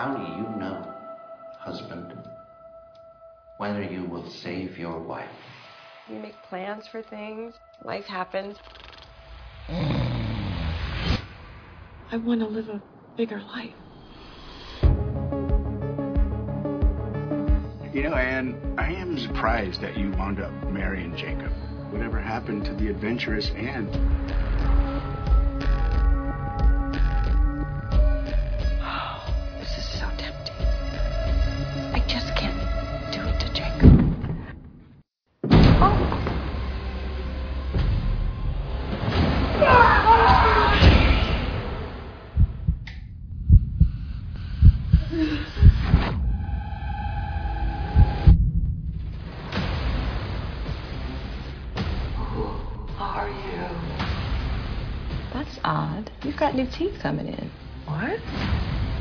How 0.00 0.14
do 0.14 0.22
you 0.22 0.48
know, 0.58 0.82
husband, 1.58 2.14
whether 3.58 3.82
you 3.82 4.04
will 4.04 4.26
save 4.30 4.78
your 4.78 4.98
wife? 4.98 5.28
You 6.08 6.16
make 6.16 6.40
plans 6.48 6.88
for 6.88 7.02
things. 7.02 7.52
Life 7.84 8.06
happens. 8.06 8.56
I 9.68 11.18
want 12.16 12.40
to 12.40 12.46
live 12.46 12.70
a 12.70 12.80
bigger 13.18 13.42
life. 13.42 13.74
You 17.92 18.04
know, 18.04 18.14
Anne, 18.14 18.74
I 18.78 18.94
am 18.94 19.18
surprised 19.18 19.82
that 19.82 19.98
you 19.98 20.12
wound 20.12 20.40
up 20.40 20.50
marrying 20.70 21.14
Jacob. 21.14 21.52
Whatever 21.90 22.18
happened 22.18 22.64
to 22.64 22.72
the 22.72 22.88
adventurous 22.88 23.50
Anne? 23.50 23.90
Got 56.50 56.56
new 56.56 56.66
teeth 56.66 56.98
coming 57.00 57.28
in. 57.28 57.48
What? 57.86 58.18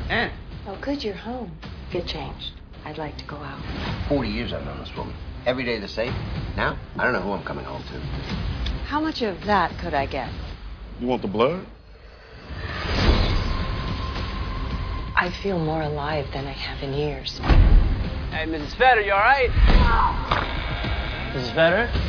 Anne, 0.07 0.31
Oh, 0.67 0.77
good, 0.81 1.03
you're 1.03 1.15
home. 1.15 1.57
Get 1.91 2.05
changed. 2.05 2.51
I'd 2.85 2.99
like 2.99 3.17
to 3.17 3.25
go 3.25 3.37
out. 3.37 3.59
40 4.07 4.29
years 4.29 4.53
I've 4.53 4.63
known 4.65 4.77
this 4.77 4.95
woman. 4.95 5.15
Every 5.47 5.65
day 5.65 5.79
the 5.79 5.87
same. 5.87 6.13
Now, 6.55 6.77
I 6.95 7.03
don't 7.05 7.13
know 7.13 7.21
who 7.21 7.31
I'm 7.31 7.43
coming 7.43 7.65
home 7.65 7.81
to. 7.81 7.99
How 8.85 8.99
much 8.99 9.23
of 9.23 9.43
that 9.47 9.75
could 9.79 9.95
I 9.95 10.05
get? 10.05 10.29
You 10.99 11.07
want 11.07 11.23
the 11.23 11.27
blood? 11.27 11.65
I 15.15 15.33
feel 15.41 15.57
more 15.57 15.81
alive 15.81 16.27
than 16.31 16.45
I 16.45 16.51
have 16.51 16.83
in 16.83 16.93
years. 16.93 17.39
Hey, 18.29 18.45
Mrs. 18.45 18.75
Fedder, 18.77 19.01
you 19.01 19.11
all 19.11 19.17
right? 19.17 19.49
Mrs. 21.33 21.55
Fedder? 21.55 22.08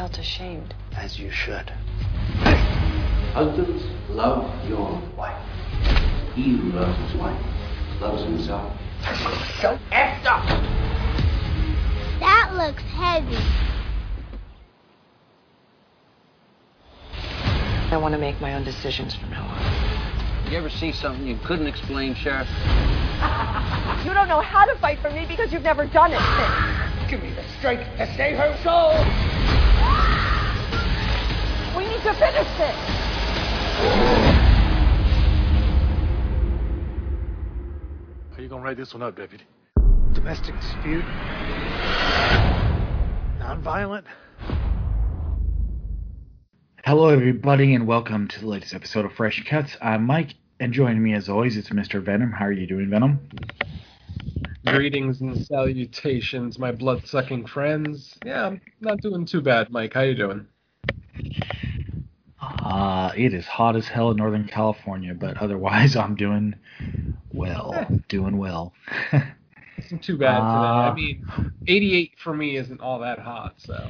Felt 0.00 0.18
ashamed. 0.18 0.74
As 0.96 1.18
you 1.18 1.30
should. 1.30 1.68
Husbands, 3.34 3.84
love 4.08 4.66
your 4.66 4.98
wife. 5.14 5.38
He 6.34 6.56
who 6.56 6.72
loves 6.72 6.98
his 7.10 7.20
wife 7.20 7.38
loves 8.00 8.22
himself. 8.22 8.72
So 9.60 9.78
effed 9.92 10.24
up! 10.24 10.46
That 12.18 12.54
looks 12.54 12.82
heavy. 12.82 13.36
I 17.92 17.98
want 17.98 18.14
to 18.14 18.18
make 18.18 18.40
my 18.40 18.54
own 18.54 18.64
decisions 18.64 19.14
from 19.14 19.28
now 19.28 19.44
on. 19.44 20.50
You 20.50 20.56
ever 20.56 20.70
see 20.70 20.92
something 20.92 21.26
you 21.26 21.38
couldn't 21.44 21.66
explain, 21.66 22.14
Sheriff? 22.14 22.48
You 24.00 24.14
don't 24.14 24.28
know 24.28 24.40
how 24.40 24.64
to 24.64 24.74
fight 24.78 24.98
for 25.00 25.10
me 25.10 25.26
because 25.28 25.52
you've 25.52 25.62
never 25.62 25.84
done 25.84 26.12
it. 26.12 27.10
Give 27.10 27.22
me 27.22 27.34
the 27.34 27.44
strength 27.58 27.84
to 27.98 28.06
save 28.16 28.38
her 28.38 28.58
soul! 28.62 29.29
We 32.00 32.06
to 32.06 32.14
finish 32.14 32.48
this. 32.56 32.76
How 38.30 38.38
you 38.38 38.48
gonna 38.48 38.62
write 38.62 38.78
this 38.78 38.94
one 38.94 39.02
up, 39.02 39.16
deputy? 39.16 39.44
Domestic 40.14 40.54
dispute. 40.60 41.04
Non-violent? 43.38 44.06
Hello, 46.86 47.08
everybody, 47.08 47.74
and 47.74 47.86
welcome 47.86 48.28
to 48.28 48.40
the 48.40 48.46
latest 48.46 48.72
episode 48.72 49.04
of 49.04 49.12
Fresh 49.12 49.44
Cuts. 49.44 49.76
I'm 49.82 50.06
Mike, 50.06 50.36
and 50.58 50.72
joining 50.72 51.02
me 51.02 51.12
as 51.12 51.28
always, 51.28 51.58
it's 51.58 51.68
Mr. 51.68 52.02
Venom. 52.02 52.32
How 52.32 52.46
are 52.46 52.52
you 52.52 52.66
doing, 52.66 52.88
Venom? 52.88 53.20
Greetings 54.64 55.20
and 55.20 55.44
salutations, 55.44 56.58
my 56.58 56.72
blood-sucking 56.72 57.46
friends. 57.46 58.16
Yeah, 58.24 58.46
I'm 58.46 58.62
not 58.80 59.02
doing 59.02 59.26
too 59.26 59.42
bad, 59.42 59.68
Mike. 59.68 59.92
How 59.92 60.00
you 60.00 60.14
doing? 60.14 60.46
Uh, 62.70 63.10
it 63.16 63.34
is 63.34 63.46
hot 63.46 63.74
as 63.74 63.88
hell 63.88 64.12
in 64.12 64.16
Northern 64.16 64.46
California, 64.46 65.12
but 65.12 65.36
otherwise, 65.38 65.96
I'm 65.96 66.14
doing 66.14 66.54
well. 67.32 67.74
Doing 68.08 68.38
well. 68.38 68.72
Isn't 69.78 70.02
too 70.02 70.16
bad 70.16 70.36
today. 70.36 70.44
Uh, 70.44 70.90
I 70.90 70.94
mean, 70.94 71.52
88 71.66 72.12
for 72.22 72.32
me 72.32 72.56
isn't 72.56 72.80
all 72.80 73.00
that 73.00 73.18
hot, 73.18 73.54
so 73.56 73.88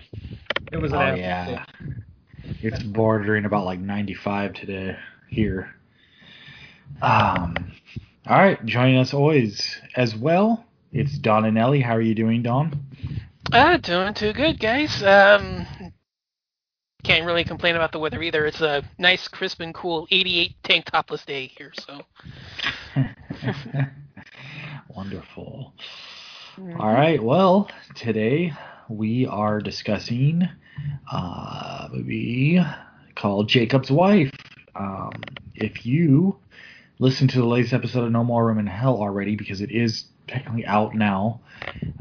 it 0.73 0.79
was 0.79 0.93
an 0.93 0.99
oh, 0.99 1.15
yeah. 1.15 1.47
day. 1.47 1.93
It's 2.63 2.83
bordering 2.83 3.45
about 3.45 3.67
like 3.67 3.81
95 3.81 4.55
today 4.55 4.97
here. 5.29 5.75
Um, 7.03 7.73
all 8.27 8.39
right, 8.39 8.65
joining 8.65 8.97
us 8.97 9.13
always 9.13 9.79
as 9.95 10.15
well, 10.15 10.65
it's 10.91 11.19
Don 11.19 11.45
and 11.45 11.59
Ellie. 11.59 11.81
How 11.81 11.97
are 11.97 12.01
you 12.01 12.15
doing, 12.15 12.43
Don? 12.43 12.83
Uh, 13.53 13.77
doing 13.77 14.15
too 14.15 14.33
good, 14.33 14.59
guys. 14.59 15.03
Um, 15.03 15.67
can't 17.03 17.27
really 17.27 17.45
complain 17.45 17.77
about 17.77 17.93
the 17.93 17.99
weather 17.99 18.23
either. 18.23 18.47
It's 18.47 18.61
a 18.61 18.83
nice, 18.99 19.29
crisp, 19.29 19.61
and 19.61 19.75
cool 19.75 20.07
88 20.11 20.55
tank 20.63 20.85
topless 20.87 21.25
day 21.25 21.47
here, 21.47 21.73
so. 21.79 22.03
Wonderful. 24.95 25.75
All 26.79 26.93
right. 26.93 27.23
Well, 27.23 27.71
today 27.95 28.53
we 28.89 29.27
are 29.27 29.61
discussing 29.61 30.49
uh, 31.13 31.87
a 31.87 31.89
movie 31.93 32.61
called 33.15 33.49
Jacob's 33.49 33.91
Wife. 33.91 34.33
Um, 34.75 35.13
if 35.55 35.87
you 35.87 36.37
listen 36.99 37.29
to 37.29 37.39
the 37.39 37.47
latest 37.47 37.73
episode 37.73 38.05
of 38.05 38.13
No 38.13 38.25
More 38.25 38.47
Room 38.47 38.59
in 38.59 38.67
Hell 38.67 38.97
already, 38.97 39.37
because 39.37 39.61
it 39.61 39.71
is 39.71 40.05
technically 40.27 40.67
out 40.67 40.95
now, 40.95 41.41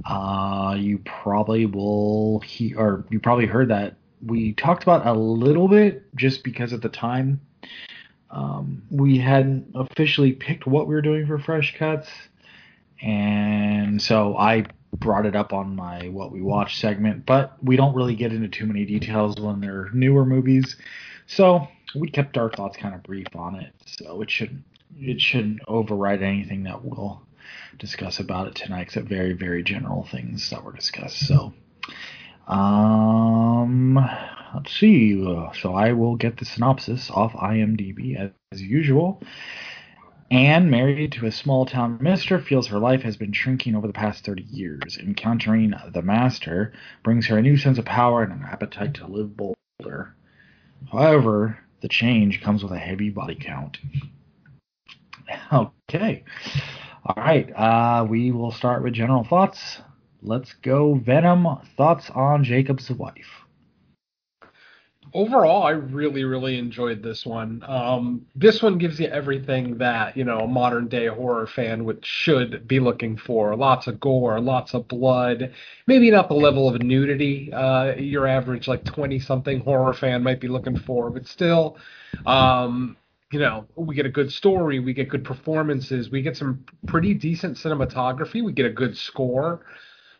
uh, 0.06 0.76
you 0.78 0.98
probably 1.00 1.66
will 1.66 2.40
hear, 2.40 2.80
or 2.80 3.06
you 3.10 3.20
probably 3.20 3.46
heard 3.46 3.70
that 3.70 3.96
we 4.26 4.54
talked 4.54 4.84
about 4.84 5.06
a 5.06 5.14
little 5.14 5.68
bit 5.68 6.04
just 6.16 6.44
because 6.44 6.74
at 6.74 6.82
the 6.82 6.90
time 6.90 7.42
um, 8.32 8.84
we 8.92 9.18
hadn't 9.18 9.72
officially 9.76 10.34
picked 10.34 10.68
what 10.68 10.88
we 10.88 10.94
were 10.94 11.02
doing 11.02 11.26
for 11.26 11.40
Fresh 11.40 11.78
Cuts 11.78 12.10
and 13.02 14.02
so 14.02 14.36
I 14.38 14.66
brought 14.94 15.26
it 15.26 15.36
up 15.36 15.54
on 15.54 15.76
my 15.76 16.10
what 16.10 16.32
we 16.32 16.42
watch 16.42 16.80
segment, 16.80 17.26
but 17.26 17.56
we 17.64 17.76
don't 17.76 17.96
really 17.96 18.16
get 18.16 18.34
into 18.34 18.48
too 18.48 18.66
many 18.66 18.86
details 18.86 19.40
when 19.40 19.62
they're 19.62 19.90
newer 19.94 20.26
movies. 20.26 20.76
So 21.28 21.68
we 21.96 22.10
kept 22.10 22.38
our 22.38 22.50
thoughts 22.50 22.78
kind 22.78 22.96
of 22.96 23.04
brief 23.04 23.28
on 23.36 23.56
it. 23.56 23.74
So 23.86 24.22
it 24.22 24.30
shouldn't 24.30 24.64
it 24.98 25.22
shouldn't 25.22 25.62
override 25.68 26.24
anything 26.24 26.64
that 26.64 26.84
we'll 26.84 27.22
discuss 27.78 28.20
about 28.20 28.48
it 28.48 28.56
tonight, 28.56 28.82
except 28.82 29.08
very, 29.08 29.34
very 29.34 29.64
general 29.64 30.04
things 30.12 30.50
that 30.50 30.64
were 30.64 30.74
discussed. 30.74 31.26
So 31.28 31.54
um 32.50 33.96
let's 34.54 34.78
see. 34.78 35.22
So 35.62 35.74
I 35.74 35.94
will 35.94 36.16
get 36.16 36.38
the 36.38 36.46
synopsis 36.46 37.10
off 37.12 37.34
IMDb 37.34 38.18
as, 38.18 38.32
as 38.52 38.62
usual. 38.62 39.22
Anne, 40.32 40.70
married 40.70 41.14
to 41.14 41.26
a 41.26 41.32
small 41.32 41.66
town 41.66 41.98
minister, 42.02 42.40
feels 42.40 42.68
her 42.68 42.78
life 42.78 43.02
has 43.02 43.18
been 43.18 43.34
shrinking 43.34 43.76
over 43.76 43.88
the 43.88 43.94
past 43.94 44.24
30 44.26 44.44
years. 44.44 44.98
Encountering 45.00 45.74
the 45.92 46.04
master 46.04 46.72
brings 47.04 47.26
her 47.28 47.38
a 47.38 47.42
new 47.42 47.58
sense 47.58 47.80
of 47.80 47.86
power 47.86 48.22
and 48.22 48.34
an 48.34 48.44
appetite 48.44 48.94
to 48.96 49.08
live 49.08 49.36
bolder. 49.36 50.14
However, 50.92 51.58
the 51.82 51.88
change 51.88 52.42
comes 52.42 52.62
with 52.62 52.72
a 52.72 52.78
heavy 52.78 53.10
body 53.10 53.38
count. 53.40 53.78
Okay. 55.52 56.24
All 57.06 57.16
right. 57.18 57.52
Uh, 57.56 58.06
we 58.08 58.32
will 58.32 58.52
start 58.52 58.84
with 58.84 58.94
general 58.94 59.24
thoughts. 59.24 59.80
Let's 60.22 60.54
go, 60.62 60.96
Venom. 60.96 61.48
Thoughts 61.78 62.10
on 62.10 62.44
Jacob's 62.44 62.90
wife? 62.92 63.46
Overall, 65.14 65.64
I 65.64 65.72
really, 65.72 66.24
really 66.24 66.60
enjoyed 66.60 67.02
this 67.02 67.26
one. 67.26 67.64
Um, 67.66 68.28
this 68.36 68.62
one 68.62 68.78
gives 68.78 69.00
you 69.00 69.08
everything 69.08 69.78
that 69.80 70.16
you 70.16 70.24
know 70.24 70.40
a 70.42 70.48
modern 70.48 70.88
day 70.88 71.08
horror 71.08 71.48
fan 71.48 71.84
would 71.86 72.06
should 72.06 72.68
be 72.68 72.80
looking 72.80 73.18
for. 73.18 73.56
Lots 73.56 73.88
of 73.88 74.00
gore, 74.00 74.40
lots 74.40 74.76
of 74.76 74.88
blood. 74.88 75.52
Maybe 75.88 76.12
not 76.12 76.28
the 76.28 76.36
level 76.36 76.68
of 76.68 76.80
nudity 76.84 77.52
uh, 77.52 77.96
your 77.96 78.28
average 78.28 78.68
like 78.68 78.84
twenty 78.84 79.20
something 79.20 79.62
horror 79.62 79.94
fan 79.94 80.22
might 80.22 80.40
be 80.40 80.48
looking 80.48 80.78
for, 80.78 81.10
but 81.10 81.26
still, 81.26 81.78
um, 82.28 82.96
you 83.32 83.40
know, 83.40 83.66
we 83.76 83.96
get 83.96 84.06
a 84.06 84.10
good 84.12 84.32
story, 84.32 84.80
we 84.80 84.94
get 84.94 85.10
good 85.10 85.24
performances, 85.24 86.12
we 86.12 86.22
get 86.22 86.38
some 86.38 86.64
pretty 86.86 87.16
decent 87.16 87.58
cinematography, 87.58 88.44
we 88.44 88.52
get 88.52 88.68
a 88.68 88.74
good 88.74 88.96
score. 88.96 89.66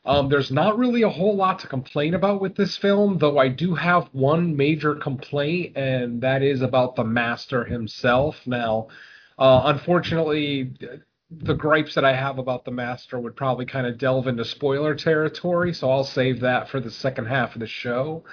Um, 0.06 0.30
there's 0.30 0.52
not 0.52 0.78
really 0.78 1.02
a 1.02 1.10
whole 1.10 1.36
lot 1.36 1.60
to 1.60 1.68
complain 1.68 2.14
about 2.14 2.42
with 2.42 2.56
this 2.56 2.78
film, 2.78 3.18
though 3.18 3.38
I 3.38 3.50
do 3.50 3.76
have 3.76 4.10
one 4.14 4.56
major 4.56 4.96
complaint, 4.96 5.76
and 5.76 6.22
that 6.22 6.42
is 6.42 6.62
about 6.62 6.96
the 6.96 7.04
master 7.04 7.66
himself. 7.66 8.36
Now, 8.46 8.88
uh, 9.38 9.64
unfortunately, 9.66 10.72
the 11.30 11.54
gripes 11.54 11.96
that 11.96 12.06
I 12.06 12.14
have 12.14 12.40
about 12.40 12.66
the 12.66 12.72
master 12.72 13.20
would 13.20 13.36
probably 13.36 13.66
kind 13.66 13.86
of 13.86 13.98
delve 13.98 14.28
into 14.28 14.46
spoiler 14.46 14.96
territory, 14.96 15.74
so 15.74 15.92
I'll 15.92 16.04
save 16.04 16.40
that 16.40 16.70
for 16.70 16.80
the 16.80 16.92
second 16.92 17.26
half 17.26 17.54
of 17.56 17.60
the 17.60 17.68
show. 17.68 18.24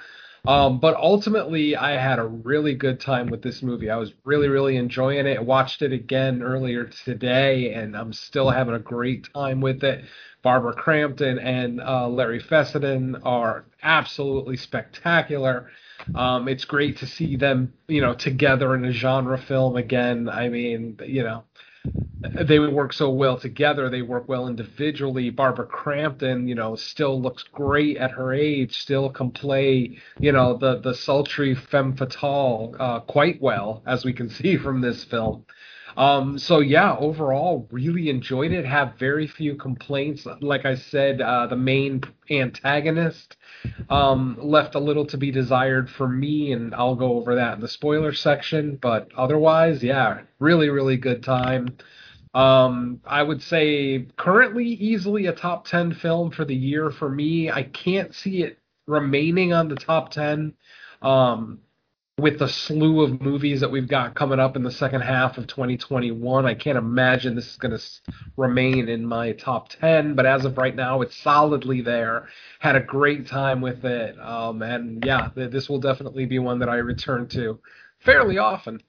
Um, 0.47 0.79
but 0.79 0.95
ultimately, 0.95 1.75
I 1.75 1.91
had 1.91 2.19
a 2.19 2.25
really 2.25 2.73
good 2.73 3.01
time 3.01 3.27
with 3.27 3.41
this 3.41 3.61
movie. 3.61 3.89
I 3.89 3.97
was 3.97 4.13
really, 4.23 4.47
really 4.47 4.77
enjoying 4.77 5.27
it. 5.27 5.37
I 5.37 5.41
watched 5.41 5.81
it 5.81 5.91
again 5.91 6.41
earlier 6.41 6.85
today, 6.85 7.73
and 7.73 7.95
I'm 7.97 8.13
still 8.13 8.49
having 8.49 8.73
a 8.73 8.79
great 8.79 9.27
time 9.33 9.59
with 9.59 9.83
it. 9.83 10.05
Barbara 10.43 10.73
Crampton 10.73 11.39
and 11.39 11.81
uh, 11.81 12.07
Larry 12.07 12.39
Fessenden 12.39 13.15
are 13.23 13.65
absolutely 13.83 14.57
spectacular. 14.57 15.69
Um, 16.15 16.47
it's 16.47 16.65
great 16.65 16.97
to 16.97 17.07
see 17.07 17.35
them, 17.35 17.73
you 17.87 18.01
know, 18.01 18.13
together 18.13 18.75
in 18.75 18.85
a 18.85 18.91
genre 18.91 19.37
film 19.37 19.75
again. 19.75 20.29
I 20.29 20.49
mean, 20.49 20.99
you 21.05 21.23
know, 21.23 21.43
they 22.41 22.59
work 22.59 22.93
so 22.93 23.09
well 23.09 23.37
together. 23.37 23.89
They 23.89 24.01
work 24.01 24.27
well 24.27 24.47
individually. 24.47 25.29
Barbara 25.29 25.65
Crampton, 25.65 26.47
you 26.47 26.55
know, 26.55 26.75
still 26.75 27.21
looks 27.21 27.43
great 27.43 27.97
at 27.97 28.11
her 28.11 28.33
age. 28.33 28.77
Still 28.77 29.09
can 29.09 29.31
play, 29.31 29.97
you 30.19 30.31
know, 30.31 30.57
the 30.57 30.79
the 30.79 30.93
sultry 30.93 31.55
femme 31.55 31.95
fatale 31.95 32.75
uh, 32.79 32.99
quite 33.01 33.41
well, 33.41 33.83
as 33.85 34.03
we 34.03 34.13
can 34.13 34.29
see 34.29 34.57
from 34.57 34.81
this 34.81 35.03
film. 35.03 35.45
Um, 35.97 36.37
so 36.37 36.59
yeah, 36.59 36.95
overall, 36.95 37.67
really 37.71 38.09
enjoyed 38.09 38.51
it. 38.51 38.65
Have 38.65 38.99
very 38.99 39.25
few 39.25 39.55
complaints. 39.55 40.27
Like 40.41 40.63
I 40.63 40.75
said, 40.75 41.21
uh, 41.21 41.47
the 41.47 41.55
main 41.55 42.03
antagonist 42.29 43.35
um, 43.89 44.37
left 44.39 44.75
a 44.75 44.79
little 44.79 45.07
to 45.07 45.17
be 45.17 45.31
desired 45.31 45.89
for 45.89 46.07
me, 46.07 46.51
and 46.53 46.75
I'll 46.75 46.95
go 46.95 47.13
over 47.13 47.35
that 47.35 47.55
in 47.55 47.61
the 47.61 47.67
spoiler 47.67 48.13
section. 48.13 48.77
But 48.79 49.09
otherwise, 49.17 49.83
yeah, 49.83 50.21
really, 50.39 50.69
really 50.69 50.97
good 50.97 51.23
time. 51.23 51.77
Um, 52.35 53.01
I 53.03 53.23
would 53.23 53.41
say 53.41 54.05
currently 54.17 54.65
easily 54.65 55.25
a 55.25 55.33
top 55.33 55.65
10 55.65 55.95
film 55.95 56.29
for 56.29 56.45
the 56.45 56.55
year 56.55 56.91
for 56.91 57.09
me. 57.09 57.49
I 57.49 57.63
can't 57.63 58.13
see 58.13 58.43
it 58.43 58.59
remaining 58.85 59.53
on 59.53 59.67
the 59.67 59.75
top 59.75 60.11
10. 60.11 60.53
Um, 61.01 61.59
with 62.19 62.39
the 62.39 62.47
slew 62.47 63.01
of 63.01 63.21
movies 63.21 63.59
that 63.59 63.69
we've 63.69 63.87
got 63.87 64.15
coming 64.15 64.39
up 64.39 64.55
in 64.55 64.63
the 64.63 64.71
second 64.71 65.01
half 65.01 65.37
of 65.37 65.45
2021, 65.45 66.47
I 66.47 66.55
can't 66.55 66.77
imagine 66.77 67.35
this 67.35 67.51
is 67.51 67.57
going 67.57 67.77
to 67.77 67.83
remain 68.35 68.89
in 68.89 69.05
my 69.05 69.33
top 69.33 69.69
10. 69.69 70.15
But 70.15 70.25
as 70.25 70.43
of 70.43 70.57
right 70.57 70.75
now, 70.75 71.01
it's 71.01 71.15
solidly 71.15 71.81
there. 71.81 72.27
Had 72.59 72.75
a 72.75 72.79
great 72.79 73.27
time 73.27 73.61
with 73.61 73.85
it. 73.85 74.19
Um, 74.19 74.63
and 74.63 75.05
yeah, 75.05 75.29
this 75.35 75.69
will 75.69 75.79
definitely 75.79 76.25
be 76.25 76.39
one 76.39 76.57
that 76.59 76.69
I 76.69 76.77
return 76.77 77.27
to 77.29 77.59
fairly 77.99 78.39
often. 78.39 78.81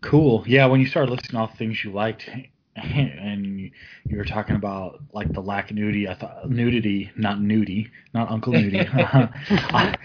Cool. 0.00 0.44
Yeah, 0.46 0.64
when 0.64 0.80
you 0.80 0.86
start 0.86 1.10
listing 1.10 1.36
off 1.36 1.58
things 1.58 1.84
you 1.84 1.92
liked, 1.92 2.26
and 2.76 3.70
you 4.06 4.16
were 4.16 4.24
talking 4.24 4.54
about 4.54 5.00
like 5.12 5.32
the 5.32 5.40
lack 5.40 5.70
of 5.70 5.76
nudity. 5.76 6.08
I 6.08 6.14
thought 6.14 6.48
nudity, 6.48 7.10
not 7.16 7.38
nudie, 7.38 7.90
not 8.14 8.30
Uncle 8.30 8.52
Nudie. 8.52 8.88
I, 8.94 9.96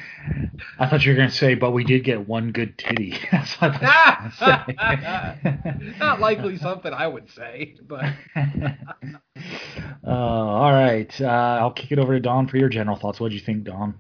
I, 0.80 0.88
thought 0.88 1.06
you 1.06 1.12
were 1.12 1.16
going 1.16 1.30
to 1.30 1.36
say, 1.36 1.54
but 1.54 1.72
we 1.72 1.84
did 1.84 2.04
get 2.04 2.28
one 2.28 2.52
good 2.52 2.78
titty. 2.78 3.18
That's 3.32 3.54
what 3.62 3.76
I 3.84 4.32
thought 4.40 6.00
not 6.00 6.20
likely 6.20 6.58
something 6.58 6.92
I 6.92 7.08
would 7.08 7.30
say, 7.30 7.76
but. 7.88 8.06
uh, 8.36 10.10
all 10.10 10.72
right, 10.72 11.22
uh, 11.22 11.26
I'll 11.26 11.72
kick 11.72 11.92
it 11.92 12.00
over 12.00 12.14
to 12.14 12.20
Don 12.20 12.48
for 12.48 12.58
your 12.58 12.70
general 12.70 12.98
thoughts. 12.98 13.20
What 13.20 13.30
do 13.30 13.36
you 13.36 13.42
think, 13.42 13.66
Don? 13.66 14.00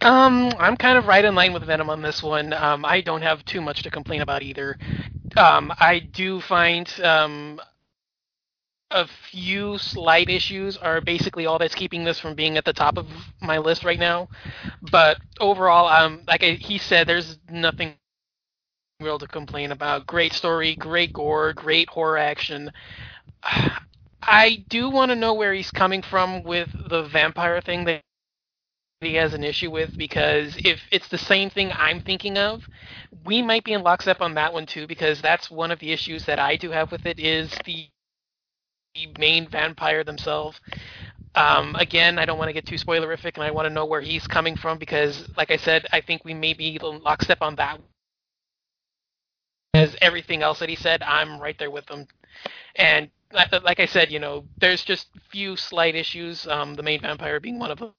Um, 0.00 0.52
I'm 0.58 0.76
kind 0.76 0.96
of 0.96 1.06
right 1.06 1.24
in 1.24 1.34
line 1.34 1.52
with 1.52 1.64
Venom 1.64 1.90
on 1.90 2.02
this 2.02 2.22
one. 2.22 2.52
Um, 2.52 2.84
I 2.84 3.00
don't 3.00 3.22
have 3.22 3.44
too 3.44 3.60
much 3.60 3.82
to 3.82 3.90
complain 3.90 4.20
about 4.20 4.42
either. 4.42 4.78
Um, 5.36 5.72
I 5.78 5.98
do 5.98 6.40
find 6.40 6.88
um, 7.02 7.60
a 8.90 9.06
few 9.30 9.78
slight 9.78 10.30
issues 10.30 10.76
are 10.76 11.00
basically 11.00 11.46
all 11.46 11.58
that's 11.58 11.74
keeping 11.74 12.04
this 12.04 12.18
from 12.18 12.34
being 12.34 12.56
at 12.56 12.64
the 12.64 12.72
top 12.72 12.96
of 12.96 13.06
my 13.40 13.58
list 13.58 13.84
right 13.84 13.98
now. 13.98 14.28
But 14.90 15.18
overall, 15.40 15.88
um, 15.88 16.22
like 16.26 16.42
I, 16.42 16.52
he 16.52 16.78
said, 16.78 17.06
there's 17.06 17.38
nothing 17.50 17.94
real 19.00 19.18
to 19.18 19.26
complain 19.26 19.72
about. 19.72 20.06
Great 20.06 20.32
story, 20.32 20.74
great 20.74 21.12
gore, 21.12 21.52
great 21.52 21.88
horror 21.88 22.18
action. 22.18 22.72
I 24.20 24.64
do 24.68 24.90
want 24.90 25.10
to 25.10 25.16
know 25.16 25.34
where 25.34 25.54
he's 25.54 25.70
coming 25.70 26.02
from 26.02 26.42
with 26.42 26.68
the 26.88 27.04
vampire 27.04 27.60
thing 27.60 27.84
that 27.84 28.02
he 29.00 29.14
has 29.14 29.32
an 29.32 29.44
issue 29.44 29.70
with 29.70 29.96
because 29.96 30.56
if 30.64 30.80
it's 30.90 31.08
the 31.08 31.18
same 31.18 31.50
thing 31.50 31.70
I'm 31.72 32.00
thinking 32.00 32.36
of, 32.36 32.68
we 33.24 33.42
might 33.42 33.64
be 33.64 33.72
in 33.72 33.82
lockstep 33.82 34.20
on 34.20 34.34
that 34.34 34.52
one 34.52 34.66
too 34.66 34.86
because 34.86 35.20
that's 35.20 35.50
one 35.50 35.70
of 35.70 35.78
the 35.78 35.92
issues 35.92 36.24
that 36.24 36.38
I 36.38 36.56
do 36.56 36.70
have 36.70 36.90
with 36.90 37.06
it 37.06 37.18
is 37.18 37.54
the 37.64 37.86
main 39.18 39.48
vampire 39.48 40.02
themselves. 40.02 40.60
Um, 41.36 41.76
again, 41.76 42.18
I 42.18 42.24
don't 42.24 42.38
want 42.38 42.48
to 42.48 42.52
get 42.52 42.66
too 42.66 42.74
spoilerific, 42.74 43.34
and 43.34 43.44
I 43.44 43.52
want 43.52 43.68
to 43.68 43.72
know 43.72 43.84
where 43.84 44.00
he's 44.00 44.26
coming 44.26 44.56
from 44.56 44.78
because, 44.78 45.28
like 45.36 45.52
I 45.52 45.56
said, 45.56 45.86
I 45.92 46.00
think 46.00 46.24
we 46.24 46.34
may 46.34 46.52
be 46.52 46.76
in 46.82 47.02
lockstep 47.02 47.40
on 47.40 47.54
that. 47.56 47.80
As 49.74 49.94
everything 50.00 50.42
else 50.42 50.58
that 50.58 50.68
he 50.68 50.74
said, 50.74 51.02
I'm 51.04 51.38
right 51.38 51.56
there 51.56 51.70
with 51.70 51.88
him. 51.88 52.08
And 52.74 53.10
like 53.32 53.78
I 53.78 53.86
said, 53.86 54.10
you 54.10 54.18
know, 54.18 54.44
there's 54.56 54.82
just 54.82 55.08
few 55.30 55.54
slight 55.56 55.94
issues. 55.94 56.48
Um, 56.48 56.74
the 56.74 56.82
main 56.82 57.02
vampire 57.02 57.38
being 57.38 57.60
one 57.60 57.70
of 57.70 57.78
them 57.78 57.92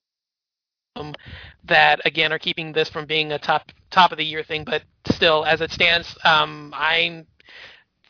that 1.65 2.01
again 2.05 2.33
are 2.33 2.39
keeping 2.39 2.71
this 2.71 2.89
from 2.89 3.05
being 3.05 3.31
a 3.31 3.39
top 3.39 3.71
top 3.89 4.11
of 4.11 4.17
the 4.17 4.25
year 4.25 4.43
thing. 4.43 4.63
But 4.63 4.83
still, 5.05 5.45
as 5.45 5.61
it 5.61 5.71
stands, 5.71 6.17
um, 6.23 6.73
I'm 6.75 7.27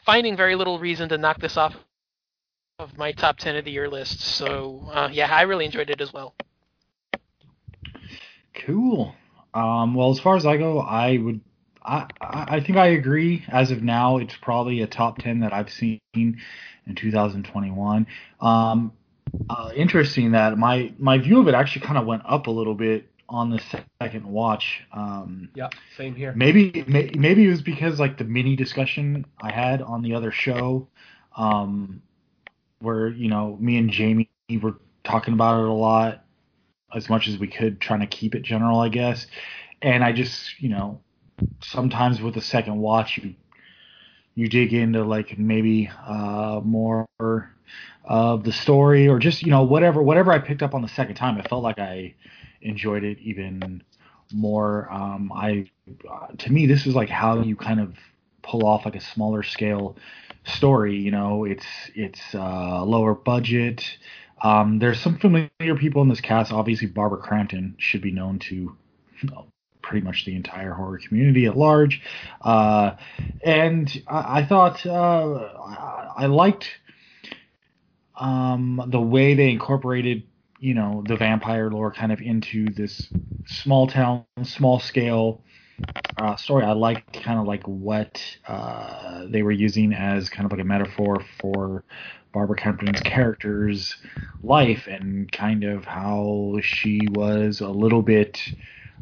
finding 0.06 0.36
very 0.36 0.56
little 0.56 0.80
reason 0.80 1.10
to 1.10 1.18
knock 1.18 1.40
this 1.40 1.58
off 1.58 1.76
of 2.80 2.98
my 2.98 3.12
top 3.12 3.38
ten 3.38 3.56
of 3.56 3.66
the 3.66 3.72
year 3.72 3.90
list. 3.90 4.22
So 4.22 4.90
uh, 4.92 5.10
yeah, 5.12 5.34
I 5.34 5.44
really 5.44 5.66
enjoyed 5.66 5.90
it 5.90 6.02
as 6.02 6.14
well. 6.14 6.36
Cool. 8.66 9.14
Um, 9.54 9.96
well, 9.96 10.12
as 10.12 10.20
far 10.20 10.36
as 10.36 10.46
I 10.46 10.58
go, 10.58 10.80
I 10.80 11.18
would. 11.18 11.42
I, 11.82 12.06
I 12.22 12.60
think 12.60 12.78
I 12.78 12.88
agree. 12.88 13.44
As 13.48 13.72
of 13.72 13.82
now, 13.82 14.18
it's 14.18 14.36
probably 14.42 14.82
a 14.82 14.88
top 14.88 15.18
ten 15.18 15.40
that 15.40 15.54
I've 15.54 15.72
seen 15.72 16.00
in 16.14 16.96
2021. 16.96 18.06
Um, 18.42 18.92
uh, 19.50 19.72
interesting 19.76 20.32
that 20.32 20.58
my 20.58 20.94
my 20.98 21.18
view 21.18 21.40
of 21.40 21.48
it 21.48 21.54
actually 21.54 21.86
kind 21.86 21.98
of 21.98 22.06
went 22.06 22.24
up 22.26 22.48
a 22.48 22.52
little 22.52 22.76
bit 22.76 23.10
on 23.28 23.50
the 23.50 23.62
second 24.02 24.26
watch. 24.26 24.84
Um, 24.92 25.50
yeah, 25.56 25.70
same 25.98 26.16
here. 26.16 26.34
Maybe 26.36 26.84
may, 26.88 27.12
maybe 27.16 27.46
it 27.46 27.50
was 27.50 27.62
because 27.62 28.00
like 28.00 28.18
the 28.18 28.24
mini 28.24 28.56
discussion 28.56 29.26
I 29.42 29.52
had 29.52 29.82
on 29.82 30.02
the 30.02 30.16
other 30.16 30.32
show, 30.32 30.88
um, 31.38 32.02
where 32.80 33.10
you 33.10 33.30
know 33.30 33.58
me 33.60 33.78
and 33.78 33.90
Jamie 33.90 34.30
were 34.62 34.76
talking 35.04 35.34
about 35.34 35.62
it 35.62 35.68
a 35.68 35.74
lot, 35.74 36.24
as 36.94 37.10
much 37.10 37.28
as 37.28 37.38
we 37.38 37.48
could, 37.48 37.80
trying 37.80 38.02
to 38.02 38.08
keep 38.08 38.36
it 38.36 38.42
general, 38.42 38.80
I 38.80 38.90
guess. 38.90 39.28
And 39.82 40.04
I 40.04 40.12
just 40.12 40.60
you 40.60 40.70
know 40.70 41.02
sometimes 41.62 42.22
with 42.22 42.34
the 42.34 42.42
second 42.42 42.78
watch 42.78 43.18
you 43.18 43.36
you 44.40 44.48
dig 44.48 44.74
into 44.74 45.04
like 45.04 45.38
maybe 45.38 45.90
uh, 46.08 46.62
more 46.64 47.06
of 48.06 48.44
the 48.46 48.54
story 48.54 49.10
or 49.10 49.20
just 49.20 49.44
you 49.44 49.52
know 49.52 49.64
whatever 49.64 50.02
whatever 50.02 50.32
I 50.32 50.40
picked 50.40 50.64
up 50.64 50.74
on 50.74 50.82
the 50.82 50.88
second 50.88 51.16
time, 51.16 51.38
I 51.38 51.42
felt 51.46 51.62
like 51.62 51.78
I 51.78 52.16
enjoyed 52.62 53.04
it 53.04 53.20
even 53.20 53.84
more. 54.32 54.88
Um, 54.90 55.30
I 55.36 55.70
uh, 56.10 56.28
to 56.38 56.52
me 56.54 56.68
this 56.68 56.88
is 56.88 56.96
like 56.96 57.10
how 57.10 57.42
you 57.42 57.58
kind 57.58 57.82
of 57.82 57.96
pull 58.42 58.66
off 58.66 58.86
like 58.86 58.96
a 58.96 59.02
smaller 59.02 59.44
scale 59.44 59.98
story. 60.46 60.96
You 60.96 61.12
know, 61.12 61.44
it's 61.44 61.66
it's 61.94 62.22
uh, 62.34 62.82
lower 62.86 63.16
budget. 63.16 63.84
Um, 64.42 64.80
there's 64.80 65.02
some 65.02 65.18
familiar 65.20 65.76
people 65.78 66.02
in 66.02 66.08
this 66.08 66.22
cast. 66.22 66.54
Obviously, 66.54 66.88
Barbara 66.88 67.20
Crampton 67.20 67.76
should 67.78 68.02
be 68.02 68.12
known 68.12 68.40
to 68.40 68.74
pretty 69.90 70.06
much 70.06 70.24
the 70.24 70.36
entire 70.36 70.72
horror 70.72 71.00
community 71.00 71.48
at 71.48 71.58
large. 71.58 72.00
Uh, 72.42 72.92
and 73.44 74.02
I, 74.08 74.42
I 74.42 74.46
thought 74.46 74.86
uh, 74.86 75.50
I, 76.16 76.28
liked 76.28 76.70
um, 78.16 78.82
the 78.88 79.02
way 79.02 79.34
they 79.34 79.50
incorporated, 79.50 80.24
you 80.60 80.76
know, 80.76 81.04
the 81.08 81.16
vampire 81.16 81.72
lore 81.72 81.92
kind 81.92 82.12
of 82.12 82.22
into 82.22 82.70
this 82.70 83.12
small 83.48 83.88
town, 83.88 84.26
small 84.44 84.80
scale 84.80 85.44
uh, 86.22 86.36
story. 86.36 86.66
I 86.66 86.74
liked 86.74 87.24
kind 87.24 87.40
of 87.40 87.48
like 87.48 87.64
what 87.64 88.22
uh, 88.48 89.26
they 89.28 89.42
were 89.42 89.52
using 89.52 89.94
as 89.94 90.30
kind 90.30 90.46
of 90.46 90.52
like 90.52 90.62
a 90.62 90.66
metaphor 90.66 91.24
for 91.42 91.84
Barbara 92.32 92.58
Crampton's 92.58 93.02
character's 93.02 93.96
life 94.44 94.86
and 94.86 95.32
kind 95.32 95.64
of 95.64 95.86
how 95.86 96.58
she 96.62 97.08
was 97.10 97.60
a 97.60 97.70
little 97.70 98.04
bit 98.04 98.40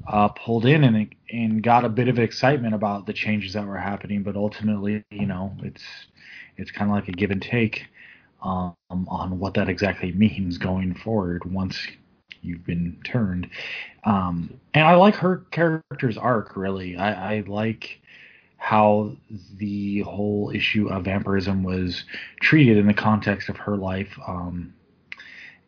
uh, 0.05 0.29
pulled 0.29 0.65
in 0.65 0.83
and 0.83 1.15
and 1.31 1.63
got 1.63 1.85
a 1.85 1.89
bit 1.89 2.07
of 2.07 2.19
excitement 2.19 2.73
about 2.73 3.05
the 3.05 3.13
changes 3.13 3.53
that 3.53 3.65
were 3.65 3.77
happening. 3.77 4.23
But 4.23 4.35
ultimately, 4.35 5.03
you 5.11 5.25
know, 5.25 5.55
it's 5.63 5.83
it's 6.57 6.71
kind 6.71 6.89
of 6.89 6.95
like 6.95 7.07
a 7.07 7.11
give 7.11 7.31
and 7.31 7.41
take 7.41 7.87
um, 8.41 8.75
on 8.89 9.39
what 9.39 9.53
that 9.55 9.69
exactly 9.69 10.11
means 10.11 10.57
going 10.57 10.93
forward 10.95 11.51
once 11.51 11.87
you've 12.41 12.65
been 12.65 12.99
turned. 13.03 13.49
Um, 14.03 14.59
and 14.73 14.85
I 14.85 14.95
like 14.95 15.15
her 15.15 15.37
character's 15.51 16.17
arc 16.17 16.55
really. 16.55 16.97
I, 16.97 17.35
I 17.35 17.43
like 17.47 17.99
how 18.57 19.15
the 19.57 20.01
whole 20.01 20.51
issue 20.53 20.89
of 20.89 21.05
vampirism 21.05 21.63
was 21.63 22.03
treated 22.41 22.77
in 22.77 22.87
the 22.87 22.93
context 22.93 23.49
of 23.49 23.57
her 23.57 23.77
life. 23.77 24.17
Um, 24.25 24.73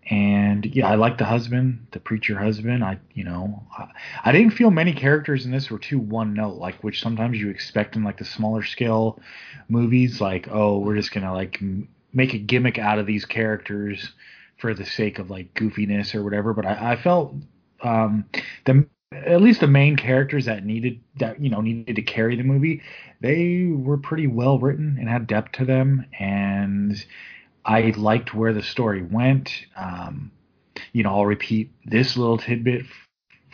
and 0.09 0.65
yeah, 0.65 0.87
I 0.87 0.95
like 0.95 1.17
the 1.19 1.25
husband, 1.25 1.87
the 1.91 1.99
preacher 1.99 2.37
husband. 2.37 2.83
I, 2.83 2.99
you 3.13 3.23
know, 3.23 3.63
I, 3.77 3.87
I 4.25 4.31
didn't 4.31 4.51
feel 4.51 4.71
many 4.71 4.91
characters 4.93 5.45
in 5.45 5.51
this 5.51 5.69
were 5.69 5.77
too 5.79 5.99
one 5.99 6.33
note, 6.33 6.55
like 6.57 6.83
which 6.83 7.01
sometimes 7.01 7.37
you 7.37 7.49
expect 7.49 7.95
in 7.95 8.03
like 8.03 8.17
the 8.17 8.25
smaller 8.25 8.63
scale 8.63 9.19
movies. 9.67 10.19
Like, 10.19 10.47
oh, 10.49 10.79
we're 10.79 10.95
just 10.95 11.11
gonna 11.11 11.33
like 11.33 11.59
m- 11.61 11.87
make 12.11 12.33
a 12.33 12.39
gimmick 12.39 12.79
out 12.79 12.97
of 12.97 13.05
these 13.05 13.25
characters 13.25 14.13
for 14.57 14.73
the 14.73 14.85
sake 14.85 15.19
of 15.19 15.29
like 15.29 15.53
goofiness 15.53 16.15
or 16.15 16.23
whatever. 16.23 16.53
But 16.55 16.65
I, 16.65 16.93
I 16.93 16.95
felt 16.95 17.35
um, 17.81 18.25
the 18.65 18.87
at 19.11 19.41
least 19.41 19.59
the 19.59 19.67
main 19.67 19.95
characters 19.95 20.45
that 20.45 20.65
needed 20.65 20.99
that 21.17 21.39
you 21.41 21.49
know 21.49 21.61
needed 21.61 21.95
to 21.95 22.01
carry 22.01 22.35
the 22.35 22.43
movie, 22.43 22.81
they 23.21 23.65
were 23.71 23.97
pretty 23.97 24.27
well 24.27 24.57
written 24.57 24.97
and 24.99 25.07
had 25.07 25.27
depth 25.27 25.51
to 25.53 25.65
them 25.65 26.05
and 26.19 27.05
I 27.69 27.93
liked 27.95 28.33
where 28.33 28.51
the 28.51 28.63
story 28.63 29.03
went. 29.03 29.51
Um, 29.75 30.31
you 30.91 31.03
know, 31.03 31.11
I'll 31.11 31.27
repeat 31.27 31.71
this 31.85 32.17
little 32.17 32.39
tidbit 32.39 32.85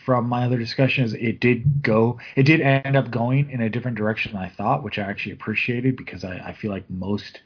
from 0.06 0.30
my 0.30 0.46
other 0.46 0.58
discussions. 0.58 1.14
It 1.14 1.42
did 1.42 1.84
go, 1.84 2.20
it 2.38 2.44
did 2.44 2.62
end 2.62 2.96
up 2.96 3.12
going 3.12 3.50
in 3.50 3.60
a 3.60 3.70
different 3.70 3.98
direction 3.98 4.32
than 4.32 4.42
I 4.42 4.48
thought, 4.48 4.84
which 4.84 4.98
I 4.98 5.02
actually 5.02 5.34
appreciated 5.34 5.98
because 5.98 6.24
I, 6.24 6.38
I 6.38 6.54
feel 6.54 6.72
like 6.72 6.90
most 6.90 7.42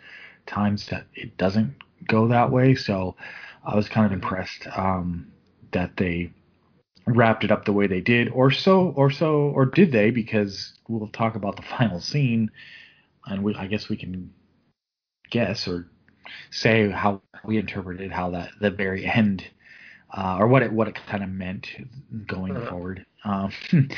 times 0.46 0.86
that 0.90 1.08
it 1.16 1.38
doesn't 1.38 1.74
go 2.08 2.28
that 2.28 2.52
way. 2.52 2.76
So 2.76 3.16
I 3.66 3.76
was 3.76 3.90
kind 3.90 4.06
of 4.06 4.12
impressed 4.12 4.68
um, 4.78 5.32
that 5.72 5.98
they 5.98 6.32
wrapped 7.08 7.44
it 7.44 7.50
up 7.50 7.66
the 7.66 7.74
way 7.74 7.88
they 7.88 8.02
did, 8.02 8.30
or 8.30 8.52
so, 8.52 8.94
or 8.96 9.10
so, 9.10 9.52
or 9.56 9.66
did 9.66 9.92
they? 9.92 10.12
Because 10.12 10.74
we'll 10.88 11.08
talk 11.08 11.34
about 11.34 11.56
the 11.56 11.64
final 11.80 12.00
scene, 12.00 12.52
and 13.26 13.44
we, 13.44 13.56
I 13.56 13.66
guess 13.66 13.90
we 13.90 13.98
can 13.98 14.32
guess 15.32 15.68
or 15.68 15.88
say 16.52 16.90
how 16.90 17.22
we 17.44 17.58
interpreted 17.58 18.12
how 18.12 18.32
that 18.32 18.52
the 18.60 18.70
very 18.70 19.06
end 19.06 19.44
uh, 20.16 20.38
or 20.40 20.48
what 20.48 20.64
it 20.64 20.72
what 20.72 20.88
it 20.88 20.96
kind 21.08 21.24
of 21.24 21.30
meant 21.30 21.68
going 22.26 22.56
uh-huh. 22.56 22.70
forward. 22.70 23.06
Um, 23.24 23.52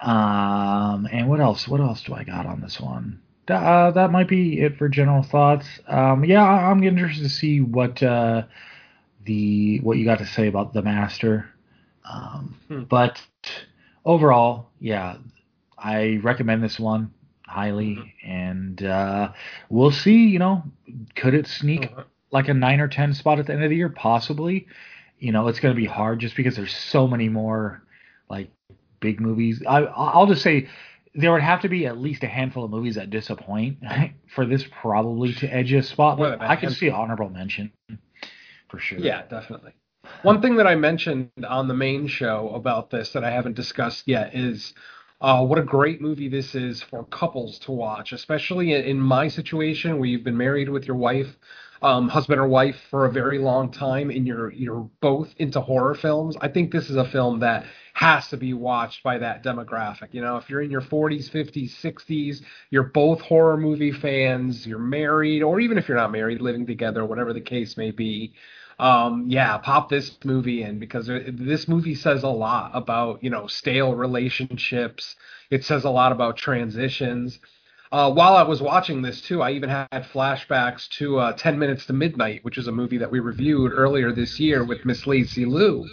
um, 0.00 1.08
and 1.10 1.28
what 1.28 1.40
else? 1.40 1.68
What 1.68 1.80
else 1.80 2.02
do 2.02 2.14
I 2.14 2.24
got 2.24 2.46
on 2.46 2.60
this 2.60 2.80
one? 2.80 3.20
Uh, 3.48 3.90
that 3.90 4.10
might 4.10 4.28
be 4.28 4.60
it 4.60 4.78
for 4.78 4.88
general 4.88 5.22
thoughts. 5.22 5.66
Um, 5.86 6.24
yeah, 6.24 6.42
I'm 6.42 6.82
interested 6.82 7.24
to 7.24 7.28
see 7.28 7.60
what 7.60 8.02
uh, 8.02 8.44
the 9.24 9.80
what 9.80 9.98
you 9.98 10.04
got 10.04 10.18
to 10.18 10.26
say 10.26 10.48
about 10.48 10.72
the 10.72 10.82
master. 10.82 11.50
Um, 12.10 12.56
hmm. 12.68 12.82
But 12.84 13.20
overall, 14.04 14.70
yeah, 14.80 15.16
I 15.78 16.20
recommend 16.22 16.62
this 16.62 16.78
one 16.78 17.12
highly, 17.54 17.96
mm-hmm. 17.96 18.30
and 18.30 18.82
uh, 18.84 19.32
we'll 19.70 19.92
see. 19.92 20.26
You 20.26 20.38
know, 20.38 20.64
could 21.14 21.34
it 21.34 21.46
sneak 21.46 21.86
uh-huh. 21.86 22.04
like 22.30 22.48
a 22.48 22.54
nine 22.54 22.80
or 22.80 22.88
ten 22.88 23.14
spot 23.14 23.38
at 23.38 23.46
the 23.46 23.52
end 23.52 23.64
of 23.64 23.70
the 23.70 23.76
year? 23.76 23.88
Possibly. 23.88 24.66
You 25.18 25.32
know, 25.32 25.48
it's 25.48 25.60
going 25.60 25.74
to 25.74 25.80
be 25.80 25.86
hard 25.86 26.18
just 26.20 26.36
because 26.36 26.56
there's 26.56 26.74
so 26.74 27.06
many 27.06 27.28
more 27.28 27.82
like 28.28 28.50
big 29.00 29.20
movies. 29.20 29.62
I, 29.66 29.84
I'll 29.84 30.26
just 30.26 30.42
say 30.42 30.68
there 31.14 31.32
would 31.32 31.42
have 31.42 31.62
to 31.62 31.68
be 31.68 31.86
at 31.86 31.98
least 31.98 32.24
a 32.24 32.26
handful 32.26 32.64
of 32.64 32.70
movies 32.70 32.96
that 32.96 33.10
disappoint 33.10 33.78
for 34.34 34.44
this 34.44 34.64
probably 34.82 35.32
to 35.34 35.46
edge 35.46 35.72
a 35.72 35.82
spot. 35.82 36.18
But 36.18 36.40
I 36.40 36.56
can 36.56 36.70
see 36.70 36.90
honorable 36.90 37.30
mention 37.30 37.72
for 38.68 38.78
sure. 38.78 38.98
Yeah, 38.98 39.22
definitely. 39.28 39.72
One 40.22 40.42
thing 40.42 40.56
that 40.56 40.66
I 40.66 40.74
mentioned 40.74 41.30
on 41.48 41.68
the 41.68 41.74
main 41.74 42.06
show 42.06 42.50
about 42.54 42.90
this 42.90 43.12
that 43.12 43.24
I 43.24 43.30
haven't 43.30 43.56
discussed 43.56 44.04
yet 44.06 44.34
is 44.34 44.74
uh, 45.24 45.42
what 45.42 45.58
a 45.58 45.62
great 45.62 46.02
movie 46.02 46.28
this 46.28 46.54
is 46.54 46.82
for 46.82 47.04
couples 47.04 47.58
to 47.58 47.72
watch, 47.72 48.12
especially 48.12 48.74
in, 48.74 49.00
my 49.00 49.26
situation 49.26 49.98
where 49.98 50.06
you've 50.06 50.22
been 50.22 50.36
married 50.36 50.68
with 50.68 50.84
your 50.84 50.98
wife, 50.98 51.28
um, 51.80 52.10
husband 52.10 52.38
or 52.38 52.46
wife, 52.46 52.76
for 52.90 53.06
a 53.06 53.10
very 53.10 53.38
long 53.38 53.72
time, 53.72 54.10
and 54.10 54.26
you're 54.26 54.52
you're 54.52 54.86
both 55.00 55.34
into 55.38 55.62
horror 55.62 55.94
films. 55.94 56.36
I 56.42 56.48
think 56.48 56.70
this 56.70 56.90
is 56.90 56.96
a 56.96 57.06
film 57.06 57.40
that 57.40 57.64
has 57.94 58.28
to 58.28 58.36
be 58.36 58.52
watched 58.52 59.02
by 59.02 59.16
that 59.16 59.42
demographic. 59.42 60.08
You 60.12 60.20
know, 60.20 60.36
if 60.36 60.50
you're 60.50 60.60
in 60.60 60.70
your 60.70 60.82
40s, 60.82 61.30
50s, 61.30 61.70
60s, 61.80 62.42
you're 62.68 62.82
both 62.82 63.22
horror 63.22 63.56
movie 63.56 63.92
fans, 63.92 64.66
you're 64.66 64.78
married, 64.78 65.42
or 65.42 65.58
even 65.58 65.78
if 65.78 65.88
you're 65.88 65.96
not 65.96 66.12
married, 66.12 66.42
living 66.42 66.66
together, 66.66 67.02
whatever 67.02 67.32
the 67.32 67.40
case 67.40 67.78
may 67.78 67.92
be 67.92 68.34
um, 68.78 69.26
yeah, 69.28 69.58
pop 69.58 69.88
this 69.88 70.16
movie 70.24 70.62
in 70.62 70.78
because 70.78 71.06
this 71.06 71.68
movie 71.68 71.94
says 71.94 72.22
a 72.22 72.28
lot 72.28 72.72
about 72.74 73.22
you 73.22 73.30
know 73.30 73.46
stale 73.46 73.94
relationships. 73.94 75.16
It 75.50 75.64
says 75.64 75.84
a 75.84 75.90
lot 75.90 76.12
about 76.12 76.36
transitions. 76.36 77.38
Uh, 77.94 78.10
while 78.10 78.34
I 78.34 78.42
was 78.42 78.60
watching 78.60 79.02
this 79.02 79.20
too, 79.20 79.40
I 79.40 79.52
even 79.52 79.68
had 79.68 79.88
flashbacks 80.12 80.88
to 80.98 81.20
uh, 81.20 81.32
10 81.34 81.60
Minutes 81.60 81.86
to 81.86 81.92
Midnight, 81.92 82.42
which 82.42 82.58
is 82.58 82.66
a 82.66 82.72
movie 82.72 82.98
that 82.98 83.08
we 83.08 83.20
reviewed 83.20 83.70
earlier 83.72 84.10
this 84.10 84.40
year 84.40 84.64
with 84.64 84.84
Miss 84.84 85.06
Lacey 85.06 85.44
Liu. 85.44 85.88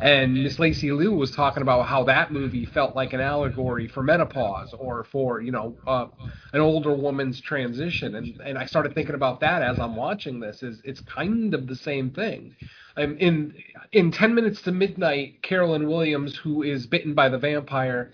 And 0.00 0.34
Miss 0.34 0.58
Lacey 0.58 0.90
Liu 0.90 1.12
was 1.12 1.30
talking 1.30 1.62
about 1.62 1.86
how 1.86 2.02
that 2.06 2.32
movie 2.32 2.64
felt 2.64 2.96
like 2.96 3.12
an 3.12 3.20
allegory 3.20 3.86
for 3.86 4.02
menopause 4.02 4.74
or 4.76 5.04
for, 5.04 5.40
you 5.40 5.52
know, 5.52 5.76
uh, 5.86 6.06
an 6.52 6.60
older 6.60 6.92
woman's 6.92 7.40
transition. 7.40 8.16
And, 8.16 8.40
and 8.40 8.58
I 8.58 8.66
started 8.66 8.92
thinking 8.92 9.14
about 9.14 9.38
that 9.38 9.62
as 9.62 9.78
I'm 9.78 9.94
watching 9.94 10.40
this. 10.40 10.64
Is 10.64 10.82
It's 10.82 11.02
kind 11.02 11.54
of 11.54 11.68
the 11.68 11.76
same 11.76 12.10
thing. 12.10 12.56
Um, 12.96 13.16
in 13.18 13.54
in 13.92 14.10
10 14.10 14.34
Minutes 14.34 14.60
to 14.62 14.72
Midnight, 14.72 15.42
Caroline 15.42 15.86
Williams, 15.86 16.34
who 16.36 16.64
is 16.64 16.88
bitten 16.88 17.14
by 17.14 17.28
the 17.28 17.38
vampire, 17.38 18.10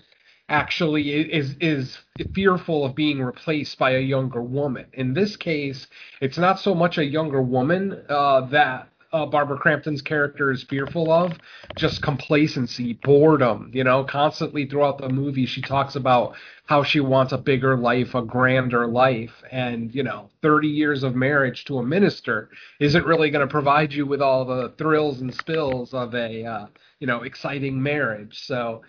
actually 0.50 1.10
is 1.10 1.56
is 1.60 1.98
fearful 2.34 2.84
of 2.84 2.94
being 2.94 3.22
replaced 3.22 3.78
by 3.78 3.92
a 3.92 4.00
younger 4.00 4.42
woman. 4.42 4.86
In 4.92 5.14
this 5.14 5.36
case, 5.36 5.86
it's 6.20 6.38
not 6.38 6.60
so 6.60 6.74
much 6.74 6.98
a 6.98 7.04
younger 7.04 7.40
woman 7.40 8.02
uh, 8.08 8.42
that 8.48 8.88
uh, 9.12 9.26
Barbara 9.26 9.58
Crampton's 9.58 10.02
character 10.02 10.52
is 10.52 10.62
fearful 10.64 11.10
of, 11.10 11.32
just 11.76 12.02
complacency, 12.02 12.94
boredom. 13.02 13.70
You 13.72 13.84
know, 13.84 14.04
constantly 14.04 14.66
throughout 14.66 14.98
the 14.98 15.08
movie, 15.08 15.46
she 15.46 15.62
talks 15.62 15.96
about 15.96 16.34
how 16.66 16.84
she 16.84 17.00
wants 17.00 17.32
a 17.32 17.38
bigger 17.38 17.76
life, 17.76 18.14
a 18.14 18.22
grander 18.22 18.86
life, 18.86 19.42
and 19.50 19.94
you 19.94 20.02
know, 20.02 20.30
30 20.42 20.68
years 20.68 21.02
of 21.02 21.14
marriage 21.14 21.64
to 21.64 21.78
a 21.78 21.82
minister 21.82 22.50
isn't 22.78 23.06
really 23.06 23.30
going 23.30 23.46
to 23.46 23.50
provide 23.50 23.92
you 23.92 24.06
with 24.06 24.20
all 24.20 24.44
the 24.44 24.72
thrills 24.78 25.20
and 25.20 25.34
spills 25.34 25.92
of 25.94 26.14
a 26.14 26.44
uh, 26.44 26.66
you 26.98 27.06
know 27.06 27.22
exciting 27.22 27.82
marriage. 27.82 28.44
So 28.44 28.82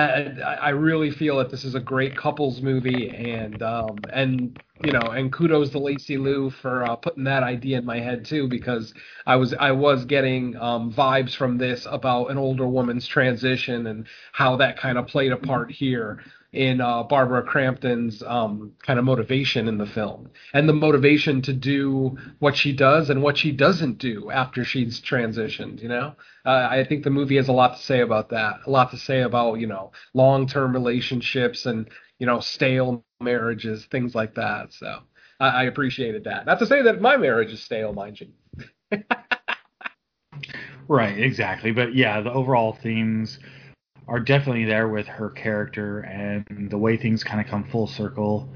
I, 0.00 0.68
really 0.70 1.10
feel 1.10 1.38
that 1.38 1.50
this 1.50 1.64
is 1.64 1.74
a 1.74 1.80
great 1.80 2.16
couples 2.16 2.60
movie, 2.60 3.10
and 3.10 3.62
um, 3.62 4.06
and 4.12 4.58
you 4.80 4.92
know, 4.92 5.10
and 5.10 5.32
kudos 5.32 5.70
to 5.70 5.78
Lacey 5.78 6.18
Liu 6.18 6.50
for 6.50 6.84
uh, 6.84 6.96
putting 6.96 7.24
that 7.24 7.42
idea 7.42 7.78
in 7.78 7.84
my 7.84 8.00
head 8.00 8.24
too, 8.24 8.48
because 8.48 8.92
I 9.26 9.36
was 9.36 9.54
I 9.54 9.70
was 9.72 10.04
getting 10.04 10.56
um, 10.56 10.92
vibes 10.92 11.34
from 11.36 11.58
this 11.58 11.86
about 11.90 12.26
an 12.30 12.38
older 12.38 12.66
woman's 12.66 13.06
transition 13.06 13.86
and 13.86 14.06
how 14.32 14.56
that 14.56 14.76
kind 14.78 14.98
of 14.98 15.06
played 15.06 15.32
a 15.32 15.36
part 15.36 15.70
here 15.70 16.20
in 16.54 16.80
uh, 16.80 17.02
Barbara 17.02 17.42
Crampton's 17.42 18.22
um, 18.22 18.72
kind 18.82 18.98
of 18.98 19.04
motivation 19.04 19.66
in 19.68 19.78
the 19.78 19.86
film 19.86 20.30
and 20.52 20.68
the 20.68 20.72
motivation 20.72 21.42
to 21.42 21.52
do 21.52 22.16
what 22.38 22.56
she 22.56 22.72
does 22.72 23.10
and 23.10 23.22
what 23.22 23.36
she 23.36 23.52
doesn't 23.52 23.98
do 23.98 24.30
after 24.30 24.64
she's 24.64 25.00
transitioned. 25.00 25.82
You 25.82 25.88
know, 25.88 26.14
uh, 26.46 26.68
I 26.70 26.84
think 26.88 27.02
the 27.04 27.10
movie 27.10 27.36
has 27.36 27.48
a 27.48 27.52
lot 27.52 27.76
to 27.76 27.82
say 27.82 28.00
about 28.00 28.30
that. 28.30 28.60
A 28.66 28.70
lot 28.70 28.90
to 28.92 28.96
say 28.96 29.22
about 29.22 29.60
you 29.60 29.66
know 29.66 29.92
long-term 30.14 30.72
relationships 30.72 31.66
and 31.66 31.88
you 32.18 32.26
know 32.26 32.40
stale 32.40 33.04
marriages, 33.20 33.86
things 33.86 34.14
like 34.14 34.34
that. 34.36 34.72
So 34.72 35.00
I, 35.40 35.48
I 35.48 35.62
appreciated 35.64 36.24
that. 36.24 36.46
Not 36.46 36.58
to 36.60 36.66
say 36.66 36.82
that 36.82 37.00
my 37.00 37.16
marriage 37.16 37.52
is 37.52 37.62
stale, 37.62 37.92
mind 37.92 38.20
you. 38.20 38.28
right, 40.88 41.18
exactly. 41.18 41.72
But 41.72 41.94
yeah, 41.94 42.20
the 42.20 42.32
overall 42.32 42.78
themes 42.82 43.38
are 44.08 44.20
definitely 44.20 44.64
there 44.64 44.88
with 44.88 45.06
her 45.06 45.30
character 45.30 46.00
and 46.00 46.68
the 46.70 46.78
way 46.78 46.96
things 46.96 47.24
kind 47.24 47.40
of 47.40 47.46
come 47.46 47.64
full 47.64 47.86
circle 47.86 48.48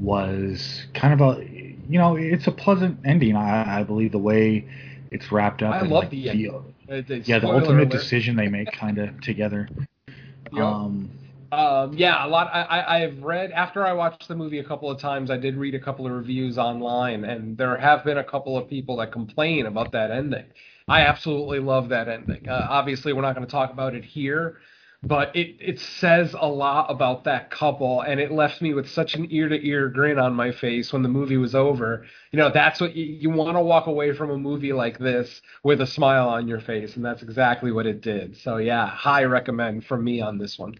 was 0.00 0.86
kind 0.94 1.12
of 1.12 1.20
a 1.20 1.44
you 1.88 1.98
know 1.98 2.16
it's 2.16 2.46
a 2.46 2.52
pleasant 2.52 2.98
ending 3.04 3.36
I, 3.36 3.80
I 3.80 3.82
believe 3.82 4.12
the 4.12 4.18
way 4.18 4.66
it's 5.10 5.30
wrapped 5.30 5.62
up 5.62 5.74
I 5.74 5.80
and 5.80 5.90
love 5.90 6.04
like 6.04 6.10
the, 6.10 6.28
the 6.28 7.22
yeah 7.24 7.38
the 7.38 7.48
ultimate 7.48 7.88
alert. 7.88 7.90
decision 7.90 8.36
they 8.36 8.48
make 8.48 8.72
kind 8.72 8.98
of 8.98 9.20
together 9.20 9.68
yep. 10.52 10.62
um 10.62 11.10
um, 11.52 11.96
yeah, 11.96 12.26
a 12.26 12.28
lot. 12.28 12.50
I, 12.52 13.02
I've 13.02 13.22
read 13.22 13.52
after 13.52 13.86
I 13.86 13.92
watched 13.92 14.26
the 14.26 14.34
movie 14.34 14.58
a 14.58 14.64
couple 14.64 14.90
of 14.90 14.98
times. 14.98 15.30
I 15.30 15.36
did 15.36 15.56
read 15.56 15.74
a 15.74 15.78
couple 15.78 16.04
of 16.04 16.12
reviews 16.12 16.58
online, 16.58 17.24
and 17.24 17.56
there 17.56 17.76
have 17.76 18.04
been 18.04 18.18
a 18.18 18.24
couple 18.24 18.58
of 18.58 18.68
people 18.68 18.96
that 18.96 19.12
complain 19.12 19.66
about 19.66 19.92
that 19.92 20.10
ending. 20.10 20.46
I 20.88 21.02
absolutely 21.02 21.60
love 21.60 21.88
that 21.90 22.08
ending. 22.08 22.48
Uh, 22.48 22.66
obviously, 22.68 23.12
we're 23.12 23.22
not 23.22 23.34
going 23.34 23.46
to 23.46 23.50
talk 23.50 23.72
about 23.72 23.94
it 23.94 24.04
here, 24.04 24.58
but 25.04 25.34
it 25.36 25.56
it 25.60 25.78
says 25.80 26.34
a 26.38 26.48
lot 26.48 26.90
about 26.90 27.24
that 27.24 27.50
couple, 27.50 28.00
and 28.00 28.18
it 28.20 28.32
left 28.32 28.62
me 28.62 28.74
with 28.74 28.88
such 28.88 29.14
an 29.14 29.26
ear 29.30 29.48
to 29.48 29.66
ear 29.66 29.88
grin 29.88 30.18
on 30.18 30.34
my 30.34 30.50
face 30.52 30.92
when 30.92 31.02
the 31.02 31.08
movie 31.08 31.36
was 31.36 31.54
over. 31.54 32.06
You 32.32 32.38
know, 32.38 32.50
that's 32.50 32.80
what 32.80 32.94
you, 32.96 33.04
you 33.04 33.30
want 33.30 33.56
to 33.56 33.60
walk 33.60 33.86
away 33.86 34.14
from 34.14 34.30
a 34.30 34.38
movie 34.38 34.72
like 34.72 34.98
this 34.98 35.42
with 35.62 35.80
a 35.80 35.86
smile 35.86 36.28
on 36.28 36.48
your 36.48 36.60
face, 36.60 36.96
and 36.96 37.04
that's 37.04 37.22
exactly 37.22 37.70
what 37.70 37.86
it 37.86 38.00
did. 38.00 38.36
So 38.38 38.56
yeah, 38.56 38.86
high 38.86 39.24
recommend 39.24 39.84
from 39.84 40.02
me 40.04 40.20
on 40.20 40.38
this 40.38 40.58
one. 40.58 40.74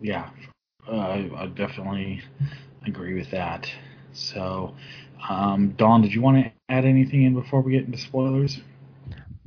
Yeah, 0.00 0.30
uh, 0.86 0.96
I, 0.96 1.30
I 1.36 1.46
definitely 1.46 2.22
agree 2.86 3.14
with 3.14 3.30
that. 3.32 3.68
So, 4.12 4.74
um, 5.28 5.74
Don, 5.76 6.02
did 6.02 6.12
you 6.12 6.22
want 6.22 6.44
to 6.44 6.52
add 6.68 6.84
anything 6.84 7.24
in 7.24 7.34
before 7.34 7.60
we 7.60 7.72
get 7.72 7.84
into 7.84 7.98
spoilers? 7.98 8.60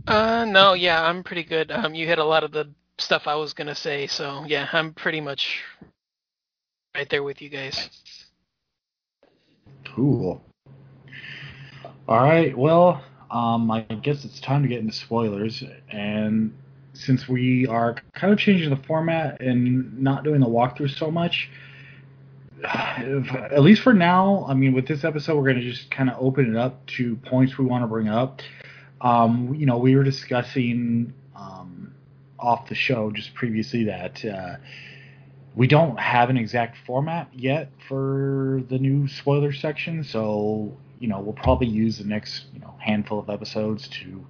Uh, 0.08 0.46
no, 0.46 0.74
yeah, 0.74 1.04
I'm 1.04 1.24
pretty 1.24 1.44
good. 1.44 1.72
Um, 1.72 1.94
you 1.94 2.08
hit 2.08 2.20
a 2.20 2.24
lot 2.24 2.44
of 2.44 2.52
the 2.52 2.70
stuff 3.02 3.28
I 3.28 3.36
was 3.36 3.54
gonna 3.54 3.76
say, 3.76 4.08
so 4.08 4.44
yeah, 4.48 4.68
I'm 4.72 4.94
pretty 4.94 5.22
much 5.22 5.62
right 6.96 7.10
there 7.10 7.24
with 7.24 7.42
you 7.42 7.50
guys. 7.50 7.90
Cool. 9.96 10.42
All 12.08 12.24
right, 12.24 12.58
well, 12.58 13.04
um, 13.30 13.70
I 13.72 13.82
guess 13.82 14.26
it's 14.26 14.40
time 14.40 14.64
to 14.64 14.68
get 14.68 14.80
into 14.80 14.94
spoilers, 14.94 15.64
and 15.90 16.54
since 16.94 17.28
we 17.28 17.68
are 17.68 17.96
kind 18.14 18.34
of 18.34 18.40
changing 18.40 18.70
the 18.70 18.84
format 18.84 19.42
and 19.42 20.00
not 20.00 20.24
doing 20.24 20.40
the 20.40 20.48
walkthrough 20.48 20.98
so 20.98 21.10
much, 21.10 21.50
at 22.64 23.62
least 23.62 23.82
for 23.82 23.94
now, 23.94 24.46
I 24.48 24.54
mean, 24.54 24.74
with 24.74 24.88
this 24.88 25.04
episode, 25.04 25.36
we're 25.36 25.52
going 25.52 25.62
to 25.62 25.72
just 25.72 25.90
kind 25.90 26.10
of 26.10 26.18
open 26.20 26.56
it 26.56 26.58
up 26.58 26.86
to 26.98 27.16
points 27.18 27.58
we 27.58 27.66
want 27.66 27.84
to 27.84 27.88
bring 27.88 28.08
up. 28.08 28.42
Um, 29.00 29.56
you 29.56 29.66
know, 29.66 29.78
we 29.78 29.96
were 29.96 30.04
discussing 30.04 31.14
um, 31.36 31.81
off 32.42 32.68
the 32.68 32.76
show 32.76 33.12
just 33.12 33.34
previously 33.34 33.86
that 33.86 34.24
uh, 34.26 34.56
we 35.56 35.68
don't 35.68 36.00
have 36.00 36.30
an 36.30 36.38
exact 36.38 36.78
format 36.86 37.30
yet 37.34 37.70
for 37.88 38.64
the 38.70 38.78
new 38.78 39.08
spoiler 39.08 39.52
section, 39.52 40.04
so 40.04 40.76
you 41.00 41.08
know 41.08 41.20
we'll 41.20 41.34
probably 41.34 41.68
use 41.68 41.98
the 41.98 42.06
next 42.06 42.46
you 42.54 42.60
know 42.60 42.74
handful 42.80 43.20
of 43.20 43.30
episodes 43.30 43.88
to 43.90 44.26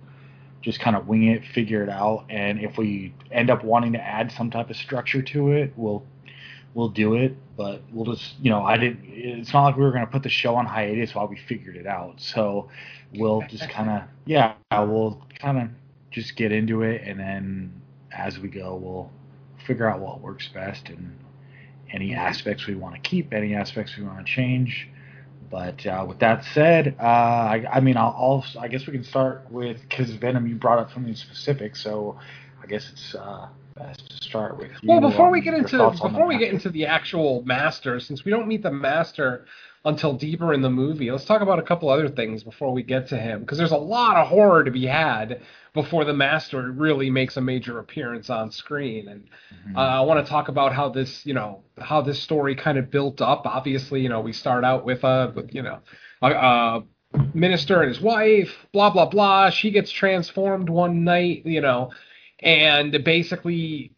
just 0.62 0.80
kind 0.80 0.96
of 0.96 1.08
wing 1.08 1.26
it, 1.26 1.44
figure 1.46 1.84
it 1.84 1.90
out, 1.90 2.26
and 2.30 2.60
if 2.60 2.78
we 2.78 3.14
end 3.32 3.50
up 3.50 3.64
wanting 3.64 3.94
to 3.94 4.00
add 4.00 4.32
some 4.32 4.50
type 4.50 4.70
of 4.70 4.76
structure 4.76 5.22
to 5.22 5.52
it, 5.52 5.74
we'll 5.76 6.04
we'll 6.74 6.90
do 6.90 7.16
it. 7.16 7.36
But 7.56 7.82
we'll 7.92 8.14
just 8.14 8.36
you 8.42 8.50
know 8.50 8.64
I 8.64 8.78
didn't. 8.78 9.04
It's 9.06 9.54
not 9.54 9.64
like 9.64 9.76
we 9.76 9.84
were 9.84 9.92
going 9.92 10.06
to 10.06 10.12
put 10.12 10.24
the 10.24 10.30
show 10.30 10.56
on 10.56 10.66
hiatus 10.66 11.14
while 11.14 11.28
we 11.28 11.38
figured 11.38 11.76
it 11.76 11.86
out. 11.86 12.20
So 12.20 12.70
we'll 13.14 13.42
just 13.48 13.70
kind 13.70 13.90
of 13.90 14.04
yeah 14.26 14.54
we'll 14.72 15.22
kind 15.40 15.60
of 15.60 15.70
just 16.10 16.36
get 16.36 16.52
into 16.52 16.82
it, 16.82 17.02
and 17.06 17.20
then 17.20 17.81
as 18.16 18.40
we 18.40 18.50
go 18.50 18.76
we'll 18.76 19.12
figure 19.66 19.90
out 19.90 20.00
what 20.00 20.22
works 20.22 20.48
best 20.54 20.90
and 20.90 21.18
any 21.92 22.14
aspects 22.14 22.68
we 22.68 22.76
want 22.76 22.96
to 22.96 23.02
keep, 23.02 23.34
any 23.34 23.54
aspects 23.54 23.98
we 23.98 24.04
want 24.04 24.26
to 24.26 24.32
change. 24.32 24.88
But 25.50 25.86
uh, 25.86 26.06
with 26.08 26.20
that 26.20 26.46
said, 26.54 26.96
uh, 27.00 27.04
I, 27.04 27.66
I, 27.72 27.80
mean, 27.82 27.98
I'll, 27.98 28.46
i 28.58 28.70
guess 28.70 28.88
we 28.88 28.94
can 28.94 29.04
start 29.04 29.46
with 29.52 29.82
because 29.82 30.10
Venom, 30.12 30.48
you 30.48 30.56
brought 30.56 30.80
up 30.80 30.94
something 30.94 31.14
specific, 31.14 31.76
so 31.76 32.18
I 32.64 32.68
guess 32.68 32.90
it's 32.90 33.16
uh, 33.16 33.50
best 33.76 34.10
to 34.10 34.24
start 34.24 34.58
with. 34.58 34.72
You, 34.82 34.90
well, 34.90 35.02
before 35.02 35.30
we 35.30 35.40
um, 35.40 35.44
get 35.44 35.54
into 35.56 35.92
before 36.02 36.26
we 36.26 36.38
get 36.38 36.54
into 36.54 36.70
the 36.70 36.86
actual 36.86 37.44
master, 37.46 38.00
since 38.00 38.24
we 38.24 38.32
don't 38.32 38.48
meet 38.48 38.64
the 38.64 38.72
master 38.72 39.46
until 39.84 40.14
deeper 40.14 40.54
in 40.54 40.62
the 40.62 40.70
movie, 40.70 41.10
let's 41.10 41.26
talk 41.26 41.42
about 41.42 41.60
a 41.60 41.64
couple 41.64 41.90
other 41.90 42.08
things 42.08 42.44
before 42.44 42.72
we 42.72 42.84
get 42.84 43.08
to 43.08 43.18
him, 43.18 43.40
because 43.40 43.58
there's 43.58 43.72
a 43.72 43.78
lot 43.78 44.16
of 44.16 44.28
horror 44.28 44.64
to 44.64 44.72
be 44.72 44.86
had 44.86 45.42
before 45.74 46.06
the 46.06 46.14
master 46.14 46.72
really 46.72 47.10
makes 47.10 47.38
a 47.38 47.42
major 47.42 47.80
appearance 47.80 48.30
on 48.30 48.52
screen. 48.52 49.08
And 49.08 49.24
mm-hmm. 49.24 49.78
uh, 49.78 50.00
I 50.00 50.02
want 50.02 50.24
to 50.24 50.30
talk 50.30 50.50
about 50.50 50.74
how 50.74 50.90
this, 50.90 51.26
you 51.26 51.34
know, 51.34 51.64
how 51.80 52.02
this 52.02 52.20
story 52.20 52.56
kind 52.56 52.78
of 52.78 52.92
built 52.92 53.22
up. 53.22 53.46
Obviously, 53.46 54.02
you 54.02 54.10
know, 54.10 54.22
we 54.22 54.34
start 54.34 54.64
out 54.64 54.86
with 54.86 55.04
a, 55.04 55.32
with, 55.36 55.56
you 55.56 55.64
know, 55.64 55.80
a, 56.22 56.32
a 56.32 56.84
minister 57.34 57.82
and 57.82 57.90
his 57.90 58.02
wife, 58.02 58.54
blah 58.74 58.90
blah 58.90 59.08
blah. 59.08 59.50
She 59.50 59.72
gets 59.72 59.92
transformed 59.92 60.70
one 60.70 61.04
night, 61.04 61.46
you 61.46 61.62
know, 61.62 61.92
and 62.40 63.04
basically 63.04 63.94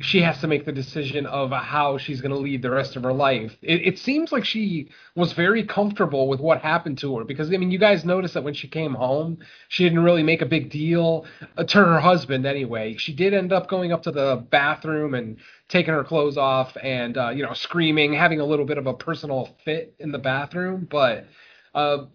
she 0.00 0.22
has 0.22 0.40
to 0.40 0.46
make 0.46 0.64
the 0.64 0.72
decision 0.72 1.26
of 1.26 1.50
how 1.50 1.98
she's 1.98 2.20
going 2.20 2.32
to 2.32 2.38
lead 2.38 2.62
the 2.62 2.70
rest 2.70 2.96
of 2.96 3.02
her 3.02 3.12
life. 3.12 3.56
It, 3.60 3.86
it, 3.86 3.98
seems 3.98 4.32
like 4.32 4.44
she 4.44 4.88
was 5.14 5.34
very 5.34 5.64
comfortable 5.64 6.26
with 6.26 6.40
what 6.40 6.62
happened 6.62 6.98
to 6.98 7.18
her 7.18 7.24
because 7.24 7.52
I 7.52 7.56
mean, 7.58 7.70
you 7.70 7.78
guys 7.78 8.04
noticed 8.04 8.34
that 8.34 8.44
when 8.44 8.54
she 8.54 8.66
came 8.66 8.94
home, 8.94 9.38
she 9.68 9.84
didn't 9.84 10.02
really 10.02 10.22
make 10.22 10.40
a 10.40 10.46
big 10.46 10.70
deal 10.70 11.26
uh, 11.56 11.64
to 11.64 11.78
her 11.78 12.00
husband 12.00 12.46
anyway. 12.46 12.96
She 12.96 13.12
did 13.12 13.34
end 13.34 13.52
up 13.52 13.68
going 13.68 13.92
up 13.92 14.02
to 14.04 14.10
the 14.10 14.44
bathroom 14.50 15.14
and 15.14 15.36
taking 15.68 15.92
her 15.92 16.04
clothes 16.04 16.38
off 16.38 16.76
and 16.82 17.18
uh, 17.18 17.30
you 17.30 17.42
know 17.42 17.52
screaming, 17.52 18.14
having 18.14 18.40
a 18.40 18.46
little 18.46 18.64
bit 18.66 18.78
of 18.78 18.86
a 18.86 18.94
personal 18.94 19.54
fit 19.64 19.94
in 19.98 20.12
the 20.12 20.18
bathroom, 20.18 20.88
but. 20.90 21.26
Uh, 21.74 22.06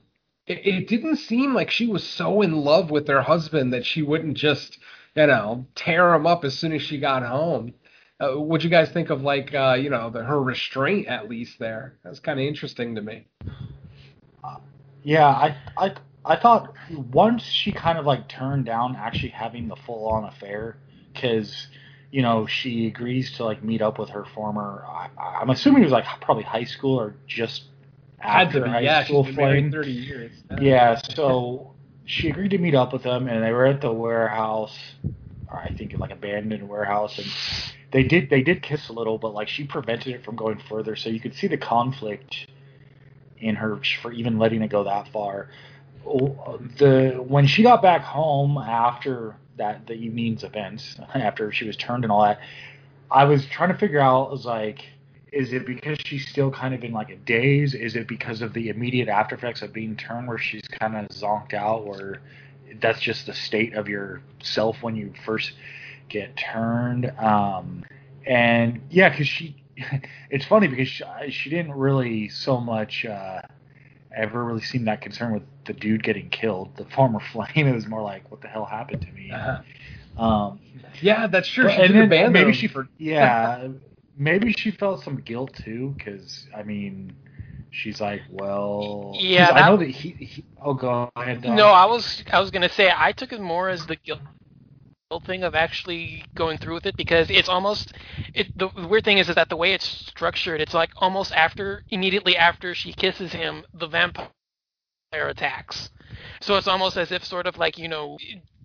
it, 0.47 0.67
it 0.67 0.87
didn't 0.87 1.15
seem 1.15 1.55
like 1.55 1.71
she 1.71 1.87
was 1.87 2.03
so 2.03 2.41
in 2.43 2.51
love 2.51 2.91
with 2.91 3.07
her 3.07 3.23
husband 3.23 3.73
that 3.73 3.83
she 3.83 4.03
wouldn't 4.03 4.37
just 4.37 4.77
you 5.15 5.27
know, 5.27 5.65
tear 5.75 6.13
him 6.13 6.27
up 6.27 6.43
as 6.43 6.57
soon 6.57 6.73
as 6.73 6.81
she 6.81 6.99
got 6.99 7.23
home. 7.23 7.73
Uh, 8.19 8.33
what 8.33 8.63
you 8.63 8.69
guys 8.69 8.89
think 8.91 9.09
of 9.09 9.21
like 9.21 9.53
uh, 9.53 9.75
you 9.79 9.89
know 9.89 10.09
the, 10.09 10.23
her 10.23 10.41
restraint 10.41 11.07
at 11.07 11.29
least 11.29 11.59
there? 11.59 11.97
That's 12.03 12.19
kind 12.19 12.39
of 12.39 12.45
interesting 12.45 12.95
to 12.95 13.01
me. 13.01 13.27
Uh, 14.43 14.57
yeah, 15.03 15.27
I 15.27 15.57
I 15.77 15.95
I 16.23 16.35
thought 16.37 16.73
once 17.11 17.43
she 17.43 17.71
kind 17.71 17.97
of 17.97 18.05
like 18.05 18.29
turned 18.29 18.65
down 18.65 18.95
actually 18.95 19.29
having 19.29 19.67
the 19.67 19.75
full 19.75 20.07
on 20.07 20.23
affair 20.25 20.77
because 21.13 21.67
you 22.11 22.21
know 22.21 22.45
she 22.47 22.87
agrees 22.87 23.35
to 23.37 23.43
like 23.43 23.63
meet 23.63 23.81
up 23.81 23.99
with 23.99 24.09
her 24.09 24.25
former. 24.33 24.85
I, 24.87 25.41
am 25.41 25.49
assuming 25.49 25.81
it 25.81 25.85
was 25.85 25.93
like 25.93 26.05
probably 26.21 26.43
high 26.43 26.63
school 26.63 26.97
or 26.97 27.15
just 27.27 27.65
after 28.21 28.65
high 28.65 28.79
yeah, 28.79 29.03
school 29.03 29.25
she's 29.25 29.35
been 29.35 29.45
married 29.45 29.71
thirty 29.73 29.91
years. 29.91 30.31
Yeah, 30.61 30.95
so 30.95 31.74
she 32.05 32.29
agreed 32.29 32.51
to 32.51 32.57
meet 32.57 32.75
up 32.75 32.93
with 32.93 33.03
them, 33.03 33.27
and 33.27 33.43
they 33.43 33.51
were 33.51 33.65
at 33.65 33.81
the 33.81 33.91
warehouse, 33.91 34.77
or 35.51 35.57
I 35.57 35.71
think 35.71 35.97
like 35.99 36.11
abandoned 36.11 36.67
warehouse, 36.67 37.17
and 37.17 37.27
they 37.91 38.03
did 38.03 38.29
they 38.29 38.41
did 38.41 38.61
kiss 38.61 38.89
a 38.89 38.93
little, 38.93 39.17
but 39.17 39.33
like 39.33 39.47
she 39.47 39.65
prevented 39.65 40.13
it 40.13 40.23
from 40.23 40.35
going 40.35 40.59
further, 40.69 40.95
so 40.95 41.09
you 41.09 41.19
could 41.19 41.35
see 41.35 41.47
the 41.47 41.57
conflict 41.57 42.47
in 43.39 43.55
her 43.55 43.79
for 44.01 44.11
even 44.11 44.37
letting 44.37 44.61
it 44.61 44.69
go 44.69 44.83
that 44.83 45.07
far. 45.09 45.49
Oh, 46.07 46.59
the 46.77 47.23
when 47.27 47.47
she 47.47 47.63
got 47.63 47.81
back 47.81 48.01
home 48.01 48.57
after 48.57 49.35
that 49.57 49.87
the 49.87 49.93
evening's 49.93 50.43
events, 50.43 50.97
after 51.15 51.51
she 51.51 51.65
was 51.65 51.75
turned 51.75 52.03
and 52.03 52.11
all 52.11 52.23
that, 52.23 52.39
I 53.09 53.25
was 53.25 53.45
trying 53.47 53.69
to 53.69 53.77
figure 53.77 53.99
out 53.99 54.31
was 54.31 54.45
like 54.45 54.85
is 55.35 55.51
it 55.51 55.65
because 55.65 55.97
she's 56.05 56.25
still 56.25 56.49
kind 56.49 56.73
of 56.73 56.81
in 56.83 56.93
like 56.93 57.09
a 57.09 57.17
daze? 57.17 57.75
Is 57.75 57.97
it 57.97 58.07
because 58.07 58.41
of 58.41 58.53
the 58.53 58.69
immediate 58.69 59.09
after 59.09 59.35
effects 59.35 59.61
of 59.61 59.73
being 59.73 59.97
turned 59.97 60.29
where 60.29 60.37
she's 60.37 60.65
kind 60.79 60.95
of 60.95 61.09
zonked 61.09 61.53
out 61.53 61.81
or 61.81 62.19
that's 62.79 63.01
just 63.01 63.25
the 63.25 63.33
state 63.33 63.73
of 63.73 63.89
your 63.89 64.21
self 64.41 64.81
when 64.81 64.95
you 64.95 65.13
first 65.25 65.51
get 66.07 66.37
turned? 66.37 67.11
Um, 67.19 67.83
and 68.25 68.81
yeah, 68.89 69.09
because 69.09 69.27
she, 69.27 69.61
it's 70.29 70.45
funny 70.45 70.69
because 70.69 70.87
she, 70.87 71.03
she, 71.31 71.49
didn't 71.49 71.73
really 71.73 72.29
so 72.29 72.61
much 72.61 73.03
uh, 73.03 73.41
ever 74.15 74.41
really 74.41 74.61
seem 74.61 74.85
that 74.85 75.01
concerned 75.01 75.33
with 75.33 75.43
the 75.65 75.73
dude 75.73 76.01
getting 76.01 76.29
killed, 76.29 76.77
the 76.77 76.85
former 76.85 77.19
flame. 77.33 77.67
It 77.67 77.75
was 77.75 77.87
more 77.87 78.01
like, 78.01 78.31
what 78.31 78.39
the 78.39 78.47
hell 78.47 78.65
happened 78.65 79.01
to 79.01 79.11
me? 79.11 79.31
Uh-huh. 79.31 80.23
Um, 80.23 80.59
yeah, 81.01 81.27
that's 81.27 81.49
true. 81.49 81.69
She 81.69 81.75
and 81.75 82.09
then 82.09 82.31
maybe 82.31 82.53
she, 82.53 82.69
for, 82.69 82.87
yeah, 82.97 83.67
maybe 84.17 84.53
she 84.53 84.71
felt 84.71 85.03
some 85.03 85.17
guilt 85.17 85.53
too, 85.53 85.93
because 85.97 86.47
I 86.55 86.63
mean, 86.63 87.15
she's 87.71 87.99
like, 88.01 88.21
well, 88.29 89.15
yeah, 89.19 89.53
that, 89.53 89.63
I 89.63 89.69
know 89.69 89.77
that 89.77 89.89
he, 89.89 90.09
he 90.11 90.45
oh, 90.63 90.73
go 90.73 91.09
ahead. 91.15 91.41
Don. 91.41 91.55
No, 91.55 91.67
I 91.67 91.85
was 91.85 92.23
I 92.31 92.39
was 92.39 92.51
gonna 92.51 92.69
say 92.69 92.91
I 92.95 93.11
took 93.11 93.33
it 93.33 93.41
more 93.41 93.69
as 93.69 93.85
the 93.85 93.95
guilt 93.95 94.21
thing 95.25 95.43
of 95.43 95.55
actually 95.55 96.25
going 96.33 96.57
through 96.57 96.73
with 96.73 96.85
it 96.85 96.97
because 96.97 97.29
it's 97.29 97.47
almost 97.47 97.93
it 98.33 98.47
the 98.57 98.67
weird 98.89 99.05
thing 99.05 99.17
is, 99.17 99.29
is 99.29 99.35
that 99.35 99.49
the 99.49 99.55
way 99.55 99.71
it's 99.73 99.87
structured 99.87 100.59
it's 100.59 100.73
like 100.73 100.89
almost 100.97 101.31
after 101.31 101.83
immediately 101.89 102.35
after 102.35 102.73
she 102.73 102.91
kisses 102.91 103.31
him 103.31 103.63
the 103.73 103.87
vampire 103.87 104.29
attacks 105.13 105.91
so 106.41 106.57
it's 106.57 106.67
almost 106.67 106.97
as 106.97 107.11
if 107.11 107.23
sort 107.23 107.45
of 107.47 107.57
like 107.57 107.77
you 107.77 107.87
know 107.87 108.17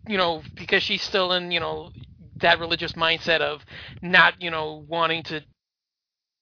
you 0.08 0.16
know 0.16 0.42
because 0.54 0.82
she's 0.82 1.02
still 1.02 1.32
in 1.32 1.52
you 1.52 1.60
know 1.60 1.90
that 2.40 2.58
religious 2.58 2.92
mindset 2.92 3.40
of 3.40 3.64
not, 4.02 4.40
you 4.40 4.50
know, 4.50 4.84
wanting 4.88 5.22
to 5.24 5.42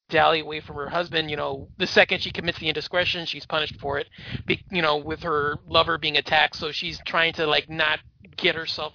dally 0.08 0.40
away 0.40 0.61
from 0.61 0.76
her 0.76 0.88
husband. 0.88 1.30
You 1.30 1.37
know, 1.37 1.68
the 1.78 1.87
second 1.87 2.22
she 2.22 2.30
commits 2.30 2.58
the 2.58 2.68
indiscretion, 2.68 3.26
she's 3.26 3.46
punished 3.46 3.78
for 3.80 3.98
it. 3.98 4.08
Be, 4.46 4.62
you 4.70 4.82
know, 4.82 4.96
with 4.96 5.22
her 5.22 5.58
lover 5.66 5.98
being 5.98 6.16
attacked, 6.16 6.56
so 6.56 6.72
she's 6.72 7.00
trying 7.06 7.34
to 7.34 7.46
like 7.46 7.68
not 7.68 8.00
get 8.37 8.54
herself 8.54 8.94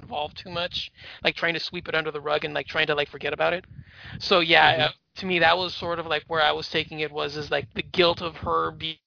involved 0.00 0.38
too 0.38 0.50
much, 0.50 0.90
like 1.22 1.36
trying 1.36 1.54
to 1.54 1.60
sweep 1.60 1.88
it 1.88 1.94
under 1.94 2.10
the 2.10 2.20
rug 2.20 2.44
and 2.44 2.54
like 2.54 2.66
trying 2.66 2.86
to 2.88 2.94
like 2.94 3.08
forget 3.08 3.32
about 3.32 3.52
it. 3.52 3.64
So 4.18 4.40
yeah, 4.40 4.72
mm-hmm. 4.72 4.82
uh, 4.82 4.88
to 5.16 5.26
me 5.26 5.38
that 5.38 5.56
was 5.56 5.74
sort 5.74 5.98
of 5.98 6.06
like 6.06 6.24
where 6.26 6.42
I 6.42 6.52
was 6.52 6.68
taking 6.68 7.00
it 7.00 7.12
was 7.12 7.36
is 7.36 7.50
like 7.50 7.72
the 7.74 7.82
guilt 7.82 8.20
of 8.20 8.36
her 8.36 8.70
being 8.72 8.98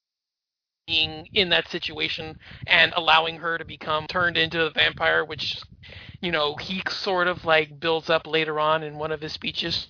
being 0.88 1.28
in 1.34 1.50
that 1.50 1.68
situation 1.68 2.40
and 2.66 2.94
allowing 2.96 3.36
her 3.38 3.58
to 3.58 3.66
become 3.66 4.08
turned 4.08 4.38
into 4.38 4.66
a 4.66 4.70
vampire, 4.70 5.26
which 5.26 5.62
you 6.22 6.32
know 6.32 6.56
he 6.56 6.82
sort 6.90 7.28
of 7.28 7.46
like 7.46 7.80
builds 7.80 8.10
up 8.10 8.28
later 8.28 8.60
on 8.60 8.84
in 8.84 8.98
one 8.98 9.12
of 9.12 9.22
his 9.22 9.34
speeches 9.34 9.88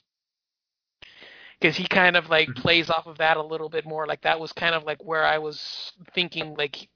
because 1.59 1.75
he 1.75 1.87
kind 1.87 2.15
of 2.15 2.29
like 2.29 2.49
mm-hmm. 2.49 2.61
plays 2.61 2.89
off 2.89 3.07
of 3.07 3.17
that 3.17 3.37
a 3.37 3.43
little 3.43 3.69
bit 3.69 3.85
more. 3.85 4.05
Like 4.05 4.21
that 4.21 4.39
was 4.39 4.53
kind 4.53 4.75
of 4.75 4.83
like 4.83 5.03
where 5.03 5.25
I 5.25 5.37
was 5.37 5.93
thinking 6.13 6.55
like 6.55 6.87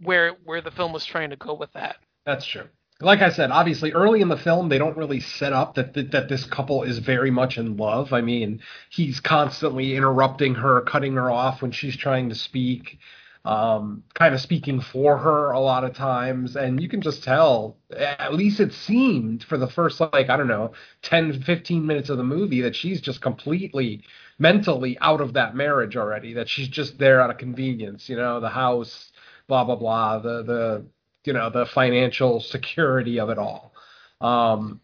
where 0.00 0.32
where 0.44 0.60
the 0.60 0.70
film 0.70 0.92
was 0.92 1.04
trying 1.04 1.30
to 1.30 1.36
go 1.36 1.54
with 1.54 1.72
that. 1.72 1.96
That's 2.24 2.46
true. 2.46 2.68
Like 3.02 3.22
I 3.22 3.30
said, 3.30 3.50
obviously 3.50 3.92
early 3.92 4.20
in 4.20 4.28
the 4.28 4.36
film 4.36 4.68
they 4.68 4.78
don't 4.78 4.96
really 4.96 5.20
set 5.20 5.52
up 5.52 5.74
that 5.74 5.94
that, 5.94 6.10
that 6.12 6.28
this 6.28 6.44
couple 6.44 6.82
is 6.82 6.98
very 6.98 7.30
much 7.30 7.56
in 7.58 7.76
love. 7.76 8.12
I 8.12 8.20
mean, 8.20 8.60
he's 8.90 9.20
constantly 9.20 9.96
interrupting 9.96 10.54
her, 10.56 10.82
cutting 10.82 11.14
her 11.14 11.30
off 11.30 11.62
when 11.62 11.72
she's 11.72 11.96
trying 11.96 12.28
to 12.28 12.34
speak 12.34 12.98
um, 13.44 14.02
kind 14.14 14.34
of 14.34 14.40
speaking 14.40 14.80
for 14.80 15.16
her 15.16 15.52
a 15.52 15.60
lot 15.60 15.84
of 15.84 15.94
times. 15.94 16.56
And 16.56 16.80
you 16.80 16.88
can 16.88 17.00
just 17.00 17.24
tell, 17.24 17.76
at 17.96 18.34
least 18.34 18.60
it 18.60 18.72
seemed 18.72 19.44
for 19.44 19.56
the 19.56 19.68
first, 19.68 20.00
like, 20.00 20.28
I 20.28 20.36
don't 20.36 20.48
know, 20.48 20.72
10, 21.02 21.42
15 21.42 21.86
minutes 21.86 22.10
of 22.10 22.18
the 22.18 22.24
movie, 22.24 22.60
that 22.62 22.76
she's 22.76 23.00
just 23.00 23.20
completely 23.20 24.02
mentally 24.38 24.98
out 25.00 25.20
of 25.20 25.32
that 25.34 25.54
marriage 25.54 25.96
already, 25.96 26.34
that 26.34 26.48
she's 26.48 26.68
just 26.68 26.98
there 26.98 27.20
out 27.20 27.30
of 27.30 27.38
convenience, 27.38 28.08
you 28.08 28.16
know, 28.16 28.40
the 28.40 28.48
house, 28.48 29.10
blah, 29.46 29.64
blah, 29.64 29.76
blah, 29.76 30.18
the, 30.18 30.42
the, 30.42 30.86
you 31.24 31.32
know, 31.32 31.50
the 31.50 31.66
financial 31.66 32.40
security 32.40 33.18
of 33.20 33.30
it 33.30 33.38
all. 33.38 33.72
Um, 34.20 34.80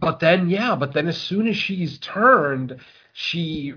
but 0.00 0.20
then, 0.20 0.48
yeah, 0.48 0.76
but 0.76 0.92
then 0.92 1.08
as 1.08 1.18
soon 1.18 1.48
as 1.48 1.56
she's 1.56 1.98
turned, 1.98 2.78
she 3.12 3.74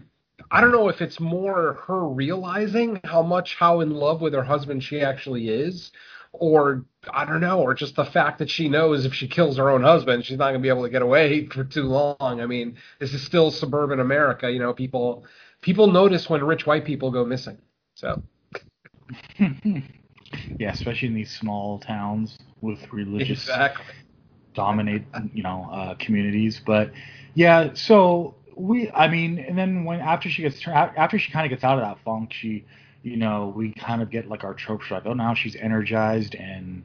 I 0.52 0.60
don't 0.60 0.74
know 0.74 0.90
if 0.90 1.02
it's 1.02 1.20
more 1.20 1.74
her 1.88 2.06
realizing 2.08 3.00
how 3.06 3.22
much 3.22 3.56
how 3.56 3.80
in 3.80 3.92
love 3.92 4.20
with 4.22 4.34
her 4.34 4.44
husband 4.44 4.84
she 4.84 5.00
actually 5.00 5.48
is, 5.48 5.92
or 6.34 6.86
I 7.10 7.24
don't 7.24 7.40
know, 7.40 7.62
or 7.62 7.74
just 7.74 7.96
the 7.96 8.04
fact 8.04 8.40
that 8.40 8.50
she 8.50 8.68
knows 8.68 9.06
if 9.06 9.14
she 9.14 9.30
kills 9.30 9.56
her 9.58 9.70
own 9.70 9.82
husband, 9.82 10.26
she's 10.26 10.38
not 10.38 10.50
going 10.50 10.56
to 10.56 10.60
be 10.62 10.68
able 10.68 10.84
to 10.84 10.90
get 10.90 11.02
away 11.02 11.46
for 11.52 11.64
too 11.64 11.84
long. 11.84 12.18
I 12.20 12.46
mean, 12.46 12.76
this 13.00 13.14
is 13.14 13.24
still 13.24 13.50
suburban 13.50 14.02
America. 14.02 14.52
You 14.52 14.60
know, 14.60 14.74
people 14.74 15.24
people 15.62 15.88
notice 15.88 16.30
when 16.30 16.44
rich 16.44 16.66
white 16.66 16.84
people 16.84 17.12
go 17.12 17.24
missing. 17.24 17.58
So. 17.96 18.22
yeah, 19.40 20.72
especially 20.72 21.08
in 21.08 21.14
these 21.14 21.32
small 21.32 21.80
towns 21.80 22.38
with 22.60 22.80
religious 22.92 23.44
exactly. 23.44 23.86
dominate, 24.54 25.04
you 25.34 25.44
know, 25.44 25.70
uh, 25.72 25.96
communities. 25.96 26.62
But 26.66 26.92
yeah, 27.36 27.74
so 27.74 28.36
we 28.56 28.90
i 28.92 29.08
mean 29.08 29.40
and 29.40 29.58
then 29.58 29.84
when 29.84 30.00
after 30.00 30.30
she 30.30 30.42
gets 30.42 30.66
after 30.68 31.18
she 31.18 31.32
kind 31.32 31.46
of 31.46 31.50
gets 31.50 31.64
out 31.64 31.78
of 31.78 31.84
that 31.84 31.98
funk 32.04 32.32
she 32.34 32.66
you 33.04 33.18
know 33.18 33.54
we 33.56 33.74
kind 33.74 34.02
of 34.02 34.10
get 34.10 34.28
like 34.28 34.44
our 34.44 34.54
tropes 34.54 34.90
like 34.92 35.06
oh 35.06 35.14
now 35.14 35.34
she's 35.34 35.56
energized 35.56 36.36
and 36.36 36.84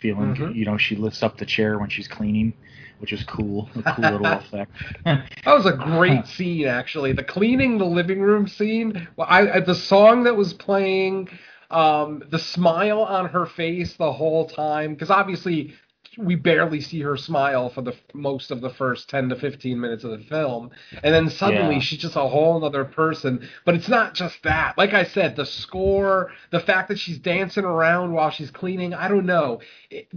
feeling 0.00 0.34
mm-hmm. 0.34 0.52
you 0.52 0.64
know 0.64 0.78
she 0.78 0.96
lifts 0.96 1.22
up 1.22 1.36
the 1.38 1.46
chair 1.46 1.78
when 1.78 1.90
she's 1.90 2.08
cleaning 2.08 2.52
which 2.98 3.12
is 3.12 3.24
cool 3.24 3.68
a 3.76 3.94
cool 3.94 4.10
little 4.10 4.26
effect 4.26 4.72
that 5.02 5.28
was 5.46 5.66
a 5.66 5.72
great 5.72 6.26
scene 6.36 6.66
actually 6.66 7.12
the 7.12 7.24
cleaning 7.24 7.78
the 7.78 7.84
living 7.84 8.20
room 8.20 8.46
scene 8.46 9.08
well, 9.16 9.26
I, 9.28 9.50
I 9.50 9.60
the 9.60 9.74
song 9.74 10.24
that 10.24 10.36
was 10.36 10.52
playing 10.52 11.28
um, 11.70 12.24
the 12.30 12.38
smile 12.38 13.02
on 13.02 13.26
her 13.26 13.46
face 13.46 13.94
the 13.96 14.12
whole 14.12 14.48
time 14.48 14.94
because 14.94 15.10
obviously 15.10 15.74
we 16.18 16.34
barely 16.34 16.80
see 16.80 17.00
her 17.00 17.16
smile 17.16 17.70
for 17.70 17.82
the 17.82 17.94
most 18.14 18.50
of 18.50 18.60
the 18.60 18.70
first 18.70 19.08
10 19.08 19.28
to 19.28 19.36
15 19.36 19.80
minutes 19.80 20.04
of 20.04 20.10
the 20.10 20.24
film. 20.24 20.70
And 21.02 21.14
then 21.14 21.28
suddenly 21.30 21.76
yeah. 21.76 21.80
she's 21.80 22.00
just 22.00 22.16
a 22.16 22.20
whole 22.20 22.64
other 22.64 22.84
person. 22.84 23.48
But 23.64 23.74
it's 23.74 23.88
not 23.88 24.14
just 24.14 24.42
that. 24.42 24.76
Like 24.76 24.92
i 24.94 25.04
said 25.04 25.36
the 25.36 25.46
score 25.46 26.30
the 26.50 26.60
fact 26.60 26.88
that 26.88 26.98
she's 26.98 27.18
dancing 27.18 27.64
around 27.64 28.12
while 28.12 28.30
she's 28.30 28.50
cleaning 28.50 28.94
i 28.94 29.08
don't 29.08 29.26
know. 29.26 29.60
It, 29.90 30.08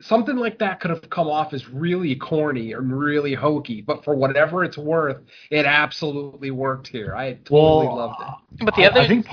something 0.00 0.36
like 0.36 0.58
that 0.58 0.80
could 0.80 0.90
have 0.90 1.08
come 1.08 1.28
off 1.28 1.52
as 1.52 1.68
really 1.68 2.16
corny 2.16 2.74
or 2.74 2.80
really 2.80 3.34
hokey. 3.34 3.80
But 3.80 4.04
for 4.04 4.14
whatever 4.14 4.64
it's 4.64 4.78
worth 4.78 5.18
it 5.50 5.64
absolutely 5.64 6.50
worked 6.50 6.88
here. 6.88 7.14
I 7.14 7.34
totally 7.34 7.86
well, 7.86 7.96
loved 7.96 8.20
it. 8.20 8.64
But 8.64 8.74
the 8.76 8.84
other 8.90 9.00
I, 9.00 9.04
I 9.04 9.08
think 9.08 9.26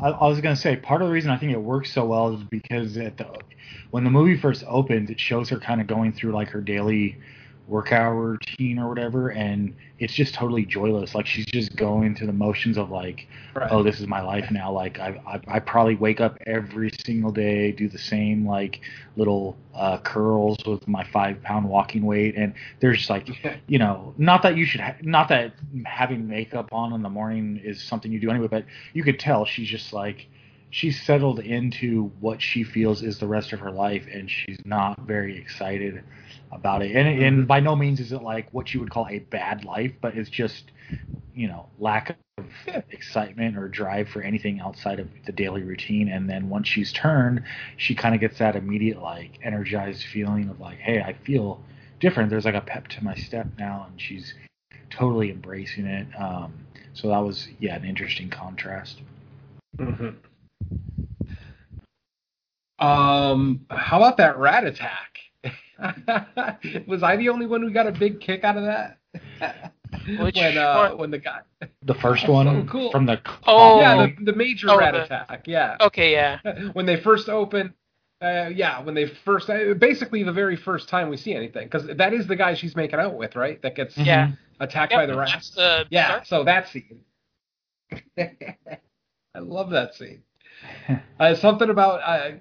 I, 0.00 0.08
I 0.08 0.28
was 0.28 0.40
to 0.54 0.60
say 0.60 0.76
part 0.76 1.02
of 1.02 1.08
the 1.08 1.14
reason 1.14 1.30
I 1.30 1.38
think 1.38 1.52
it 1.52 1.60
works 1.60 1.92
so 1.92 2.06
well 2.06 2.34
is 2.34 2.44
because 2.44 2.96
at 2.96 3.16
the 3.16 3.26
when 3.90 4.04
the 4.04 4.10
movie 4.10 4.36
first 4.36 4.64
opens, 4.66 5.10
it 5.10 5.20
shows 5.20 5.48
her 5.50 5.58
kind 5.58 5.80
of 5.80 5.86
going 5.86 6.12
through 6.12 6.32
like 6.32 6.48
her 6.48 6.60
daily 6.60 7.18
workout 7.72 8.12
routine 8.12 8.78
or 8.78 8.86
whatever, 8.86 9.30
and 9.30 9.74
it's 9.98 10.12
just 10.12 10.34
totally 10.34 10.66
joyless. 10.66 11.14
Like 11.14 11.26
she's 11.26 11.46
just 11.46 11.74
going 11.74 12.14
through 12.14 12.26
the 12.26 12.32
motions 12.34 12.76
of 12.76 12.90
like, 12.90 13.26
right. 13.54 13.72
oh, 13.72 13.82
this 13.82 13.98
is 13.98 14.06
my 14.06 14.20
life 14.20 14.50
now. 14.50 14.70
Like 14.70 15.00
I, 15.00 15.18
I, 15.26 15.40
I 15.56 15.58
probably 15.58 15.96
wake 15.96 16.20
up 16.20 16.36
every 16.46 16.90
single 17.04 17.32
day, 17.32 17.72
do 17.72 17.88
the 17.88 17.98
same 17.98 18.46
like 18.46 18.82
little 19.16 19.56
uh, 19.74 19.98
curls 19.98 20.58
with 20.66 20.86
my 20.86 21.02
five 21.02 21.42
pound 21.42 21.66
walking 21.66 22.04
weight, 22.04 22.36
and 22.36 22.52
there's 22.80 23.08
like, 23.08 23.28
you 23.66 23.78
know, 23.78 24.14
not 24.18 24.42
that 24.42 24.54
you 24.54 24.66
should, 24.66 24.82
ha- 24.82 24.96
not 25.00 25.30
that 25.30 25.54
having 25.86 26.28
makeup 26.28 26.68
on 26.72 26.92
in 26.92 27.02
the 27.02 27.10
morning 27.10 27.58
is 27.64 27.82
something 27.82 28.12
you 28.12 28.20
do 28.20 28.30
anyway, 28.30 28.48
but 28.48 28.66
you 28.92 29.02
could 29.02 29.18
tell 29.18 29.46
she's 29.46 29.68
just 29.68 29.94
like 29.94 30.28
she's 30.68 31.00
settled 31.02 31.38
into 31.40 32.10
what 32.20 32.42
she 32.42 32.64
feels 32.64 33.02
is 33.02 33.18
the 33.18 33.26
rest 33.26 33.52
of 33.52 33.60
her 33.60 33.70
life 33.70 34.06
and 34.12 34.30
she's 34.30 34.58
not 34.64 34.98
very 35.00 35.38
excited 35.38 36.02
about 36.52 36.82
it 36.82 36.94
and, 36.94 37.08
and 37.08 37.38
mm-hmm. 37.38 37.46
by 37.46 37.60
no 37.60 37.74
means 37.74 38.00
is 38.00 38.12
it 38.12 38.22
like 38.22 38.48
what 38.52 38.72
you 38.72 38.80
would 38.80 38.90
call 38.90 39.06
a 39.08 39.18
bad 39.18 39.64
life 39.64 39.92
but 40.00 40.14
it's 40.16 40.30
just 40.30 40.70
you 41.34 41.48
know 41.48 41.68
lack 41.78 42.10
of 42.10 42.84
excitement 42.90 43.56
or 43.56 43.68
drive 43.68 44.08
for 44.08 44.22
anything 44.22 44.60
outside 44.60 45.00
of 45.00 45.08
the 45.26 45.32
daily 45.32 45.62
routine 45.62 46.08
and 46.08 46.28
then 46.28 46.48
once 46.48 46.68
she's 46.68 46.92
turned 46.92 47.42
she 47.76 47.94
kind 47.94 48.14
of 48.14 48.20
gets 48.20 48.38
that 48.38 48.56
immediate 48.56 49.00
like 49.00 49.38
energized 49.42 50.04
feeling 50.04 50.48
of 50.48 50.60
like 50.60 50.78
hey 50.78 51.00
i 51.00 51.12
feel 51.24 51.60
different 52.00 52.30
there's 52.30 52.44
like 52.44 52.54
a 52.54 52.60
pep 52.60 52.88
to 52.88 53.02
my 53.02 53.14
step 53.14 53.46
now 53.58 53.86
and 53.88 54.00
she's 54.00 54.34
totally 54.90 55.30
embracing 55.30 55.86
it 55.86 56.06
um, 56.20 56.52
so 56.92 57.08
that 57.08 57.18
was 57.18 57.48
yeah 57.60 57.76
an 57.76 57.84
interesting 57.84 58.28
contrast 58.28 59.00
mm-hmm. 59.78 60.10
Um, 62.82 63.64
how 63.70 63.98
about 63.98 64.16
that 64.16 64.36
rat 64.38 64.64
attack? 64.64 65.11
was 66.86 67.02
I 67.02 67.16
the 67.16 67.28
only 67.28 67.46
one 67.46 67.62
who 67.62 67.70
got 67.70 67.86
a 67.86 67.92
big 67.92 68.20
kick 68.20 68.44
out 68.44 68.56
of 68.56 68.64
that? 68.64 68.98
Which 70.20 70.36
when 70.36 70.56
uh, 70.56 70.90
when 70.92 71.10
the 71.10 71.18
guy 71.18 71.40
the 71.82 71.94
first 71.94 72.28
one? 72.28 72.46
So 72.46 72.70
cool. 72.70 72.90
from 72.90 73.06
the 73.06 73.20
oh. 73.46 73.78
yeah 73.78 74.06
the, 74.06 74.24
the 74.24 74.36
major 74.36 74.70
oh, 74.70 74.78
rat 74.78 74.94
the, 74.94 75.04
attack 75.04 75.44
yeah. 75.46 75.76
Okay 75.80 76.12
yeah. 76.12 76.38
When 76.72 76.86
they 76.86 77.00
first 77.00 77.28
open 77.28 77.74
uh, 78.22 78.48
yeah 78.54 78.80
when 78.82 78.94
they 78.94 79.06
first 79.06 79.50
uh, 79.50 79.74
basically 79.74 80.22
the 80.22 80.32
very 80.32 80.56
first 80.56 80.88
time 80.88 81.08
we 81.10 81.16
see 81.16 81.34
anything 81.34 81.64
because 81.66 81.86
that 81.96 82.14
is 82.14 82.26
the 82.26 82.36
guy 82.36 82.54
she's 82.54 82.74
making 82.74 82.98
out 82.98 83.16
with 83.16 83.36
right? 83.36 83.60
That 83.62 83.76
gets 83.76 83.96
yeah. 83.98 84.32
attacked 84.60 84.92
yep, 84.92 85.00
by 85.00 85.06
the 85.06 85.16
rats. 85.16 85.50
the 85.50 85.86
yeah 85.90 86.22
so 86.22 86.44
that 86.44 86.68
scene. 86.68 87.00
I 88.18 89.38
love 89.38 89.70
that 89.70 89.94
scene. 89.94 90.22
Uh, 91.18 91.34
something 91.34 91.70
about 91.70 92.00
uh, 92.02 92.36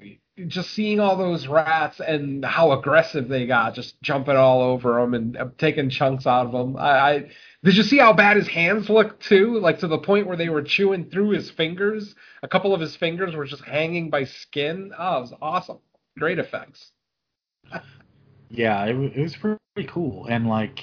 just 0.47 0.71
seeing 0.71 0.99
all 0.99 1.17
those 1.17 1.47
rats 1.47 1.99
and 1.99 2.43
how 2.43 2.71
aggressive 2.71 3.27
they 3.27 3.45
got, 3.45 3.75
just 3.75 4.01
jumping 4.01 4.35
all 4.35 4.61
over 4.61 4.99
them 4.99 5.13
and 5.13 5.37
uh, 5.37 5.47
taking 5.57 5.89
chunks 5.89 6.25
out 6.25 6.47
of 6.47 6.51
them. 6.51 6.77
I, 6.77 6.89
I 6.89 7.29
did 7.63 7.75
you 7.75 7.83
see 7.83 7.97
how 7.97 8.13
bad 8.13 8.37
his 8.37 8.47
hands 8.47 8.89
looked 8.89 9.23
too? 9.23 9.59
Like 9.59 9.79
to 9.79 9.87
the 9.87 9.97
point 9.97 10.27
where 10.27 10.37
they 10.37 10.49
were 10.49 10.63
chewing 10.63 11.09
through 11.09 11.31
his 11.31 11.51
fingers. 11.51 12.15
A 12.41 12.47
couple 12.47 12.73
of 12.73 12.81
his 12.81 12.95
fingers 12.95 13.35
were 13.35 13.45
just 13.45 13.63
hanging 13.63 14.09
by 14.09 14.23
skin. 14.23 14.91
Oh, 14.97 15.17
it 15.17 15.21
was 15.21 15.33
awesome. 15.41 15.79
Great 16.17 16.39
effects. 16.39 16.91
yeah, 18.49 18.85
it, 18.85 18.95
it 18.95 19.21
was 19.21 19.35
pretty 19.35 19.89
cool. 19.89 20.27
And 20.27 20.47
like, 20.47 20.79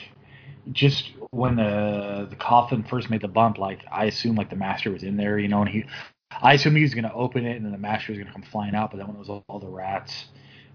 just 0.72 1.10
when 1.30 1.56
the 1.56 2.26
the 2.28 2.36
coffin 2.36 2.84
first 2.84 3.10
made 3.10 3.22
the 3.22 3.28
bump, 3.28 3.58
like 3.58 3.80
I 3.90 4.04
assume 4.04 4.36
like 4.36 4.50
the 4.50 4.56
master 4.56 4.92
was 4.92 5.02
in 5.02 5.16
there, 5.16 5.38
you 5.38 5.48
know, 5.48 5.62
and 5.62 5.70
he 5.70 5.84
I 6.30 6.54
assume 6.54 6.76
he 6.76 6.82
was 6.82 6.94
going 6.94 7.04
to 7.04 7.12
open 7.12 7.46
it 7.46 7.56
and 7.56 7.64
then 7.64 7.72
the 7.72 7.78
master 7.78 8.12
was 8.12 8.18
going 8.18 8.28
to 8.28 8.32
come 8.32 8.42
flying 8.42 8.74
out, 8.74 8.90
but 8.90 8.98
then 8.98 9.06
when 9.06 9.16
it 9.16 9.18
was 9.18 9.28
all, 9.28 9.44
all 9.48 9.58
the 9.58 9.68
rats, 9.68 10.26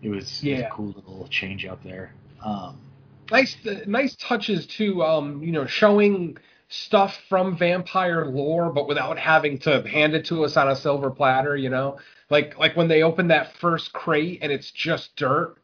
it 0.02 0.10
was, 0.10 0.44
yeah. 0.44 0.56
it 0.56 0.58
was, 0.58 0.66
a 0.66 0.70
cool 0.70 0.86
little 0.88 1.28
change 1.30 1.66
up 1.66 1.84
there. 1.84 2.14
Um, 2.44 2.78
nice, 3.32 3.56
nice 3.86 4.16
touches 4.16 4.66
too. 4.66 5.04
Um, 5.04 5.44
you 5.44 5.52
know, 5.52 5.66
showing 5.66 6.38
stuff 6.74 7.16
from 7.30 7.56
vampire 7.58 8.26
lore, 8.26 8.72
but 8.72 8.88
without 8.88 9.18
having 9.18 9.60
to 9.60 9.82
hand 9.88 10.16
it 10.16 10.26
to 10.26 10.44
us 10.44 10.58
on 10.58 10.70
a 10.70 10.76
silver 10.76 11.12
platter. 11.12 11.56
You 11.56 11.70
know, 11.70 12.00
like 12.30 12.58
like 12.58 12.76
when 12.76 12.88
they 12.88 13.04
open 13.04 13.28
that 13.28 13.56
first 13.58 13.94
crate 13.94 14.40
and 14.42 14.52
it's 14.52 14.72
just 14.72 15.16
dirt 15.16 15.58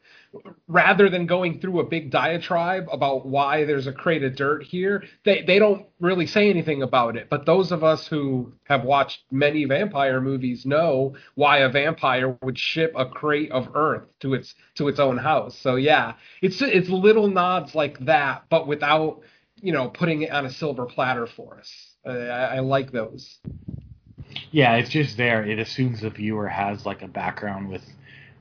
rather 0.68 1.10
than 1.10 1.26
going 1.26 1.60
through 1.60 1.80
a 1.80 1.84
big 1.84 2.12
diatribe 2.12 2.88
about 2.92 3.26
why 3.26 3.66
there's 3.66 3.88
a 3.88 3.92
crate 3.92 4.24
of 4.24 4.36
dirt 4.36 4.64
here, 4.64 5.04
they, 5.26 5.42
they 5.42 5.58
don't 5.58 5.88
really 6.00 6.28
say 6.28 6.50
anything 6.50 6.84
about 6.84 7.18
it. 7.18 7.28
But 7.30 7.46
those 7.46 7.72
of 7.72 7.84
us 7.84 8.08
who 8.08 8.54
have 8.66 8.84
watched 8.84 9.24
many 9.32 9.66
vampire 9.66 10.22
movies 10.22 10.66
know 10.66 11.16
why 11.36 11.60
a 11.60 11.70
vampire 11.70 12.38
would 12.42 12.58
ship 12.58 12.94
a 12.96 13.06
crate 13.06 13.52
of 13.52 13.70
earth 13.76 14.04
to 14.20 14.34
its 14.36 14.54
to 14.76 14.88
its 14.88 15.00
own 15.00 15.18
house. 15.18 15.58
So 15.58 15.76
yeah, 15.76 16.14
it's 16.42 16.62
it's 16.62 16.90
little 16.90 17.28
nods 17.28 17.74
like 17.74 17.98
that, 18.06 18.46
but 18.50 18.68
without 18.68 19.22
you 19.62 19.74
know 19.74 19.90
putting 19.90 20.22
it 20.22 20.32
on 20.32 20.46
a 20.46 20.52
silver 20.52 20.86
platter 20.86 21.26
for 21.26 21.58
us. 21.58 21.72
I, 22.06 22.12
I 22.12 22.60
like 22.60 22.92
those. 22.92 23.40
Yeah, 24.52 24.76
it's 24.76 24.90
just 24.90 25.18
there. 25.18 25.44
It 25.44 25.60
assumes 25.60 26.02
the 26.02 26.10
viewer 26.10 26.48
has 26.48 26.86
like 26.86 27.02
a 27.02 27.08
background 27.08 27.70
with 27.70 27.84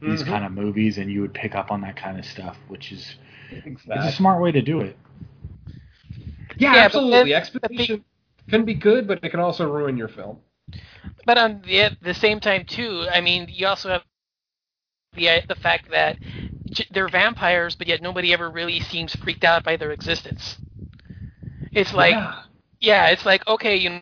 these 0.01 0.23
Mhm. 0.23 0.27
kind 0.27 0.45
of 0.45 0.53
movies, 0.53 0.99
and 0.99 1.11
you 1.11 1.21
would 1.21 1.35
pick 1.35 1.55
up 1.55 1.71
on 1.71 1.81
that 1.83 1.97
kind 1.97 2.19
of 2.19 2.25
stuff, 2.25 2.57
which 2.69 2.93
is 2.93 3.17
Exactly. 3.51 3.95
it's 3.97 4.15
a 4.15 4.17
smart 4.17 4.43
way 4.43 4.53
to 4.53 4.63
do 4.63 4.81
it. 4.81 4.97
Yeah, 6.57 6.75
Yeah, 6.75 6.85
absolutely. 6.85 7.31
then- 7.33 7.41
Exposition 7.41 8.05
can 8.49 8.65
be 8.65 8.75
good, 8.75 9.07
but 9.07 9.21
it 9.23 9.31
can 9.31 9.41
also 9.41 9.71
ruin 9.71 9.97
your 9.97 10.09
film. 10.09 10.41
But 11.25 11.39
on 11.39 11.63
the, 11.63 11.81
at 11.83 12.01
the 12.03 12.15
same 12.15 12.41
time, 12.41 12.65
too, 12.65 13.07
I 13.11 13.21
mean, 13.21 13.49
you 13.51 13.67
also 13.67 13.89
have 13.91 14.05
the 15.15 15.43
the 15.49 15.55
fact 15.57 15.91
that 15.91 16.19
they're 16.91 17.09
vampires, 17.09 17.75
but 17.75 17.87
yet 17.87 18.03
nobody 18.03 18.33
ever 18.33 18.51
really 18.51 18.81
seems 18.81 19.15
freaked 19.17 19.45
out 19.45 19.65
by 19.65 19.77
their 19.77 19.91
existence. 19.93 20.59
It's 21.73 21.93
like, 21.95 22.13
yeah. 22.15 22.43
yeah, 22.81 23.07
it's 23.09 23.25
like 23.27 23.47
okay, 23.47 23.77
you 23.77 23.91
know, 23.91 24.01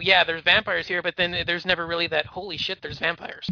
yeah, 0.00 0.24
there's 0.24 0.42
vampires 0.42 0.86
here, 0.86 1.02
but 1.02 1.16
then 1.16 1.44
there's 1.46 1.64
never 1.66 1.86
really 1.86 2.06
that 2.08 2.26
holy 2.26 2.56
shit, 2.56 2.82
there's 2.82 2.98
vampires. 2.98 3.48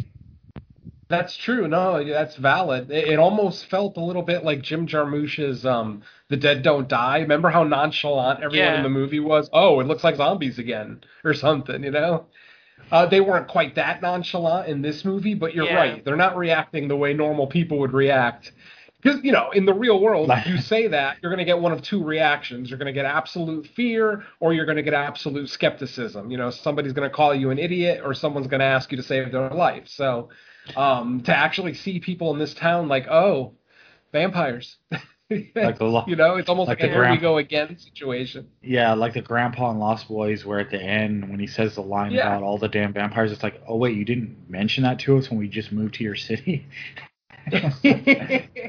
That's 1.07 1.37
true. 1.37 1.67
No, 1.67 2.03
that's 2.03 2.35
valid. 2.35 2.89
It, 2.89 3.09
it 3.09 3.19
almost 3.19 3.67
felt 3.67 3.97
a 3.97 4.03
little 4.03 4.23
bit 4.23 4.43
like 4.43 4.61
Jim 4.63 4.87
Jarmusch's 4.87 5.65
um, 5.65 6.01
"The 6.29 6.37
Dead 6.37 6.63
Don't 6.63 6.87
Die." 6.87 7.19
Remember 7.19 7.49
how 7.49 7.63
nonchalant 7.63 8.39
everyone 8.41 8.67
Yeah. 8.67 8.77
in 8.77 8.83
the 8.83 8.89
movie 8.89 9.19
was? 9.19 9.49
Oh, 9.53 9.79
it 9.79 9.87
looks 9.87 10.03
like 10.03 10.15
zombies 10.15 10.57
again, 10.57 11.01
or 11.23 11.33
something. 11.35 11.83
You 11.83 11.91
know, 11.91 12.25
uh, 12.91 13.05
they 13.05 13.21
weren't 13.21 13.47
quite 13.47 13.75
that 13.75 14.01
nonchalant 14.01 14.67
in 14.67 14.81
this 14.81 15.05
movie, 15.05 15.35
but 15.35 15.53
you're 15.53 15.65
Yeah. 15.67 15.75
right. 15.75 16.05
They're 16.05 16.15
not 16.15 16.37
reacting 16.37 16.87
the 16.87 16.95
way 16.97 17.13
normal 17.13 17.45
people 17.47 17.77
would 17.79 17.93
react. 17.93 18.51
Because 18.99 19.23
you 19.23 19.31
know, 19.31 19.51
in 19.51 19.65
the 19.67 19.73
real 19.75 19.99
world, 19.99 20.31
if 20.31 20.47
you 20.47 20.57
say 20.73 20.87
that, 20.87 21.17
you're 21.21 21.29
going 21.31 21.37
to 21.37 21.45
get 21.45 21.59
one 21.59 21.71
of 21.71 21.83
two 21.83 22.03
reactions. 22.03 22.71
You're 22.71 22.79
going 22.79 22.87
to 22.87 22.93
get 22.93 23.05
absolute 23.05 23.67
fear, 23.67 24.23
or 24.39 24.53
you're 24.55 24.65
going 24.65 24.77
to 24.77 24.81
get 24.81 24.95
absolute 24.95 25.49
skepticism. 25.49 26.31
You 26.31 26.37
know, 26.39 26.49
somebody's 26.49 26.93
going 26.93 27.07
to 27.07 27.15
call 27.15 27.35
you 27.35 27.51
an 27.51 27.59
idiot, 27.59 28.01
or 28.03 28.15
someone's 28.15 28.47
going 28.47 28.61
to 28.61 28.65
ask 28.65 28.89
you 28.91 28.97
to 28.97 29.03
save 29.03 29.31
their 29.31 29.51
life. 29.51 29.83
So, 29.87 30.29
um, 30.75 31.21
to 31.23 31.35
actually 31.35 31.73
see 31.73 31.99
people 31.99 32.31
in 32.33 32.39
this 32.39 32.53
town 32.53 32.87
like, 32.87 33.07
oh, 33.07 33.53
vampires. 34.11 34.77
Like 35.27 35.79
the 35.79 36.03
you 36.05 36.15
know, 36.15 36.35
it's 36.35 36.49
almost 36.49 36.67
like 36.67 36.81
like, 36.81 36.91
a 36.91 36.93
here 36.93 37.09
we 37.09 37.17
go 37.17 37.37
again 37.37 37.79
situation. 37.79 38.47
Yeah, 38.61 38.93
like 38.93 39.13
the 39.13 39.23
grandpa 39.23 39.71
in 39.71 39.79
Lost 39.79 40.07
Boys, 40.07 40.45
where 40.45 40.59
at 40.59 40.69
the 40.69 40.79
end 40.79 41.27
when 41.31 41.39
he 41.39 41.47
says 41.47 41.73
the 41.73 41.81
line 41.81 42.11
Yeah. 42.11 42.27
about 42.27 42.43
all 42.43 42.59
the 42.59 42.67
damn 42.67 42.93
vampires, 42.93 43.31
it's 43.31 43.41
like, 43.41 43.59
oh 43.67 43.75
wait, 43.75 43.97
you 43.97 44.05
didn't 44.05 44.47
mention 44.47 44.83
that 44.83 44.99
to 44.99 45.17
us 45.17 45.31
when 45.31 45.39
we 45.39 45.47
just 45.47 45.71
moved 45.71 45.95
to 45.95 46.03
your 46.03 46.15
city. 46.15 46.67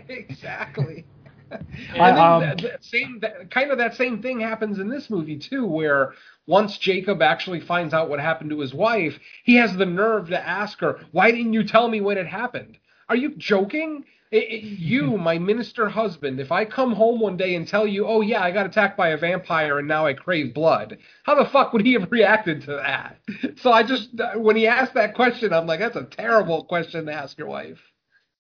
exactly. 0.05 1.05
And 1.51 2.03
I, 2.03 2.11
then 2.11 2.19
um, 2.19 2.41
that, 2.41 2.59
that 2.63 2.85
same 2.85 3.21
that, 3.21 3.51
kind 3.51 3.71
of 3.71 3.79
that 3.79 3.95
same 3.95 4.23
thing 4.23 4.41
happens 4.41 4.79
in 4.79 4.89
this 4.89 5.11
movie 5.11 5.39
too, 5.39 5.67
where 5.67 6.15
once 6.47 6.79
Jacob 6.79 7.23
actually 7.23 7.61
finds 7.61 7.95
out 7.95 8.09
what 8.09 8.21
happened 8.21 8.51
to 8.51 8.61
his 8.61 8.75
wife, 8.75 9.19
he 9.45 9.57
has 9.57 9.77
the 9.77 9.87
nerve 9.87 10.29
to 10.31 10.49
ask 10.49 10.81
her, 10.81 11.01
"Why 11.13 11.31
didn't 11.31 11.53
you 11.53 11.65
tell 11.65 11.89
me 11.89 12.01
when 12.01 12.19
it 12.19 12.27
happened? 12.27 12.79
Are 13.09 13.17
you 13.17 13.35
joking?" 13.37 14.05
I- 14.33 14.37
I- 14.39 14.61
you, 14.65 15.17
my 15.19 15.39
minister 15.39 15.89
husband, 15.89 16.41
if 16.41 16.51
I 16.51 16.65
come 16.65 16.93
home 16.93 17.21
one 17.21 17.37
day 17.37 17.55
and 17.55 17.67
tell 17.67 17.87
you, 17.87 18.07
"Oh 18.07 18.21
yeah, 18.23 18.43
I 18.43 18.51
got 18.51 18.67
attacked 18.67 18.97
by 18.97 19.11
a 19.11 19.17
vampire 19.17 19.79
and 19.79 19.87
now 19.87 20.07
I 20.07 20.15
crave 20.15 20.53
blood," 20.55 20.99
how 21.23 21.37
the 21.37 21.49
fuck 21.49 21.73
would 21.73 21.87
he 21.87 21.93
have 21.93 22.11
reacted 22.11 22.63
to 22.63 22.73
that? 22.73 23.19
So 23.59 23.73
I 23.73 23.83
just, 23.85 24.11
when 24.37 24.57
he 24.57 24.67
asked 24.67 24.95
that 24.95 25.15
question, 25.15 25.53
I'm 25.53 25.67
like, 25.67 25.81
"That's 25.81 25.97
a 25.97 26.05
terrible 26.05 26.65
question 26.65 27.07
to 27.07 27.13
ask 27.13 27.39
your 27.39 27.49
wife." 27.49 27.81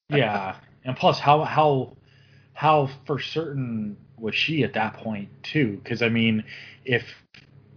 yeah, 0.08 0.56
and 0.84 0.96
plus, 0.96 1.18
how 1.18 1.44
how 1.44 1.96
how 2.56 2.88
for 3.04 3.20
certain 3.20 3.98
was 4.18 4.34
she 4.34 4.64
at 4.64 4.72
that 4.72 4.94
point 4.94 5.28
too? 5.42 5.78
Because 5.84 6.00
I 6.00 6.08
mean, 6.08 6.42
if 6.86 7.04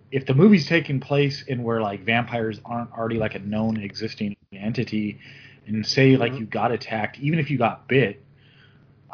if 0.09 0.25
the 0.25 0.33
movie's 0.33 0.67
taking 0.67 1.01
place 1.01 1.43
in 1.43 1.63
where 1.63 1.81
like 1.81 2.05
vampires 2.05 2.61
aren't 2.63 2.89
already 2.93 3.17
like 3.17 3.35
a 3.35 3.39
known 3.39 3.75
existing 3.75 4.37
entity, 4.53 5.19
and 5.67 5.85
say 5.85 6.15
like 6.15 6.31
Mhm. 6.31 6.39
you 6.39 6.45
got 6.45 6.71
attacked, 6.71 7.19
even 7.19 7.39
if 7.39 7.51
you 7.51 7.57
got 7.57 7.89
bit, 7.89 8.23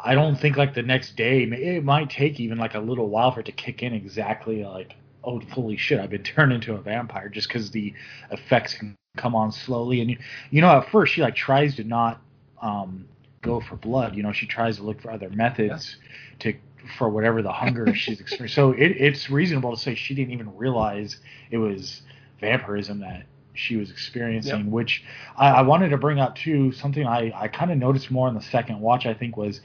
I 0.02 0.14
don't 0.14 0.36
think 0.36 0.56
like 0.56 0.72
the 0.72 0.82
next 0.82 1.16
day 1.16 1.42
it 1.42 1.82
might 1.82 2.10
take 2.10 2.38
even 2.38 2.58
like 2.58 2.74
a 2.76 2.80
little 2.80 3.08
while 3.08 3.32
for 3.32 3.40
it 3.40 3.46
to 3.46 3.52
kick 3.52 3.82
in 3.82 3.92
exactly 3.92 4.62
like 4.62 4.94
oh 5.24 5.40
holy 5.50 5.76
shit 5.76 5.98
I've 5.98 6.10
been 6.10 6.22
turned 6.34 6.52
into 6.52 6.74
a 6.74 6.80
vampire 6.80 7.28
just 7.28 7.48
because 7.48 7.72
the 7.72 7.92
effects 8.30 8.74
can 8.74 8.94
come 9.16 9.34
on 9.34 9.50
slowly 9.50 10.00
and 10.00 10.10
you 10.10 10.18
you 10.50 10.60
know 10.60 10.70
at 10.78 10.90
first 10.90 11.14
she 11.14 11.22
like 11.22 11.34
tries 11.34 11.74
to 11.76 11.84
not 11.84 12.20
um 12.62 13.08
go 13.46 13.60
for 13.60 13.76
blood 13.76 14.14
you 14.14 14.22
know 14.22 14.32
she 14.32 14.46
tries 14.46 14.76
to 14.76 14.82
look 14.82 15.00
for 15.00 15.10
other 15.10 15.30
methods 15.30 15.96
to 16.38 16.54
for 16.98 17.08
whatever 17.08 17.42
the 17.42 17.52
hunger 17.52 17.94
she's 17.94 18.20
experiencing 18.20 18.54
so 18.54 18.72
it, 18.72 18.90
it's 18.92 19.30
reasonable 19.30 19.74
to 19.74 19.80
say 19.80 19.94
she 19.94 20.14
didn't 20.14 20.32
even 20.32 20.54
realize 20.56 21.18
it 21.50 21.58
was 21.58 22.02
vampirism 22.40 23.00
that 23.00 23.24
she 23.54 23.76
was 23.76 23.90
experiencing 23.90 24.70
which 24.70 25.02
I, 25.36 25.48
I 25.48 25.62
wanted 25.62 25.88
to 25.88 25.96
bring 25.96 26.18
up 26.18 26.36
too 26.36 26.72
something 26.72 27.06
I, 27.06 27.32
I 27.34 27.48
kind 27.48 27.70
of 27.70 27.78
noticed 27.78 28.10
more 28.10 28.28
in 28.28 28.34
the 28.34 28.42
second 28.42 28.80
watch 28.80 29.06
I 29.06 29.14
think 29.14 29.36
was 29.36 29.60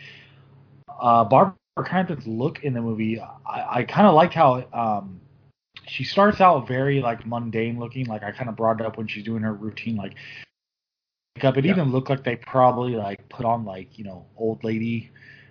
uh, 1.02 1.24
Barbara 1.24 1.56
Crampton's 1.78 2.28
look 2.28 2.63
in 2.63 2.74
the 2.74 2.82
movie. 2.82 3.20
I, 3.20 3.80
I 3.80 3.84
kind 3.84 4.08
of 4.08 4.13
liked 4.13 4.34
how 4.34 4.63
um, 4.74 5.20
she 5.88 6.04
starts 6.04 6.39
out 6.39 6.67
very 6.67 7.02
like 7.02 7.26
mundane 7.26 7.80
looking. 7.80 8.06
Like 8.06 8.24
I 8.24 8.32
kind 8.32 8.50
of 8.50 8.56
brought 8.56 8.80
it 8.80 8.86
up 8.86 8.98
when 8.98 9.08
she's 9.08 9.24
doing 9.24 9.44
her 9.44 9.54
routine, 9.54 9.96
like 9.96 10.15
makeup. 11.36 11.58
It 11.58 11.65
Yeah. 11.65 11.72
even 11.72 11.91
looked 11.91 12.10
like 12.10 12.24
they 12.24 12.36
probably 12.36 12.96
like 12.96 13.28
put 13.30 13.46
on 13.46 13.65
like 13.65 13.98
you 13.98 14.04
know 14.06 14.26
old 14.38 14.63
lady 14.63 15.10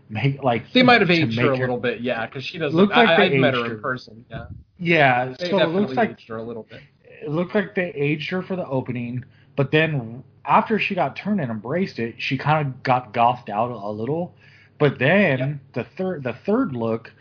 make 0.09 0.43
like 0.43 0.71
They 0.73 0.83
might 0.83 1.01
have 1.01 1.11
aged 1.11 1.39
her 1.39 1.53
a 1.53 1.57
little 1.57 1.79
bit, 1.79 2.01
yeah, 2.01 2.27
because 2.27 2.45
she 2.45 2.59
doesn't. 2.59 2.77
Look 2.77 2.91
like 2.91 3.09
I, 3.09 3.29
they 3.29 3.35
I've 3.37 3.41
met 3.41 3.55
her 3.55 3.65
her. 3.65 3.75
in 3.77 3.81
person. 3.81 4.25
Yeah, 4.31 4.47
Yeah, 4.79 5.35
they 5.39 5.51
so 5.51 5.59
it 5.61 5.67
looks 5.69 5.95
like 5.95 6.11
aged 6.11 6.29
her 6.29 6.37
a 6.37 6.43
little 6.43 6.65
bit. 6.65 6.81
it 7.05 7.29
looked 7.31 7.55
like 7.55 7.75
they 7.75 7.91
aged 7.95 8.31
her 8.31 8.43
for 8.43 8.57
the 8.57 8.67
opening, 8.67 9.25
but 9.57 9.71
then 9.71 10.23
after 10.45 10.79
she 10.79 10.95
got 10.95 11.17
turned 11.17 11.41
and 11.41 11.51
embraced 11.51 11.99
it, 11.99 12.15
she 12.19 12.37
kind 12.37 12.67
of 12.67 12.83
got 12.83 13.13
gothed 13.13 13.51
out 13.51 13.71
a, 13.71 13.91
little. 13.91 14.35
But 14.79 14.99
then 14.99 15.39
Yeah. 15.39 15.55
the 15.75 15.85
third 15.97 16.25
the 16.25 16.33
third 16.33 16.75
look 16.75 17.13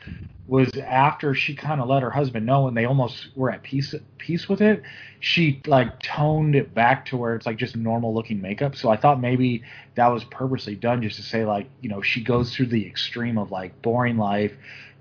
was 0.49 0.75
after 0.77 1.35
she 1.35 1.55
kind 1.55 1.79
of 1.79 1.87
let 1.87 2.01
her 2.01 2.09
husband 2.09 2.43
know 2.43 2.67
and 2.67 2.75
they 2.75 2.85
almost 2.85 3.27
were 3.35 3.51
at 3.51 3.61
peace 3.61 3.93
peace 4.17 4.49
with 4.49 4.61
it. 4.61 4.81
She 5.19 5.61
like 5.67 6.01
toned 6.01 6.55
it 6.55 6.73
back 6.73 7.05
to 7.07 7.17
where 7.17 7.35
it's 7.35 7.45
like 7.45 7.57
just 7.57 7.75
normal 7.75 8.13
looking 8.15 8.41
makeup. 8.41 8.75
So 8.75 8.89
I 8.89 8.97
thought 8.97 9.21
maybe 9.21 9.63
that 9.93 10.07
was 10.07 10.23
purposely 10.25 10.75
done 10.75 11.03
just 11.03 11.17
to 11.17 11.21
say 11.21 11.45
like, 11.45 11.67
you 11.81 11.89
know, 11.89 12.01
she 12.01 12.23
goes 12.23 12.53
through 12.55 12.67
the 12.67 12.85
extreme 12.87 13.37
of 13.37 13.51
like 13.51 13.79
boring 13.83 14.17
life. 14.17 14.53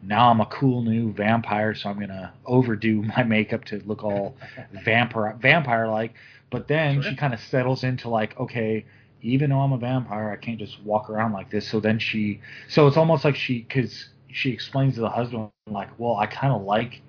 Now 0.03 0.31
I'm 0.31 0.41
a 0.41 0.47
cool 0.47 0.83
new 0.83 1.13
vampire, 1.15 1.75
so 1.75 1.89
I'm 1.89 1.99
gonna 1.99 2.35
overdo 2.45 3.03
my 3.17 3.23
makeup 3.23 3.65
to 3.67 3.83
look 3.87 4.05
all 4.05 4.37
vampire 4.85 5.35
vampire 5.41 5.89
like. 5.89 6.13
But 6.51 6.69
then 6.69 7.01
Sure. 7.01 7.11
she 7.11 7.17
kind 7.17 7.33
of 7.33 7.41
settles 7.41 7.85
into 7.85 8.11
like, 8.11 8.39
okay, 8.39 8.85
even 9.23 9.51
though 9.51 9.61
I'm 9.61 9.73
a 9.73 9.79
vampire, 9.79 10.31
I 10.31 10.37
can't 10.37 10.59
just 10.59 10.83
walk 10.83 11.09
around 11.09 11.33
like 11.33 11.51
this. 11.51 11.67
So 11.67 11.81
then 11.81 11.99
she, 11.99 12.41
so 12.69 12.87
it's 12.87 12.97
almost 12.97 13.25
like 13.25 13.37
she, 13.37 13.63
because 13.63 14.09
she 14.33 14.51
explains 14.51 14.95
to 14.95 15.01
the 15.01 15.09
husband 15.11 15.51
like, 15.67 15.91
well, 15.99 16.17
I 16.17 16.27
kind 16.27 16.53
of 16.53 16.63
like 16.63 17.03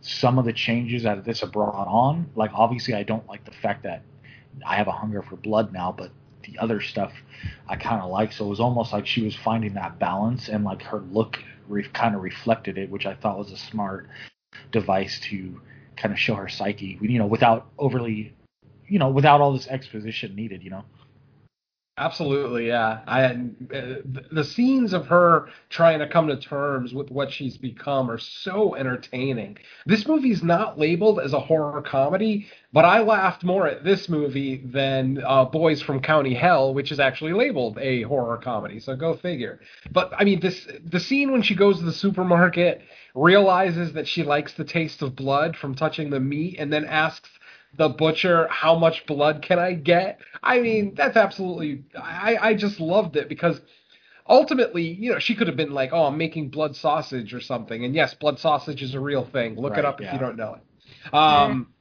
some 0.00 0.38
of 0.38 0.44
the 0.44 0.52
changes 0.52 1.04
that 1.04 1.24
this 1.24 1.40
have 1.40 1.52
brought 1.52 1.86
on. 1.86 2.30
Like, 2.34 2.50
obviously, 2.54 2.94
I 2.94 3.02
don't 3.02 3.26
like 3.28 3.44
the 3.44 3.52
fact 3.52 3.84
that 3.84 4.02
I 4.66 4.76
have 4.76 4.88
a 4.88 4.92
hunger 4.92 5.22
for 5.22 5.36
blood 5.36 5.72
now, 5.72 5.92
but 5.96 6.10
the 6.44 6.58
other 6.58 6.80
stuff 6.80 7.12
I 7.68 7.76
kind 7.76 8.02
of 8.02 8.10
like. 8.10 8.32
So 8.32 8.46
it 8.46 8.48
was 8.48 8.60
almost 8.60 8.92
like 8.92 9.06
she 9.06 9.22
was 9.22 9.34
finding 9.36 9.74
that 9.74 9.98
balance, 9.98 10.48
and 10.48 10.64
like 10.64 10.82
her 10.82 11.00
look 11.10 11.38
re- 11.68 11.88
kind 11.92 12.14
of 12.14 12.22
reflected 12.22 12.78
it, 12.78 12.90
which 12.90 13.06
I 13.06 13.14
thought 13.14 13.38
was 13.38 13.52
a 13.52 13.56
smart 13.56 14.08
device 14.70 15.20
to 15.30 15.60
kind 15.96 16.12
of 16.12 16.18
show 16.18 16.34
her 16.34 16.48
psyche, 16.48 16.98
you 17.00 17.18
know, 17.18 17.26
without 17.26 17.68
overly, 17.78 18.34
you 18.88 18.98
know, 18.98 19.10
without 19.10 19.40
all 19.40 19.52
this 19.52 19.68
exposition 19.68 20.34
needed, 20.34 20.62
you 20.62 20.70
know. 20.70 20.84
Absolutely, 21.98 22.68
yeah. 22.68 23.00
I 23.06 23.24
uh, 23.24 23.96
the 24.32 24.44
scenes 24.44 24.94
of 24.94 25.08
her 25.08 25.50
trying 25.68 25.98
to 25.98 26.08
come 26.08 26.26
to 26.28 26.38
terms 26.38 26.94
with 26.94 27.10
what 27.10 27.30
she's 27.30 27.58
become 27.58 28.10
are 28.10 28.16
so 28.16 28.74
entertaining. 28.74 29.58
This 29.84 30.08
movie's 30.08 30.42
not 30.42 30.78
labeled 30.78 31.20
as 31.20 31.34
a 31.34 31.38
horror 31.38 31.82
comedy, 31.82 32.46
but 32.72 32.86
I 32.86 33.02
laughed 33.02 33.44
more 33.44 33.68
at 33.68 33.84
this 33.84 34.08
movie 34.08 34.62
than 34.64 35.22
uh, 35.22 35.44
Boys 35.44 35.82
from 35.82 36.00
County 36.00 36.32
Hell, 36.32 36.72
which 36.72 36.92
is 36.92 36.98
actually 36.98 37.34
labeled 37.34 37.78
a 37.78 38.02
horror 38.02 38.38
comedy. 38.38 38.80
So 38.80 38.96
go 38.96 39.14
figure. 39.14 39.60
But 39.90 40.14
I 40.16 40.24
mean, 40.24 40.40
this 40.40 40.66
the 40.82 40.98
scene 41.00 41.30
when 41.30 41.42
she 41.42 41.54
goes 41.54 41.78
to 41.78 41.84
the 41.84 41.92
supermarket, 41.92 42.80
realizes 43.14 43.92
that 43.92 44.08
she 44.08 44.22
likes 44.22 44.54
the 44.54 44.64
taste 44.64 45.02
of 45.02 45.14
blood 45.14 45.56
from 45.56 45.74
touching 45.74 46.08
the 46.08 46.20
meat, 46.20 46.56
and 46.58 46.72
then 46.72 46.86
asks 46.86 47.28
the 47.76 47.88
butcher 47.88 48.46
how 48.48 48.76
much 48.78 49.06
blood 49.06 49.42
can 49.42 49.58
i 49.58 49.72
get? 49.72 50.20
I 50.42 50.60
mean 50.60 50.94
that's 50.94 51.16
absolutely 51.16 51.84
i 52.00 52.36
i 52.40 52.54
just 52.54 52.80
loved 52.80 53.16
it 53.16 53.28
because 53.28 53.60
ultimately 54.28 54.84
you 54.84 55.12
know 55.12 55.18
she 55.18 55.34
could 55.34 55.46
have 55.48 55.56
been 55.56 55.72
like 55.72 55.90
oh 55.92 56.06
i'm 56.06 56.18
making 56.18 56.50
blood 56.50 56.76
sausage 56.76 57.34
or 57.34 57.40
something. 57.40 57.84
And 57.84 57.94
yes 57.94 58.14
blood 58.14 58.38
sausage 58.38 58.82
is 58.82 58.94
a 58.94 59.00
real 59.00 59.24
thing. 59.24 59.56
Look 59.56 59.72
Right, 59.72 59.80
it 59.80 59.84
up 59.84 60.00
if 60.00 60.12
you 60.12 60.18
don't 60.18 60.36
know 60.36 60.54
it. 60.56 61.14
Um 61.14 61.74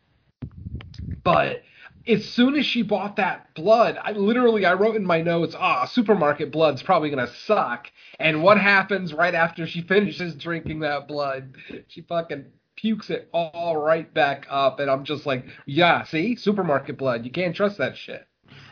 but 1.24 1.62
as 2.08 2.26
soon 2.28 2.56
as 2.56 2.66
she 2.66 2.82
bought 2.82 3.18
that 3.18 3.54
blood, 3.54 3.98
I 4.02 4.14
literally 4.14 4.66
I 4.66 4.74
wrote 4.74 4.96
in 4.96 5.06
my 5.06 5.22
notes, 5.22 5.56
ah, 5.58 5.86
supermarket 5.86 6.52
blood's 6.52 6.82
probably 6.82 7.10
gonna 7.10 7.28
suck. 7.28 7.92
And 8.20 8.42
what 8.44 8.60
happens 8.60 9.14
right 9.14 9.36
after 9.36 9.68
she 9.68 9.82
finishes 9.88 10.36
drinking 10.36 10.80
that 10.80 11.08
blood? 11.08 11.56
She 11.88 12.02
fucking 12.02 12.46
pukes 12.82 13.10
it 13.10 13.30
all 13.34 13.78
right 13.78 14.12
back 14.14 14.48
up, 14.50 14.80
and 14.80 14.90
I'm 14.90 15.04
just 15.04 15.26
like, 15.26 15.46
yeah, 15.66 16.04
see, 16.04 16.36
supermarket 16.36 16.98
blood. 16.98 17.24
You 17.26 17.32
can't 17.32 17.56
trust 17.56 17.78
that 17.78 17.96
shit. 17.96 18.28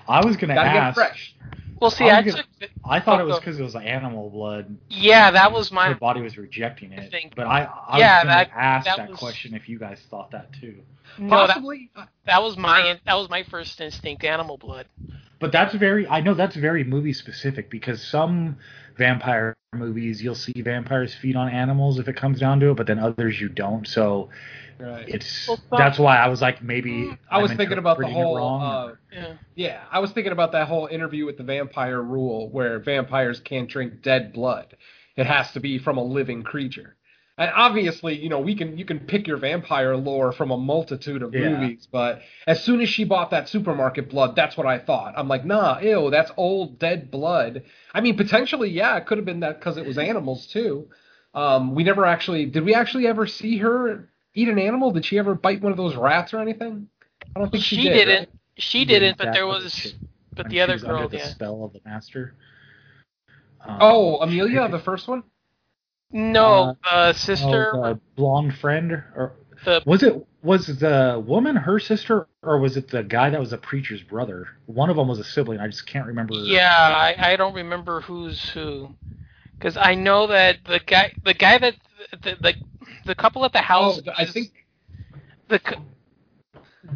I 0.08 0.26
was 0.26 0.36
gonna 0.38 0.56
Gotta 0.56 0.70
ask. 0.70 0.98
get 0.98 1.06
fresh. 1.08 1.36
Well, 1.80 1.92
see, 1.92 2.10
I 2.10 2.18
I 2.18 2.22
was 2.22 2.36
took. 2.36 2.46
gonna- 2.60 2.72
I 2.84 3.00
thought 3.00 3.20
Oh, 3.22 3.24
it 3.24 3.28
was 3.28 3.36
oh, 3.38 3.40
because 3.40 3.60
it 3.60 3.64
was 3.64 3.76
animal 3.76 4.30
blood. 4.30 4.76
Yeah, 4.90 5.32
that 5.32 5.52
was 5.52 5.72
my. 5.72 5.88
Her 5.90 5.96
body 5.96 6.22
was 6.22 6.38
rejecting 6.38 6.92
it. 6.92 7.10
think- 7.12 7.36
But 7.36 7.48
I, 7.48 7.64
I 7.88 8.00
Yeah, 8.00 8.18
was 8.18 8.24
gonna 8.24 8.36
that- 8.36 8.52
ask 8.54 8.86
that 8.86 8.98
that, 8.98 9.10
was- 9.12 9.20
question 9.20 9.54
if 9.54 9.70
you 9.70 9.80
guys 9.80 10.00
thought 10.10 10.32
that 10.32 10.52
too. 10.60 10.76
No, 11.18 11.30
that, 11.48 11.48
Possibly. 11.56 11.90
that 12.26 12.42
was 12.42 12.58
my 12.58 13.00
that 13.06 13.14
was 13.16 13.30
my 13.30 13.44
first 13.44 13.80
instinct, 13.82 14.24
animal 14.24 14.58
blood. 14.58 14.88
But 15.40 15.52
that's 15.52 15.74
very 15.76 16.08
I 16.08 16.22
know 16.22 16.34
that's 16.34 16.56
very 16.56 16.84
movie 16.84 17.14
specific 17.14 17.70
because 17.70 18.02
some 18.06 18.58
vampire 18.98 19.56
movies 19.74 20.22
you'll 20.22 20.36
see 20.36 20.54
vampires 20.62 21.14
feed 21.16 21.36
on 21.36 21.48
animals 21.50 22.00
if 22.00 22.08
it 22.08 22.16
comes 22.16 22.40
down 22.40 22.60
to 22.60 22.72
it, 22.72 22.76
but 22.76 22.88
then 22.88 23.00
others 23.00 23.40
you 23.40 23.50
don't. 23.50 23.88
So 23.88 24.30
Right. 24.80 25.10
it's 25.10 25.48
Well, 25.48 25.58
some- 25.70 25.78
that's 25.78 26.00
why 26.00 26.18
I 26.18 26.28
was 26.30 26.42
like 26.42 26.62
maybe 26.62 27.18
I 27.30 27.42
was 27.42 27.52
I'm 27.52 27.58
thinking 27.58 27.78
about 27.78 28.00
the 28.00 28.08
whole. 28.08 28.36
wrong. 28.36 28.62
Uh, 28.62 28.96
Yeah. 29.12 29.34
yeah, 29.56 29.84
I 29.92 30.00
was 30.00 30.12
thinking 30.12 30.32
about 30.32 30.54
that 30.54 30.68
whole 30.68 30.88
interview 30.88 31.26
with 31.26 31.38
the 31.38 31.44
vampire 31.44 32.02
rule, 32.02 32.50
where 32.50 32.80
vampires 32.80 33.40
can't 33.42 33.70
drink 33.70 34.02
dead 34.02 34.32
blood. 34.34 34.78
It 35.18 35.26
has 35.26 35.52
to 35.52 35.60
be 35.60 35.78
from 35.80 35.98
a 35.98 36.04
living 36.04 36.44
creature. 36.44 36.96
And 37.40 37.52
obviously, 37.56 38.22
you 38.22 38.28
know, 38.30 38.40
we 38.40 38.54
can 38.54 38.78
you 38.78 38.86
can 38.86 39.00
pick 39.00 39.26
your 39.26 39.38
vampire 39.38 39.96
lore 39.96 40.32
from 40.32 40.52
a 40.52 40.58
multitude 40.58 41.24
of 41.24 41.34
Yeah. 41.34 41.50
movies, 41.50 41.88
but 41.92 42.22
as 42.46 42.64
soon 42.64 42.82
as 42.82 42.90
she 42.90 43.06
bought 43.06 43.32
that 43.32 43.48
supermarket 43.50 44.10
blood, 44.10 44.36
that's 44.36 44.58
what 44.58 44.68
I 44.68 44.78
thought. 44.78 45.14
I'm 45.18 45.28
like, 45.30 45.46
nah, 45.46 45.80
ew, 45.80 46.10
that's 46.12 46.32
old 46.38 46.78
dead 46.80 47.10
blood. 47.10 47.64
I 47.94 48.02
mean, 48.02 48.18
potentially, 48.18 48.70
yeah, 48.70 48.98
it 48.98 49.06
could 49.06 49.18
have 49.18 49.26
been 49.26 49.40
that 49.40 49.60
because 49.60 49.78
it 49.78 49.86
was 49.86 49.98
animals 49.98 50.48
too. 50.48 50.90
Um, 51.34 51.74
we 51.76 51.84
never 51.84 52.06
actually 52.06 52.46
did. 52.46 52.66
We 52.66 52.76
actually 52.76 53.08
ever 53.08 53.26
see 53.26 53.58
her 53.60 54.10
eat 54.34 54.50
an 54.50 54.60
animal? 54.60 54.92
Did 54.92 55.06
she 55.06 55.18
ever 55.18 55.36
bite 55.36 55.62
one 55.62 55.72
of 55.72 55.78
those 55.78 55.96
rats 55.96 56.34
or 56.34 56.40
anything? 56.40 56.88
I 57.36 57.40
don't 57.40 57.52
think 57.52 57.64
she, 57.64 57.78
She 57.78 57.84
did. 57.84 57.94
didn't. 57.94 58.20
right? 58.20 58.30
She 58.58 58.86
didn't, 58.86 59.18
but 59.18 59.32
there 59.34 59.48
was 59.48 59.64
was, 59.64 59.94
but 60.36 60.50
the 60.50 60.56
she 60.56 60.60
other 60.62 60.74
was 60.74 60.84
under 60.84 60.98
girl, 61.00 61.10
the 61.10 61.18
yeah. 61.18 61.30
spell 61.30 61.64
of 61.64 61.74
the 61.74 61.80
master. 61.86 62.36
Um, 63.62 63.78
Oh, 63.80 64.18
Amelia, 64.18 64.68
the 64.70 64.80
first 64.80 65.08
one. 65.08 65.24
No, 66.12 66.76
Uh, 66.84 67.12
the 67.12 67.18
sister, 67.20 67.72
oh, 67.76 67.82
the 67.94 68.00
blonde 68.16 68.56
friend, 68.58 68.92
or 69.16 69.34
the 69.66 69.82
was 69.86 70.04
it 70.04 70.26
was 70.42 70.68
the 70.68 71.22
woman 71.26 71.56
her 71.56 71.80
sister, 71.80 72.28
or 72.42 72.60
was 72.60 72.78
it 72.78 72.90
the 72.90 73.04
guy 73.04 73.30
that 73.30 73.40
was 73.40 73.54
a 73.54 73.58
preacher's 73.58 74.02
brother? 74.02 74.48
One 74.66 74.90
of 74.90 74.96
them 74.96 75.08
was 75.08 75.20
a 75.20 75.24
sibling. 75.24 75.60
I 75.60 75.68
just 75.68 75.86
can't 75.86 76.08
remember. 76.08 76.34
yeah, 76.36 76.70
I, 76.76 77.34
I 77.34 77.36
don't 77.36 77.54
remember 77.54 78.02
who's 78.02 78.50
who, 78.50 78.96
because 79.58 79.78
I 79.78 79.96
know 79.96 80.28
that 80.28 80.58
the 80.66 80.80
guy, 80.80 81.14
the 81.24 81.34
guy 81.34 81.58
that 81.60 81.76
the 82.24 82.36
the, 82.42 82.56
the 83.06 83.16
couple 83.16 83.46
at 83.46 83.54
the 83.54 83.60
house, 83.62 84.02
Oh, 84.08 84.12
I 84.18 84.26
think 84.26 84.66
the 85.48 85.60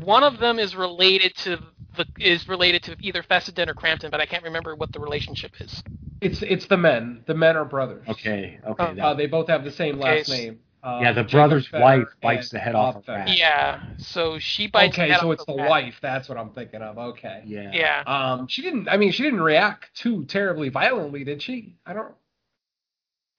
one 0.02 0.24
of 0.24 0.40
them 0.40 0.60
is 0.60 0.76
related 0.76 1.36
to 1.38 1.60
the 1.96 2.06
is 2.20 2.48
related 2.48 2.82
to 2.84 2.96
either 3.02 3.22
Fessenden 3.24 3.70
or 3.70 3.74
Crampton, 3.74 4.10
but 4.12 4.20
I 4.20 4.26
can't 4.26 4.44
remember 4.44 4.76
what 4.76 4.92
the 4.94 5.00
relationship 5.00 5.52
is. 5.62 5.84
it's 6.22 6.42
it's 6.42 6.66
the 6.68 6.78
men. 6.78 7.24
The 7.28 7.34
men 7.36 7.56
are 7.58 7.66
brothers. 7.66 8.08
Okay. 8.08 8.60
Okay. 8.66 8.84
Uh, 8.84 8.94
that- 8.94 9.06
Uh, 9.06 9.14
they 9.14 9.28
both 9.28 9.48
have 9.50 9.64
the 9.64 9.72
same 9.72 10.00
Okay, 10.00 10.18
last 10.18 10.30
s- 10.30 10.38
name. 10.38 10.60
Uh, 10.82 11.00
Yeah, 11.02 11.14
the 11.14 11.24
brother's 11.24 11.66
Fedder 11.68 11.82
wife 11.84 12.08
bites 12.22 12.50
the 12.50 12.60
head 12.60 12.76
off 12.76 12.96
Bob 12.96 13.04
a 13.08 13.12
rat. 13.14 13.38
Yeah, 13.38 13.82
so 13.98 14.38
she 14.40 14.68
bites. 14.68 14.96
the 14.98 15.04
Okay, 15.04 15.12
head 15.12 15.22
so 15.22 15.28
off 15.28 15.34
it's 15.36 15.46
the 15.46 15.56
rat. 15.56 15.70
wife. 15.70 15.98
That's 16.02 16.28
what 16.28 16.38
I'm 16.38 16.50
thinking 16.50 16.82
of. 16.82 16.98
Okay. 16.98 17.42
yeah. 17.46 17.72
Yeah. 17.74 18.04
Um, 18.06 18.48
she 18.48 18.62
didn't. 18.64 18.90
I 18.90 18.98
mean, 18.98 19.12
she 19.12 19.24
didn't 19.24 19.42
react 19.42 19.96
too 19.96 20.26
terribly 20.26 20.68
violently, 20.70 21.24
did 21.24 21.42
she? 21.42 21.76
I 21.86 21.94
don't. 21.94 22.14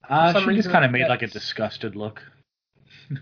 Uh, 0.09 0.38
she 0.40 0.55
just 0.55 0.71
kind 0.71 0.85
of 0.85 0.90
made 0.90 1.03
that- 1.03 1.09
like 1.11 1.23
a 1.23 1.27
disgusted 1.27 1.97
look. 1.97 2.23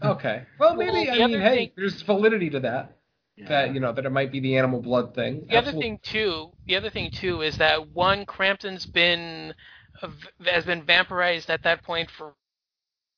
Okay. 0.03 0.43
Well, 0.59 0.77
maybe. 0.77 0.91
Well, 0.93 1.01
I 1.01 1.05
mean, 1.15 1.23
other 1.23 1.41
hey, 1.41 1.57
thing- 1.57 1.71
there's 1.77 2.03
validity 2.03 2.51
to 2.51 2.61
that. 2.61 2.97
Yeah. 3.37 3.49
That 3.49 3.75
you 3.75 3.81
know 3.81 3.93
that 3.93 4.05
it 4.05 4.11
might 4.11 4.31
be 4.31 4.41
the 4.41 4.57
animal 4.57 4.81
blood 4.81 5.15
thing. 5.15 5.47
The 5.49 5.57
other 5.57 5.73
thing 5.73 5.99
too, 6.03 6.53
the 6.67 6.77
other 6.77 6.91
thing 6.91 7.11
too 7.11 7.41
is 7.41 7.57
that 7.59 7.91
one 7.91 8.27
Crampton's 8.27 8.85
been 8.85 9.55
uh, 10.03 10.09
has 10.45 10.67
been 10.67 10.83
vampirized 10.83 11.49
at 11.49 11.63
that 11.63 11.83
point 11.83 12.11
for 12.11 12.35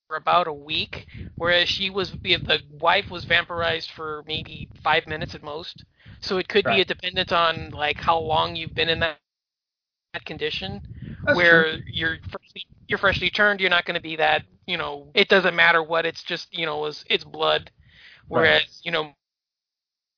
for 0.09 0.17
about 0.17 0.47
a 0.47 0.53
week, 0.53 1.07
whereas 1.37 1.69
she 1.69 1.91
was 1.91 2.13
the 2.13 2.61
wife 2.71 3.11
was 3.11 3.25
vampirized 3.25 3.91
for 3.91 4.23
maybe 4.27 4.69
five 4.83 5.07
minutes 5.07 5.35
at 5.35 5.43
most. 5.43 5.85
So 6.21 6.39
it 6.39 6.49
could 6.49 6.65
be 6.65 6.81
a 6.81 6.85
dependent 6.85 7.33
on 7.33 7.71
like 7.71 7.97
how 7.97 8.19
long 8.19 8.55
you've 8.55 8.75
been 8.75 8.89
in 8.89 9.01
that 9.01 9.19
that 10.13 10.25
condition, 10.25 10.81
That's 11.25 11.37
where 11.37 11.73
true. 11.73 11.83
you're 11.93 12.17
freshly, 12.31 12.67
you're 12.87 12.99
freshly 12.99 13.31
turned. 13.31 13.61
You're 13.61 13.71
not 13.71 13.85
going 13.85 13.97
to 13.97 14.01
be 14.01 14.17
that 14.17 14.45
you 14.67 14.77
know. 14.77 15.11
It 15.15 15.29
doesn't 15.29 15.57
matter 15.57 15.83
what. 15.83 16.07
It's 16.07 16.23
just 16.23 16.57
you 16.57 16.67
know 16.67 16.85
it's, 16.87 17.05
it's 17.11 17.25
blood. 17.25 17.71
Whereas 18.29 18.81
you 18.85 18.93
know 18.93 19.13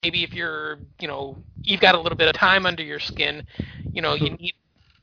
maybe 0.07 0.23
if 0.23 0.37
you're 0.37 0.79
you 1.01 1.09
know 1.09 1.37
you've 1.65 1.81
got 1.81 1.97
a 1.97 2.01
little 2.01 2.17
bit 2.17 2.29
of 2.29 2.35
time 2.35 2.65
under 2.65 2.83
your 2.85 3.01
skin 3.01 3.43
you 3.93 4.01
know 4.03 4.15
you 4.15 4.31
need 4.31 4.55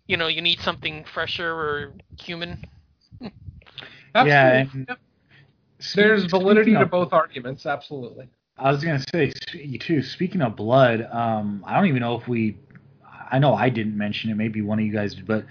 you 0.07 0.15
know 0.15 0.27
you 0.27 0.41
need 0.41 0.59
something 0.61 1.03
fresher 1.03 1.51
or 1.51 1.93
human 2.17 2.57
Yeah, 4.17 4.47
Absolutely. 4.47 4.69
and 4.75 4.87
Yep. 4.87 4.99
There's 5.95 6.23
validity 6.25 6.71
speaking 6.71 6.79
to 6.79 6.85
both 6.85 7.13
arguments. 7.13 7.65
Absolutely. 7.65 8.29
I 8.57 8.71
was 8.71 8.83
gonna 8.83 9.03
say 9.13 9.33
too. 9.79 10.01
Speaking 10.01 10.41
of 10.41 10.55
blood, 10.55 11.07
um, 11.11 11.63
I 11.67 11.75
don't 11.75 11.87
even 11.87 12.01
know 12.01 12.17
if 12.19 12.27
we. 12.27 12.57
I 13.31 13.39
know 13.39 13.55
I 13.55 13.69
didn't 13.69 13.97
mention 13.97 14.31
it. 14.31 14.35
Maybe 14.35 14.61
one 14.61 14.79
of 14.79 14.85
you 14.85 14.93
guys 14.93 15.15
did, 15.15 15.27
but 15.27 15.45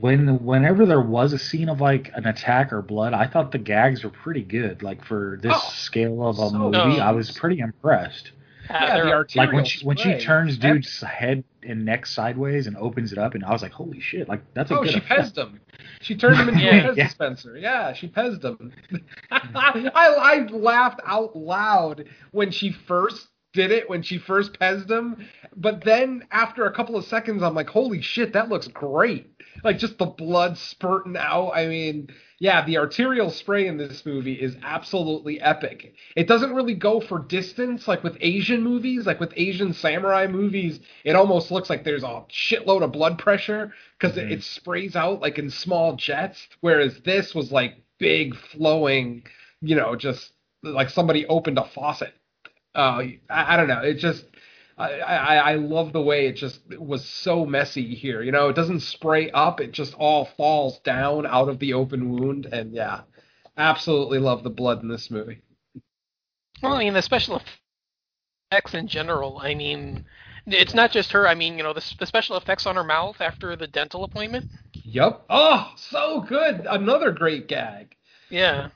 when 0.00 0.44
whenever 0.44 0.84
there 0.84 1.00
was 1.00 1.32
a 1.32 1.38
scene 1.38 1.68
of 1.68 1.80
like 1.80 2.10
an 2.14 2.26
attack 2.26 2.72
or 2.72 2.82
blood, 2.82 3.14
I 3.14 3.26
thought 3.26 3.52
the 3.52 3.58
gags 3.58 4.04
were 4.04 4.10
pretty 4.10 4.42
good. 4.42 4.82
Like 4.82 5.04
for 5.04 5.38
this 5.42 5.56
Oh, 5.56 5.72
scale 5.72 6.26
of 6.28 6.38
a 6.38 6.50
so 6.50 6.58
movie, 6.58 6.98
good. 6.98 7.00
I 7.00 7.12
was 7.12 7.30
pretty 7.30 7.60
impressed. 7.60 8.32
Yeah, 8.70 9.02
the 9.04 9.12
arterial 9.12 9.46
Like 9.48 9.54
when 9.54 9.64
she 9.64 9.84
when 9.84 9.96
she 9.96 10.02
spray. 10.10 10.20
turns 10.20 10.58
That- 10.58 10.72
dude's 10.74 11.00
head 11.02 11.44
and 11.62 11.84
neck 11.84 12.06
sideways 12.06 12.66
and 12.66 12.76
opens 12.76 13.12
it 13.12 13.18
up, 13.18 13.34
and 13.34 13.44
I 13.44 13.50
was 13.52 13.62
like, 13.62 13.72
holy 13.72 14.00
shit! 14.00 14.28
Like 14.28 14.42
that's 14.54 14.70
a 14.70 14.78
Oh, 14.78 14.82
good. 14.82 14.92
she 14.92 14.98
effect. 14.98 15.20
pezzed 15.34 15.38
him. 15.38 15.60
She 16.00 16.16
turned 16.16 16.36
him 16.36 16.48
into 16.48 16.60
Yeah. 16.64 16.70
a 16.76 16.82
Pez 16.92 16.96
Yeah. 16.96 17.04
dispenser. 17.04 17.56
Yeah, 17.58 17.92
she 17.92 18.08
pezzed 18.08 18.44
him. 18.44 18.72
I, 19.30 19.90
I 19.94 20.38
laughed 20.50 21.00
out 21.04 21.36
loud 21.36 22.04
when 22.32 22.50
she 22.50 22.72
first 22.72 23.26
did 23.52 23.70
it, 23.72 23.88
when 23.90 24.02
she 24.02 24.16
first 24.18 24.52
pezzed 24.60 24.90
him. 24.90 25.26
But 25.56 25.84
then 25.84 26.24
after 26.30 26.66
a 26.66 26.72
couple 26.72 26.96
of 26.96 27.04
seconds, 27.04 27.42
I'm 27.42 27.54
like, 27.54 27.68
holy 27.68 28.00
shit, 28.00 28.32
that 28.34 28.48
looks 28.48 28.68
great. 28.68 29.26
Like 29.64 29.78
just 29.78 29.98
the 29.98 30.06
blood 30.06 30.56
spurting 30.56 31.16
out. 31.16 31.50
I 31.50 31.66
mean, 31.66 32.08
yeah, 32.40 32.64
the 32.64 32.78
arterial 32.78 33.30
spray 33.30 33.66
in 33.66 33.76
this 33.76 34.06
movie 34.06 34.32
is 34.32 34.56
absolutely 34.62 35.38
epic. 35.42 35.94
It 36.16 36.26
doesn't 36.26 36.54
really 36.54 36.74
go 36.74 36.98
for 36.98 37.18
distance 37.18 37.86
like 37.86 38.02
with 38.02 38.16
Asian 38.20 38.62
movies, 38.62 39.04
like 39.04 39.20
with 39.20 39.34
Asian 39.36 39.74
samurai 39.74 40.26
movies. 40.26 40.80
It 41.04 41.16
almost 41.16 41.50
looks 41.50 41.68
like 41.68 41.84
there's 41.84 42.02
a 42.02 42.24
shitload 42.30 42.82
of 42.82 42.92
blood 42.92 43.18
pressure 43.18 43.74
because 43.98 44.16
it, 44.16 44.32
it 44.32 44.42
sprays 44.42 44.96
out 44.96 45.20
like 45.20 45.38
in 45.38 45.50
small 45.50 45.96
jets. 45.96 46.48
Whereas 46.62 46.98
this 47.04 47.34
was 47.34 47.52
like 47.52 47.74
big 47.98 48.34
flowing, 48.34 49.22
you 49.60 49.76
know, 49.76 49.94
just 49.94 50.32
like 50.62 50.88
somebody 50.88 51.26
opened 51.26 51.58
a 51.58 51.66
faucet. 51.66 52.14
Uh, 52.74 53.02
I, 53.28 53.54
I 53.54 53.56
don't 53.58 53.68
know. 53.68 53.82
It 53.82 53.98
just 53.98 54.24
I, 54.80 54.98
I, 54.98 55.34
I 55.52 55.54
love 55.56 55.92
the 55.92 56.00
way 56.00 56.26
it 56.26 56.32
just 56.32 56.60
was 56.78 57.04
so 57.04 57.44
messy 57.44 57.94
here. 57.94 58.22
You 58.22 58.32
know, 58.32 58.48
it 58.48 58.56
doesn't 58.56 58.80
spray 58.80 59.30
up; 59.30 59.60
it 59.60 59.72
just 59.72 59.94
all 59.94 60.24
falls 60.36 60.78
down 60.80 61.26
out 61.26 61.48
of 61.48 61.58
the 61.58 61.74
open 61.74 62.10
wound. 62.10 62.46
And 62.46 62.72
yeah, 62.74 63.02
absolutely 63.56 64.18
love 64.18 64.42
the 64.42 64.50
blood 64.50 64.82
in 64.82 64.88
this 64.88 65.10
movie. 65.10 65.40
well 66.62 66.74
i 66.74 66.78
mean 66.78 66.94
the 66.94 67.02
special 67.02 67.40
effects 68.52 68.74
in 68.74 68.88
general 68.88 69.38
i 69.42 69.54
mean 69.54 70.04
it's 70.46 70.74
not 70.74 70.90
just 70.90 71.12
her 71.12 71.28
i 71.28 71.34
mean 71.34 71.56
you 71.56 71.62
know 71.62 71.72
the, 71.72 71.94
the 71.98 72.06
special 72.06 72.36
effects 72.36 72.66
on 72.66 72.74
her 72.76 72.84
mouth 72.84 73.20
after 73.20 73.54
the 73.56 73.66
dental 73.66 74.04
appointment 74.04 74.46
Yup. 74.82 75.26
Oh, 75.28 75.72
so 75.76 76.20
good! 76.22 76.66
Another 76.68 77.12
great 77.12 77.48
gag. 77.48 77.94
yeah 78.30 78.68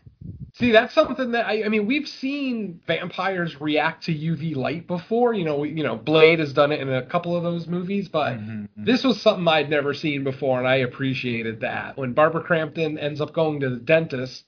See, 0.56 0.70
that's 0.70 0.94
something 0.94 1.32
that 1.32 1.46
I, 1.46 1.64
I 1.64 1.68
mean, 1.68 1.84
we've 1.86 2.06
seen 2.08 2.80
vampires 2.86 3.60
react 3.60 4.04
to 4.04 4.14
UV 4.14 4.54
light 4.54 4.86
before. 4.86 5.34
You 5.34 5.44
know, 5.44 5.58
we, 5.58 5.70
you 5.70 5.82
know, 5.82 5.96
Blade 5.96 6.38
has 6.38 6.52
done 6.52 6.70
it 6.70 6.80
in 6.80 6.88
a 6.88 7.04
couple 7.04 7.36
of 7.36 7.42
those 7.42 7.66
movies, 7.66 8.08
but 8.08 8.38
Mhm. 8.38 8.68
this 8.76 9.02
was 9.02 9.20
something 9.20 9.48
I'd 9.48 9.68
never 9.68 9.92
seen 9.94 10.22
before, 10.22 10.60
and 10.60 10.68
I 10.68 10.76
appreciated 10.76 11.60
that. 11.60 11.96
When 11.96 12.12
Barbara 12.12 12.42
Crampton 12.42 12.98
ends 12.98 13.20
up 13.20 13.32
going 13.32 13.58
to 13.60 13.68
the 13.70 13.76
dentist 13.80 14.44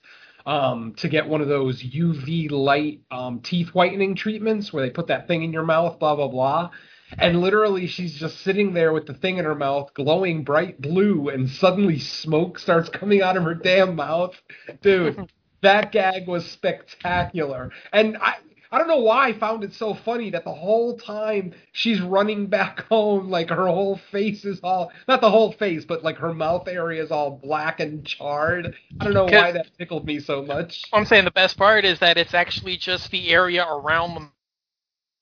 um, 0.47 0.95
to 0.99 1.09
get 1.09 1.29
one 1.29 1.41
of 1.41 1.49
those 1.49 1.83
UV 1.83 2.53
light 2.53 3.01
um, 3.11 3.41
teeth 3.41 3.71
whitening 3.75 4.15
treatments, 4.15 4.73
where 4.73 4.85
they 4.85 4.91
put 4.91 5.09
that 5.09 5.27
thing 5.27 5.43
in 5.43 5.53
your 5.53 5.65
mouth, 5.65 5.99
blah 5.99 6.15
blah 6.15 6.29
blah. 6.29 6.71
And 7.19 7.41
literally, 7.41 7.89
she's 7.89 8.15
just 8.15 8.41
sitting 8.43 8.75
there 8.75 8.93
with 8.93 9.07
the 9.07 9.15
thing 9.15 9.39
in 9.39 9.45
her 9.45 9.55
mouth, 9.57 9.93
glowing 9.95 10.45
bright 10.45 10.81
blue, 10.81 11.31
and 11.31 11.49
suddenly 11.49 11.99
smoke 11.99 12.61
starts 12.61 12.89
coming 12.89 13.23
out 13.23 13.37
of 13.37 13.43
her 13.43 13.55
damn 13.55 13.97
mouth. 13.97 14.41
Dude, 14.83 15.29
that 15.63 15.93
gag 15.93 16.29
was 16.29 16.51
spectacular. 16.51 17.73
And 17.93 18.17
I 18.19 18.37
I 18.73 18.79
don't 18.79 18.89
know 18.89 19.01
why 19.01 19.29
I 19.29 19.33
found 19.35 19.65
it 19.65 19.75
so 19.75 19.95
funny 19.95 20.31
that 20.31 20.45
the 20.45 20.53
whole 20.55 20.99
time 20.99 21.55
she's 21.73 22.01
running 22.03 22.49
back 22.49 22.81
home, 22.91 23.31
like 23.31 23.51
her 23.51 23.67
whole 23.69 23.97
face 24.13 24.45
is 24.45 24.61
all 24.63 24.93
not 25.09 25.21
the 25.21 25.31
whole 25.31 25.53
face, 25.53 25.85
but 25.87 26.05
like 26.05 26.19
her 26.19 26.35
mouth 26.35 26.69
area 26.69 27.03
is 27.03 27.11
all 27.13 27.33
black 27.33 27.81
and 27.81 28.07
charred. 28.07 28.75
I 29.01 29.05
don't 29.05 29.15
know 29.15 29.29
why 29.29 29.53
that 29.53 29.77
tickled 29.79 30.07
me 30.07 30.21
so 30.21 30.43
much. 30.45 30.85
I'm 30.93 31.05
saying 31.07 31.25
the 31.27 31.33
best 31.33 31.59
part 31.59 31.85
is 31.85 32.01
that 32.01 32.19
it's 32.19 32.35
actually 32.35 32.77
just 32.79 33.11
the 33.11 33.31
area 33.31 33.67
around 33.67 34.15
the 34.17 34.29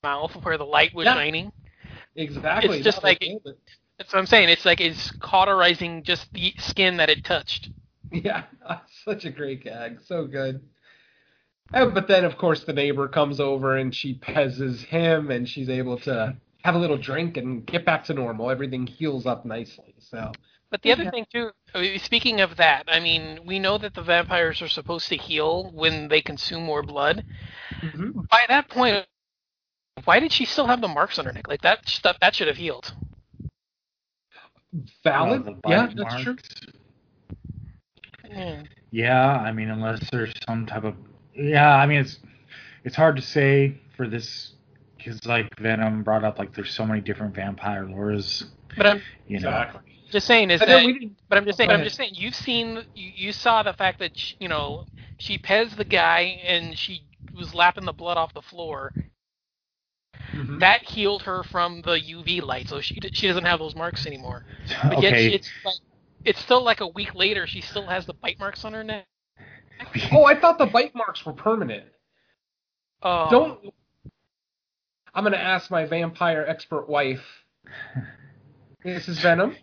mouth 0.05 0.33
where 0.45 0.59
the 0.59 0.67
light 0.67 0.95
was 0.95 1.07
Yeah. 1.07 1.15
shining. 1.15 1.53
Exactly. 2.17 2.79
It's 2.79 2.85
just 2.85 2.99
No, 2.99 3.05
like 3.05 3.23
it. 3.23 3.43
that's 3.99 4.13
what 4.13 4.21
I'm 4.21 4.27
saying. 4.27 4.49
It's 4.51 4.65
like 4.65 4.81
it's 4.81 5.11
cauterizing 5.21 6.05
just 6.05 6.33
the 6.33 6.55
skin 6.59 6.99
that 6.99 7.11
it 7.11 7.25
touched. 7.25 7.71
Yeah, 8.13 8.45
such 9.05 9.25
a 9.25 9.31
great 9.31 9.65
gag. 9.65 9.99
So 10.05 10.27
good. 10.27 10.63
And, 11.73 11.95
but 11.95 12.09
then, 12.09 12.25
of 12.25 12.37
course, 12.37 12.65
the 12.65 12.73
neighbor 12.73 13.09
comes 13.09 13.41
over 13.41 13.77
and 13.77 13.95
she 13.95 14.15
pezzes 14.15 14.85
him, 14.85 15.31
and 15.31 15.49
she's 15.49 15.69
able 15.69 15.99
to 16.01 16.37
have 16.63 16.75
a 16.75 16.79
little 16.79 16.99
drink 16.99 17.37
and 17.37 17.67
get 17.67 17.85
back 17.85 18.05
to 18.05 18.15
normal. 18.15 18.51
Everything 18.51 18.87
heals 18.87 19.27
up 19.27 19.45
nicely. 19.45 19.95
So, 19.99 20.33
But 20.71 20.83
the 20.83 20.93
other 20.93 21.11
thing 21.11 21.27
too, 21.33 21.51
speaking 21.99 22.41
of 22.41 22.57
that, 22.57 22.85
I 22.89 23.01
mean, 23.01 23.41
we 23.45 23.59
know 23.59 23.79
that 23.79 23.95
the 23.95 24.03
vampires 24.03 24.63
are 24.63 24.69
supposed 24.69 25.09
to 25.09 25.17
heal 25.17 25.71
when 25.73 26.09
they 26.09 26.21
consume 26.21 26.63
more 26.63 26.83
blood. 26.83 27.25
Mm-hmm. 27.83 28.23
By 28.31 28.45
that 28.49 28.69
point, 28.69 29.07
why 30.05 30.21
did 30.21 30.33
she 30.33 30.45
still 30.45 30.67
have 30.67 30.81
the 30.81 30.89
marks 30.89 31.19
on 31.19 31.27
her 31.27 31.33
neck? 31.33 31.49
Like 31.49 31.63
that 31.63 31.89
stuff 31.89 32.17
that 32.21 32.35
should 32.35 32.49
have 32.49 32.57
healed. 32.57 32.95
valid. 35.03 35.45
The 35.45 35.53
bite 35.53 35.71
yeah, 35.71 35.87
that's 35.87 35.97
marks. 35.97 36.23
true. 36.23 36.37
Yeah. 38.35 38.63
Yeah, 38.91 39.29
I 39.39 39.53
mean, 39.53 39.71
unless 39.71 40.09
there's 40.11 40.33
some 40.47 40.67
type 40.67 40.85
of 40.85 40.95
yeah, 41.35 41.75
I 41.75 41.87
mean, 41.87 42.01
it's 42.01 42.21
it's 42.85 42.95
hard 42.97 43.17
to 43.17 43.23
say 43.23 43.81
for 43.97 44.07
this 44.07 44.53
because 44.97 45.25
like 45.27 45.49
Venom 45.59 46.03
brought 46.03 46.25
up 46.25 46.39
like 46.39 46.55
there's 46.55 46.73
so 46.73 46.87
many 46.87 47.01
different 47.01 47.35
vampire 47.35 47.85
lores, 47.85 48.45
But 48.77 48.87
I'm 48.87 49.03
you 49.27 49.41
know. 49.41 49.49
Exactly. 49.49 49.81
just 50.11 50.27
saying 50.27 50.51
is 50.51 50.61
But 50.61 50.69
that. 50.69 51.11
But 51.29 51.39
I'm 51.39 51.45
just 51.45 51.59
saying. 51.59 51.71
Go 51.71 51.75
I'm 51.75 51.85
just 51.85 51.97
saying. 51.97 52.13
You've 52.15 52.37
seen. 52.37 52.85
You, 52.95 53.11
you 53.17 53.33
saw 53.33 53.63
the 53.63 53.73
fact 53.73 53.99
that 53.99 54.17
sh 54.17 54.35
you 54.39 54.49
know 54.49 54.87
she 55.19 55.39
pez 55.39 55.77
the 55.77 55.85
guy 55.85 56.41
and 56.45 56.79
she 56.79 57.03
was 57.37 57.55
lapping 57.55 57.85
the 57.85 57.93
blood 57.93 58.17
off 58.17 58.33
the 58.33 58.43
floor. 58.43 58.93
Mhm. 60.33 60.61
That 60.61 60.83
healed 60.83 61.23
her 61.23 61.43
from 61.43 61.83
the 61.83 61.99
UV 62.01 62.43
light, 62.43 62.69
so 62.69 62.81
she 62.81 62.99
she 63.13 63.27
doesn't 63.27 63.45
have 63.45 63.59
those 63.59 63.75
marks 63.75 64.07
anymore. 64.07 64.45
But 64.83 65.03
yet 65.03 65.13
okay. 65.13 65.29
she, 65.31 65.35
it's 65.35 65.51
like 65.65 65.75
it's 66.25 66.41
still 66.41 66.63
like 66.63 66.81
a 66.81 66.87
week 66.89 67.15
later. 67.15 67.47
She 67.47 67.61
still 67.61 67.87
has 67.87 68.07
the 68.07 68.15
bite 68.15 68.39
marks 68.39 68.65
on 68.65 68.73
her 68.73 68.85
neck. 68.85 69.07
Oh, 70.13 70.25
I 70.25 70.39
thought 70.39 70.59
the 70.59 70.67
bite 70.67 70.95
marks 70.95 71.25
were 71.27 71.33
permanent. 71.33 71.85
Oh, 73.03 73.29
Don't. 73.31 73.75
I'm 75.15 75.25
gonna 75.25 75.37
ask 75.37 75.71
my 75.71 75.85
vampire 75.85 76.45
expert 76.49 76.89
wife. 76.89 77.25
This 78.83 79.09
is 79.09 79.19
Venom. 79.21 79.57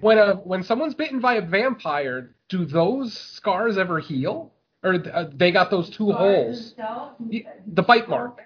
When 0.00 0.18
a 0.18 0.34
when 0.34 0.62
someone's 0.62 0.94
bitten 0.94 1.20
by 1.20 1.34
a 1.34 1.40
vampire, 1.42 2.34
do 2.48 2.64
those 2.64 3.14
scars 3.16 3.78
ever 3.78 4.00
heal, 4.00 4.52
or 4.82 4.94
uh, 4.94 5.26
they 5.32 5.50
got 5.52 5.70
those 5.70 5.88
two 5.90 6.10
holes? 6.12 6.74
The- 7.20 7.46
the 7.66 7.82
bite 7.82 8.08
mark. 8.08 8.38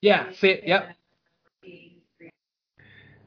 Yeah. 0.00 0.30
See 0.32 0.48
it. 0.50 0.64
Yep. 0.66 0.96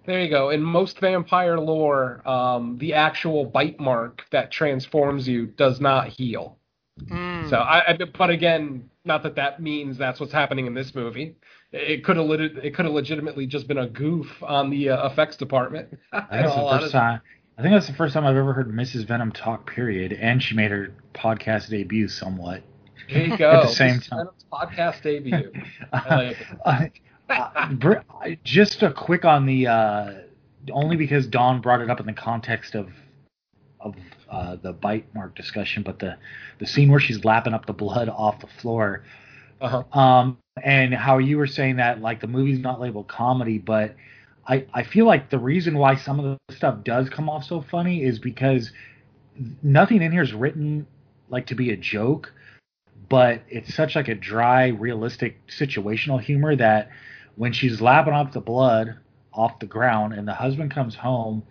There 0.05 0.19
you 0.21 0.29
go. 0.29 0.49
In 0.49 0.63
most 0.63 0.99
vampire 0.99 1.59
lore, 1.59 2.27
um, 2.27 2.77
the 2.79 2.93
actual 2.93 3.45
bite 3.45 3.79
mark 3.79 4.23
that 4.31 4.51
transforms 4.51 5.27
you 5.27 5.47
does 5.47 5.79
not 5.79 6.07
heal. 6.07 6.57
Mm. 6.99 7.49
So, 7.49 7.57
I, 7.57 7.91
I, 7.91 7.97
but 8.17 8.29
again, 8.29 8.89
not 9.05 9.23
that 9.23 9.35
that 9.35 9.61
means 9.61 9.97
that's 9.97 10.19
what's 10.19 10.33
happening 10.33 10.65
in 10.65 10.73
this 10.73 10.93
movie. 10.95 11.35
It 11.71 12.03
could 12.03 12.17
have 12.17 12.29
it 12.29 12.75
could 12.75 12.85
have 12.85 12.93
legitimately 12.93 13.47
just 13.47 13.67
been 13.67 13.77
a 13.77 13.87
goof 13.87 14.27
on 14.43 14.69
the 14.69 14.89
uh, 14.89 15.07
effects 15.07 15.37
department. 15.37 15.97
I 16.11 16.19
think 16.29 16.31
that's 16.31 16.55
the 16.55 16.79
first 16.79 16.91
time. 16.91 17.21
I 17.57 17.61
think 17.61 17.73
that's 17.73 17.87
the 17.87 17.93
first 17.93 18.13
time 18.13 18.25
I've 18.25 18.35
ever 18.35 18.53
heard 18.53 18.69
Mrs. 18.69 19.05
Venom 19.05 19.31
talk. 19.31 19.69
Period, 19.69 20.13
and 20.13 20.41
she 20.41 20.55
made 20.55 20.71
her 20.71 20.93
podcast 21.13 21.69
debut 21.69 22.07
somewhat. 22.07 22.63
There 23.09 23.25
you 23.25 23.37
go. 23.37 23.51
At 23.51 23.61
the 23.63 23.67
same 23.69 23.95
This 23.95 24.03
is 24.03 24.09
time. 24.09 24.19
Venom's 24.19 24.45
podcast 24.51 25.01
debut. 25.01 25.51
I 25.93 26.15
like 26.17 26.37
it. 26.37 26.47
Uh, 26.65 27.10
uh, 27.29 27.67
just 28.43 28.83
a 28.83 28.91
quick 28.91 29.25
on 29.25 29.45
the 29.45 29.67
uh, 29.67 30.13
only 30.71 30.95
because 30.95 31.27
Don 31.27 31.61
brought 31.61 31.81
it 31.81 31.89
up 31.89 31.99
in 31.99 32.05
the 32.05 32.13
context 32.13 32.75
of 32.75 32.89
of 33.79 33.95
uh, 34.29 34.55
the 34.57 34.73
bite 34.73 35.13
mark 35.15 35.35
discussion, 35.35 35.83
but 35.83 35.99
the 35.99 36.17
the 36.59 36.65
scene 36.65 36.89
where 36.91 36.99
she's 36.99 37.23
lapping 37.25 37.53
up 37.53 37.65
the 37.65 37.73
blood 37.73 38.09
off 38.15 38.39
the 38.39 38.47
floor, 38.61 39.03
Uh-huh. 39.59 39.99
um, 39.99 40.37
and 40.63 40.93
how 40.93 41.17
you 41.17 41.37
were 41.37 41.47
saying 41.47 41.77
that 41.77 42.01
like 42.01 42.21
the 42.21 42.27
movie's 42.27 42.59
not 42.59 42.79
labeled 42.79 43.07
comedy, 43.07 43.57
but 43.57 43.95
I 44.47 44.65
I 44.73 44.83
feel 44.83 45.05
like 45.05 45.29
the 45.29 45.39
reason 45.39 45.77
why 45.77 45.95
some 45.95 46.19
of 46.19 46.25
the 46.47 46.55
stuff 46.55 46.83
does 46.83 47.09
come 47.09 47.29
off 47.29 47.43
so 47.45 47.61
funny 47.61 48.03
is 48.03 48.19
because 48.19 48.71
nothing 49.63 50.01
in 50.01 50.11
here 50.11 50.21
is 50.21 50.33
written 50.33 50.85
like 51.29 51.47
to 51.47 51.55
be 51.55 51.71
a 51.71 51.77
joke 51.77 52.33
but 53.09 53.41
it's 53.49 53.73
such 53.73 53.95
like 53.95 54.07
a 54.07 54.15
dry, 54.15 54.67
realistic 54.67 55.35
situational 55.47 56.21
humor 56.21 56.55
that 56.55 56.89
when 57.35 57.53
she's 57.53 57.81
lapping 57.81 58.13
up 58.13 58.31
the 58.31 58.41
blood 58.41 58.97
off 59.33 59.59
the 59.59 59.65
ground 59.65 60.13
and 60.13 60.27
the 60.27 60.33
husband 60.33 60.71
comes 60.71 60.95
home 60.95 61.43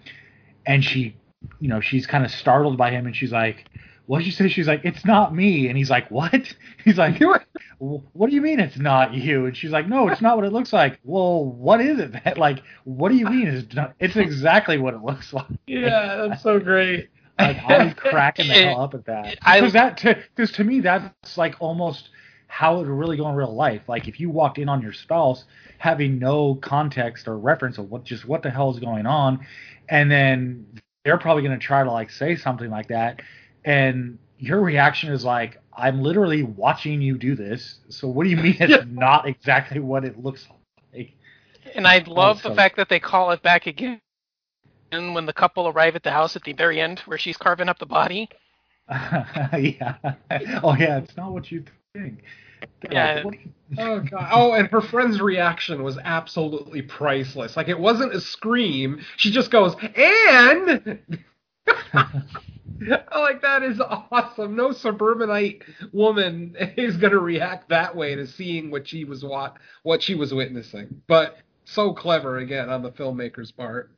and 0.66 0.84
she, 0.84 1.16
you 1.60 1.68
know, 1.68 1.80
she's 1.80 2.06
kind 2.06 2.24
of 2.24 2.30
startled 2.30 2.76
by 2.76 2.90
him 2.90 3.06
and 3.06 3.16
she's 3.16 3.32
like, 3.32 3.64
what'd 4.06 4.26
you 4.26 4.32
say? 4.32 4.48
She's 4.48 4.66
like, 4.66 4.80
it's 4.84 5.04
not 5.04 5.34
me. 5.34 5.68
And 5.68 5.78
he's 5.78 5.88
like, 5.88 6.10
what? 6.10 6.32
He's 6.84 6.98
like, 6.98 7.20
what 7.78 8.28
do 8.30 8.34
you 8.34 8.40
mean 8.42 8.58
it's 8.58 8.76
not 8.78 9.14
you? 9.14 9.46
And 9.46 9.56
she's 9.56 9.70
like, 9.70 9.86
no, 9.86 10.08
it's 10.08 10.20
not 10.20 10.36
what 10.36 10.44
it 10.46 10.52
looks 10.52 10.72
like. 10.72 10.98
Well, 11.04 11.44
what 11.44 11.80
is 11.80 11.98
it? 11.98 12.12
That 12.24 12.36
like, 12.38 12.62
what 12.84 13.10
do 13.10 13.16
you 13.16 13.26
mean 13.26 13.46
it's 13.48 13.74
not? 13.74 13.94
It's 14.00 14.16
exactly 14.16 14.78
what 14.78 14.94
it 14.94 15.02
looks 15.02 15.32
like. 15.32 15.46
Yeah, 15.66 16.26
that's 16.28 16.42
so 16.42 16.58
great. 16.58 17.08
Like 17.38 17.58
I 17.64 17.84
was 17.84 17.94
cracking 17.94 18.48
the 18.48 18.54
hell 18.64 18.80
up 18.82 18.94
at 18.94 19.04
that 19.06 19.38
I- 19.42 19.60
because 19.60 19.72
that 19.74 20.02
because 20.34 20.52
to 20.52 20.64
me 20.64 20.80
that's 20.80 21.38
like 21.38 21.54
almost 21.60 22.08
how 22.50 22.74
it 22.74 22.78
would 22.78 22.88
really 22.88 23.16
go 23.16 23.28
in 23.28 23.34
real 23.36 23.54
life. 23.54 23.82
Like 23.86 24.08
if 24.08 24.18
you 24.18 24.28
walked 24.28 24.58
in 24.58 24.68
on 24.68 24.82
your 24.82 24.92
spouse 24.92 25.44
having 25.78 26.18
no 26.18 26.56
context 26.56 27.28
or 27.28 27.38
reference 27.38 27.78
of 27.78 27.88
what 27.90 28.02
just 28.02 28.26
what 28.26 28.42
the 28.42 28.50
hell 28.50 28.70
is 28.72 28.80
going 28.80 29.06
on, 29.06 29.46
and 29.88 30.10
then 30.10 30.66
they're 31.04 31.16
probably 31.16 31.44
going 31.44 31.58
to 31.58 31.64
try 31.64 31.84
to 31.84 31.90
like 31.90 32.10
say 32.10 32.34
something 32.34 32.68
like 32.68 32.88
that, 32.88 33.22
and 33.64 34.18
your 34.38 34.60
reaction 34.60 35.12
is 35.12 35.24
like, 35.24 35.58
"I'm 35.72 36.02
literally 36.02 36.42
watching 36.42 37.00
you 37.00 37.16
do 37.16 37.36
this." 37.36 37.78
So 37.88 38.08
what 38.08 38.24
do 38.24 38.30
you 38.30 38.36
mean 38.36 38.56
it's 38.58 38.84
not 38.90 39.28
exactly 39.28 39.78
what 39.78 40.04
it 40.04 40.18
looks 40.18 40.48
like? 40.92 41.12
And 41.76 41.86
I 41.86 41.98
love 41.98 42.42
so- 42.42 42.48
the 42.48 42.56
fact 42.56 42.76
that 42.76 42.88
they 42.88 42.98
call 42.98 43.30
it 43.30 43.42
back 43.42 43.66
again. 43.66 44.00
And 44.90 45.14
when 45.14 45.24
the 45.24 45.32
couple 45.32 45.68
arrive 45.68 45.94
at 45.94 46.02
the 46.02 46.10
house 46.10 46.34
at 46.34 46.42
the 46.42 46.52
very 46.52 46.80
end, 46.80 46.98
where 47.06 47.16
she's 47.16 47.36
carving 47.36 47.68
up 47.68 47.78
the 47.78 47.86
body, 47.86 48.28
yeah. 48.90 49.94
Oh 50.64 50.74
yeah, 50.74 50.98
it's 50.98 51.16
not 51.16 51.32
what 51.32 51.52
you 51.52 51.64
think. 51.94 52.22
They're 52.82 52.92
Yeah. 52.92 53.14
like, 53.14 53.24
what 53.24 53.34
do 53.34 53.38
you- 53.40 53.52
Oh 53.78 54.00
god. 54.00 54.28
Oh, 54.32 54.52
and 54.52 54.68
her 54.68 54.80
friend's 54.80 55.20
reaction 55.20 55.82
was 55.84 55.96
absolutely 55.98 56.82
priceless. 56.82 57.56
Like 57.56 57.68
it 57.68 57.78
wasn't 57.78 58.12
a 58.14 58.20
scream. 58.20 59.00
She 59.16 59.30
just 59.30 59.50
goes, 59.52 59.76
"And 59.96 60.98
like 63.14 63.42
that 63.42 63.62
is 63.62 63.80
awesome. 63.80 64.56
No 64.56 64.72
suburbanite 64.72 65.62
woman 65.92 66.56
is 66.76 66.96
going 66.96 67.12
to 67.12 67.20
react 67.20 67.68
that 67.68 67.94
way 67.94 68.14
to 68.16 68.26
seeing 68.26 68.70
what 68.72 68.88
she 68.88 69.04
was 69.04 69.24
what 69.24 69.56
what 69.84 70.02
she 70.02 70.14
was 70.16 70.34
witnessing. 70.34 71.00
But 71.06 71.38
so 71.64 71.92
clever 71.92 72.38
again 72.38 72.68
on 72.70 72.82
the 72.82 72.90
filmmaker's 72.90 73.52
part. 73.52 73.92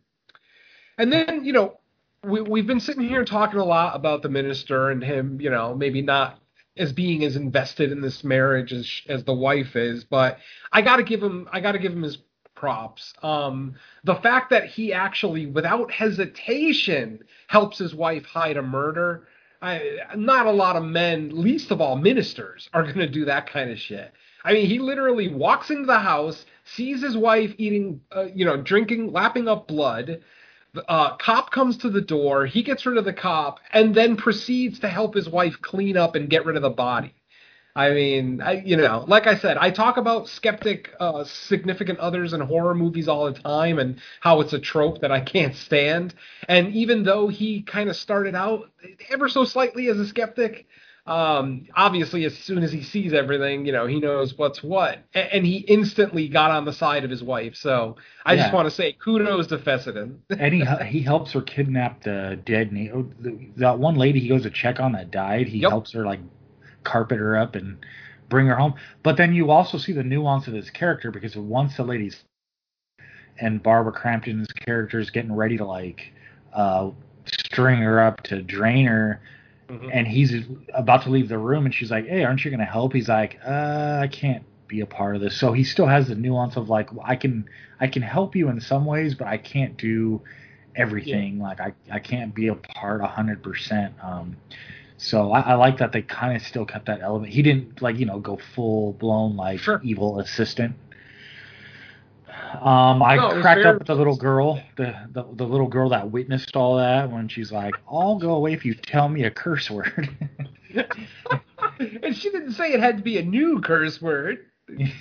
And 0.99 1.11
then, 1.11 1.45
you 1.47 1.55
know, 1.55 1.79
we 2.25 2.43
we've 2.43 2.67
been 2.67 2.79
sitting 2.81 3.09
here 3.09 3.25
talking 3.25 3.59
a 3.59 3.65
lot 3.65 3.97
about 3.97 4.21
the 4.23 4.29
minister 4.29 4.91
and 4.91 5.03
him, 5.03 5.41
you 5.41 5.49
know, 5.49 5.75
maybe 5.75 6.03
not 6.03 6.39
as 6.77 6.93
being 6.93 7.25
as 7.25 7.37
invested 7.37 7.93
in 7.93 8.01
this 8.01 8.25
marriage 8.25 8.73
as 8.73 8.91
as 9.09 9.25
the 9.25 9.35
wife 9.35 9.77
is, 9.77 10.05
but 10.05 10.39
I 10.73 10.83
got 10.83 10.97
to 10.97 11.03
give 11.03 11.23
him 11.23 11.49
I 11.53 11.61
got 11.61 11.73
to 11.73 11.79
give 11.79 11.93
him 11.93 12.03
his 12.03 12.19
props. 12.55 13.13
Um, 13.25 13.75
the 14.05 14.15
fact 14.15 14.51
that 14.51 14.67
he 14.67 14.93
actually, 14.93 15.47
without 15.47 15.91
hesitation, 15.91 17.25
helps 17.49 17.79
his 17.79 17.93
wife 17.93 18.25
hide 18.25 18.57
a 18.57 18.63
murder. 18.63 19.27
I, 19.61 19.99
not 20.17 20.47
a 20.47 20.53
lot 20.53 20.77
of 20.77 20.85
men, 20.85 21.31
least 21.33 21.73
of 21.73 21.81
all 21.81 21.97
ministers, 21.97 22.69
are 22.73 22.85
going 22.85 22.99
to 22.99 23.09
do 23.09 23.25
that 23.25 23.51
kind 23.51 23.71
of 23.71 23.81
shit. 23.81 24.13
I 24.45 24.53
mean, 24.53 24.67
he 24.67 24.79
literally 24.79 25.29
walks 25.29 25.71
into 25.71 25.87
the 25.87 25.99
house, 25.99 26.47
sees 26.65 27.03
his 27.03 27.17
wife 27.17 27.53
eating, 27.59 28.01
uh, 28.15 28.27
you 28.33 28.45
know, 28.45 28.57
drinking, 28.57 29.13
lapping 29.13 29.49
up 29.49 29.67
blood. 29.67 30.21
Uh, 30.89 31.17
cop 31.17 31.51
comes 31.51 31.77
to 31.79 31.91
the 31.91 32.01
door. 32.01 32.47
He 32.47 32.63
gets 32.63 32.87
rid 32.87 32.97
of 32.97 33.05
the 33.05 33.13
cop, 33.13 33.61
and 33.73 33.95
then 33.95 34.17
proceeds 34.17 34.81
to 34.81 34.89
help 34.89 35.15
his 35.15 35.29
wife 35.29 35.61
clean 35.61 35.97
up 35.97 36.15
and 36.15 36.31
get 36.31 36.47
rid 36.47 36.57
of 36.57 36.63
the 36.63 36.71
body. 36.71 37.15
I 37.75 37.91
mean, 37.91 38.43
I, 38.43 38.63
you 38.65 38.77
know, 38.77 39.05
like 39.09 39.27
I 39.27 39.37
said, 39.37 39.57
I 39.57 39.71
talk 39.71 39.97
about 39.97 40.29
skeptic 40.29 40.91
uh, 41.01 41.25
significant 41.25 42.01
others 42.01 42.35
in 42.35 42.41
horror 42.41 42.75
movies 42.75 43.09
all 43.09 43.33
the 43.33 43.39
time 43.39 43.79
and 43.79 43.99
how 44.21 44.41
it's 44.43 44.53
a 44.53 44.59
trope 44.59 45.01
that 45.01 45.11
I 45.11 45.21
can't 45.21 45.55
stand. 45.55 46.15
And 46.49 46.75
even 46.75 47.03
though 47.03 47.29
he 47.29 47.63
kind 47.63 47.89
of 47.89 47.97
started 47.97 48.35
out 48.35 48.71
ever 49.09 49.29
so 49.31 49.45
slightly 49.45 49.89
as 49.89 49.99
a 49.99 50.07
skeptic, 50.07 50.67
Um, 51.05 51.67
obviously, 51.75 52.25
as 52.25 52.37
soon 52.39 52.63
as 52.63 52.71
he 52.71 52.83
sees 52.83 53.13
everything, 53.13 53.67
you 53.67 53.73
know, 53.73 53.87
he 53.87 53.99
knows 53.99 54.39
what's 54.39 54.63
what, 54.63 54.99
A- 55.15 55.35
and 55.35 55.45
he 55.45 55.57
instantly 55.59 56.29
got 56.29 56.53
on 56.53 56.65
the 56.65 56.73
side 56.73 57.03
of 57.05 57.11
his 57.11 57.23
wife. 57.25 57.57
So 57.57 57.97
I 58.25 58.37
just 58.37 58.53
want 58.53 58.67
to 58.67 58.71
say 58.71 58.93
kudos 58.93 59.49
to 59.49 59.59
Fessenden. 59.59 60.23
and 60.31 60.55
he 60.55 60.65
he 60.87 61.03
helps 61.03 61.33
her 61.33 61.43
kidnap 61.43 62.05
the 62.05 62.39
dead 62.45 62.73
na- 62.73 62.93
oh, 62.95 63.11
the, 63.21 63.49
that 63.57 63.79
one 63.81 63.97
lady 63.97 64.21
he 64.21 64.29
goes 64.29 64.45
to 64.45 64.51
check 64.51 64.79
on 64.79 64.93
that 64.93 65.11
died. 65.11 65.49
He 65.49 65.59
Yep. 65.59 65.71
helps 65.71 65.93
her 65.93 66.05
like 66.05 66.21
carpet 66.85 67.19
her 67.19 67.37
up 67.37 67.57
and 67.57 67.85
bring 68.29 68.47
her 68.47 68.55
home. 68.57 68.75
But 69.03 69.17
then 69.17 69.35
you 69.35 69.51
also 69.51 69.79
see 69.79 69.93
the 69.93 70.05
nuance 70.05 70.47
of 70.47 70.55
his 70.55 70.71
character 70.71 71.11
because 71.11 71.37
once 71.37 71.77
the 71.77 71.83
lady's 71.83 72.23
and 73.39 73.63
Barbara 73.63 73.93
Crampton's 73.93 74.47
character 74.53 75.01
is 75.01 75.11
getting 75.11 75.35
ready 75.35 75.57
to 75.57 75.65
like 75.65 76.13
uh, 76.53 76.91
string 77.27 77.79
her 77.81 78.01
up 78.01 78.23
to 78.25 78.43
drain 78.43 78.87
her. 78.87 79.21
Mhm. 79.73 79.91
And 79.93 80.07
he's 80.07 80.35
about 80.75 81.03
to 81.05 81.11
leave 81.11 81.29
the 81.29 81.39
room, 81.39 81.65
and 81.67 81.75
she's 81.75 81.91
like, 81.91 82.07
"Hey, 82.07 82.25
aren't 82.25 82.45
you 82.45 82.51
going 82.51 82.61
to 82.61 82.67
help?" 82.67 82.93
He's 82.93 83.09
like, 83.09 83.39
"Uh, 83.47 84.01
I 84.03 84.09
can't 84.09 84.45
be 84.69 84.81
a 84.81 84.87
part 84.87 85.15
of 85.17 85.23
this." 85.23 85.37
So 85.37 85.53
he 85.53 85.65
still 85.65 85.87
has 85.87 86.09
the 86.09 86.15
nuance 86.15 86.57
of 86.57 86.69
like, 86.69 86.91
I 87.05 87.17
can, 87.17 87.49
I 87.81 87.87
can 87.89 88.03
help 88.03 88.37
you 88.37 88.49
in 88.49 88.61
some 88.61 88.85
ways, 88.85 89.15
but 89.15 89.27
I 89.29 89.39
can't 89.39 89.77
do 89.79 90.21
everything. 90.77 91.39
Like, 91.41 91.61
I, 91.61 91.73
I 91.91 91.99
can't 92.01 92.35
be 92.35 92.49
a 92.49 92.55
part 92.55 93.01
a 93.01 93.07
hundred 93.07 93.43
percent. 93.43 93.95
Um, 94.03 94.37
so 94.99 95.33
I, 95.33 95.41
I 95.41 95.55
like 95.55 95.79
that 95.79 95.93
they 95.93 96.03
kind 96.03 96.37
of 96.37 96.43
still 96.43 96.65
kept 96.65 96.87
that 96.87 97.01
element. 97.03 97.33
He 97.33 97.43
didn't 97.43 97.83
like, 97.83 97.99
you 97.99 98.07
know, 98.07 98.21
go 98.21 98.37
full 98.55 98.93
blown 98.95 99.37
like 99.37 99.59
Sure. 99.61 99.81
evil 99.83 100.21
assistant. 100.21 100.75
Um, 102.61 103.03
I 103.03 103.17
No, 103.17 103.41
cracked 103.41 103.65
up 103.65 103.79
with 103.79 103.87
the 103.87 103.95
little 103.95 104.17
girl, 104.17 104.61
the, 104.77 104.95
the 105.13 105.25
the 105.35 105.45
little 105.45 105.69
girl 105.69 105.89
that 105.91 106.11
witnessed 106.11 106.57
all 106.57 106.77
that 106.77 107.11
when 107.11 107.29
she's 107.29 107.51
like, 107.51 107.75
"I'll 107.91 108.19
go 108.19 108.35
away 108.35 108.53
if 108.53 108.65
you 108.65 108.75
tell 108.75 109.09
me 109.09 109.25
a 109.25 109.31
curse 109.31 109.71
word." 109.71 110.11
and 111.79 112.17
she 112.17 112.31
didn't 112.31 112.53
say 112.53 112.73
it 112.73 112.81
had 112.81 112.99
to 112.99 113.03
be 113.03 113.19
a 113.19 113.23
new 113.23 113.61
curse 113.61 114.01
word. 114.03 114.47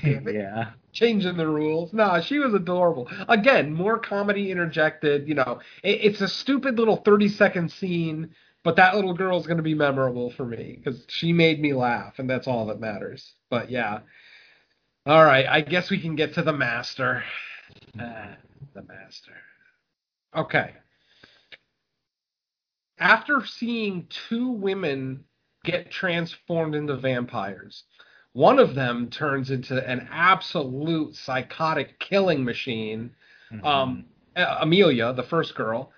yeah. 0.04 0.72
changing 0.92 1.38
the 1.38 1.48
rules. 1.48 1.94
No, 1.94 2.20
she 2.22 2.40
was 2.40 2.54
adorable. 2.54 3.10
Again, 3.28 3.74
more 3.74 3.98
comedy 4.00 4.52
interjected. 4.52 5.28
You 5.28 5.36
know, 5.36 5.60
it, 5.84 6.00
it's 6.04 6.22
a 6.22 6.28
stupid 6.28 6.78
little 6.78 6.98
thirty 6.98 7.28
second 7.28 7.72
scene, 7.72 8.32
but 8.64 8.76
that 8.78 8.96
little 8.96 9.14
girl's 9.14 9.46
going 9.48 9.58
to 9.58 9.64
be 9.64 9.76
memorable 9.76 10.32
for 10.32 10.46
me 10.46 10.80
because 10.82 11.06
she 11.08 11.34
made 11.34 11.60
me 11.62 11.74
laugh, 11.74 12.20
and 12.20 12.30
that's 12.30 12.48
all 12.48 12.68
that 12.68 12.80
matters. 12.80 13.34
But 13.50 13.70
yeah. 13.72 14.00
All 15.06 15.26
right, 15.26 15.48
I 15.48 15.62
guess 15.62 15.90
we 15.90 16.00
can 16.00 16.16
get 16.16 16.36
to 16.36 16.44
the 16.44 16.54
master. 16.54 17.24
Ah, 18.00 18.36
the 18.76 18.84
master. 18.84 19.34
Okay. 20.36 20.72
After 23.00 23.44
seeing 23.44 24.08
two 24.30 24.50
women 24.50 25.24
get 25.64 25.90
transformed 25.90 26.76
into 26.76 26.96
vampires, 26.98 27.84
one 28.34 28.60
of 28.60 28.76
them 28.76 29.10
turns 29.10 29.50
into 29.50 29.84
an 29.90 30.08
absolute 30.12 31.16
psychotic 31.16 32.00
killing 32.00 32.44
machine. 32.44 33.12
Um, 33.64 34.06
uh, 34.36 34.60
Amelia, 34.62 35.14
the 35.14 35.24
first 35.24 35.56
girl, 35.56 35.92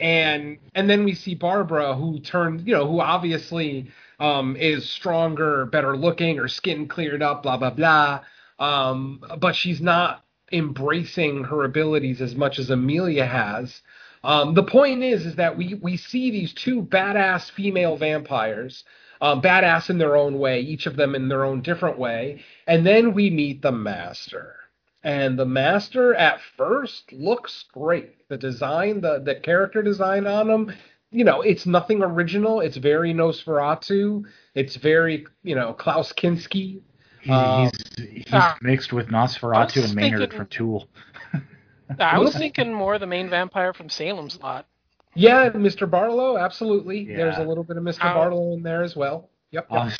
and 0.00 0.58
and 0.74 0.90
then 0.90 1.04
we 1.04 1.14
see 1.14 1.34
Barbara, 1.34 1.94
who 1.94 2.18
turned, 2.18 2.66
you 2.66 2.74
know, 2.74 2.86
who 2.86 3.00
obviously 3.00 3.90
um, 4.20 4.56
is 4.56 4.90
stronger, 4.90 5.64
better 5.66 5.96
looking, 5.96 6.36
her 6.36 6.48
skin 6.48 6.88
cleared 6.88 7.22
up, 7.22 7.44
blah 7.44 7.56
blah 7.56 7.70
blah. 7.70 8.20
Um, 8.58 9.22
but 9.38 9.54
she's 9.54 9.80
not 9.80 10.24
embracing 10.52 11.44
her 11.44 11.64
abilities 11.64 12.20
as 12.20 12.34
much 12.34 12.58
as 12.58 12.70
Amelia 12.70 13.26
has. 13.26 13.82
Um, 14.24 14.54
the 14.54 14.62
point 14.64 15.02
is, 15.02 15.26
is 15.26 15.36
that 15.36 15.56
we 15.56 15.74
we 15.74 15.96
see 15.96 16.30
these 16.30 16.52
two 16.52 16.82
badass 16.82 17.50
female 17.50 17.96
vampires, 17.96 18.84
um, 19.20 19.40
badass 19.40 19.90
in 19.90 19.98
their 19.98 20.16
own 20.16 20.38
way, 20.38 20.60
each 20.60 20.86
of 20.86 20.96
them 20.96 21.14
in 21.14 21.28
their 21.28 21.44
own 21.44 21.62
different 21.62 21.98
way, 21.98 22.42
and 22.66 22.86
then 22.86 23.14
we 23.14 23.30
meet 23.30 23.62
the 23.62 23.72
master. 23.72 24.56
And 25.04 25.38
the 25.38 25.46
master 25.46 26.14
at 26.16 26.40
first 26.56 27.12
looks 27.12 27.64
great. 27.72 28.28
The 28.28 28.36
design, 28.36 29.00
the 29.00 29.20
the 29.20 29.36
character 29.36 29.82
design 29.82 30.26
on 30.26 30.50
him, 30.50 30.72
you 31.10 31.24
know, 31.24 31.40
it's 31.40 31.66
nothing 31.66 32.02
original. 32.02 32.60
It's 32.60 32.76
very 32.76 33.14
Nosferatu. 33.14 34.24
It's 34.54 34.76
very, 34.76 35.26
you 35.44 35.54
know, 35.54 35.72
Klaus 35.72 36.12
Kinski. 36.12 36.80
He- 37.20 37.30
Um, 37.30 37.70
he's 37.96 38.08
he's 38.08 38.24
ah. 38.32 38.56
mixed 38.62 38.92
with 38.92 39.08
I 39.08 39.10
Nosferatu 39.12 39.84
and 39.84 39.94
Maynard 39.94 40.20
thinking- 40.20 40.38
from 40.38 40.46
Tool. 40.48 40.88
I 41.98 42.18
was 42.18 42.34
thinking 42.38 42.72
more 42.72 42.98
the 42.98 43.06
main 43.06 43.28
vampire 43.30 43.72
from 43.72 43.88
Salem's 43.88 44.38
Lot. 44.40 44.66
Yeah, 45.14 45.48
Mr. 45.50 45.90
Barlow, 45.90 46.36
absolutely. 46.38 47.04
There's 47.06 47.38
a 47.38 47.42
little 47.42 47.64
bit 47.64 47.76
of 47.76 47.82
Mr. 47.82 48.00
Barlow 48.00 48.52
in 48.52 48.62
there 48.62 48.82
as 48.84 48.94
well. 48.94 49.30
Yep. 49.50 49.66
I 49.70 49.74
was, 49.86 49.96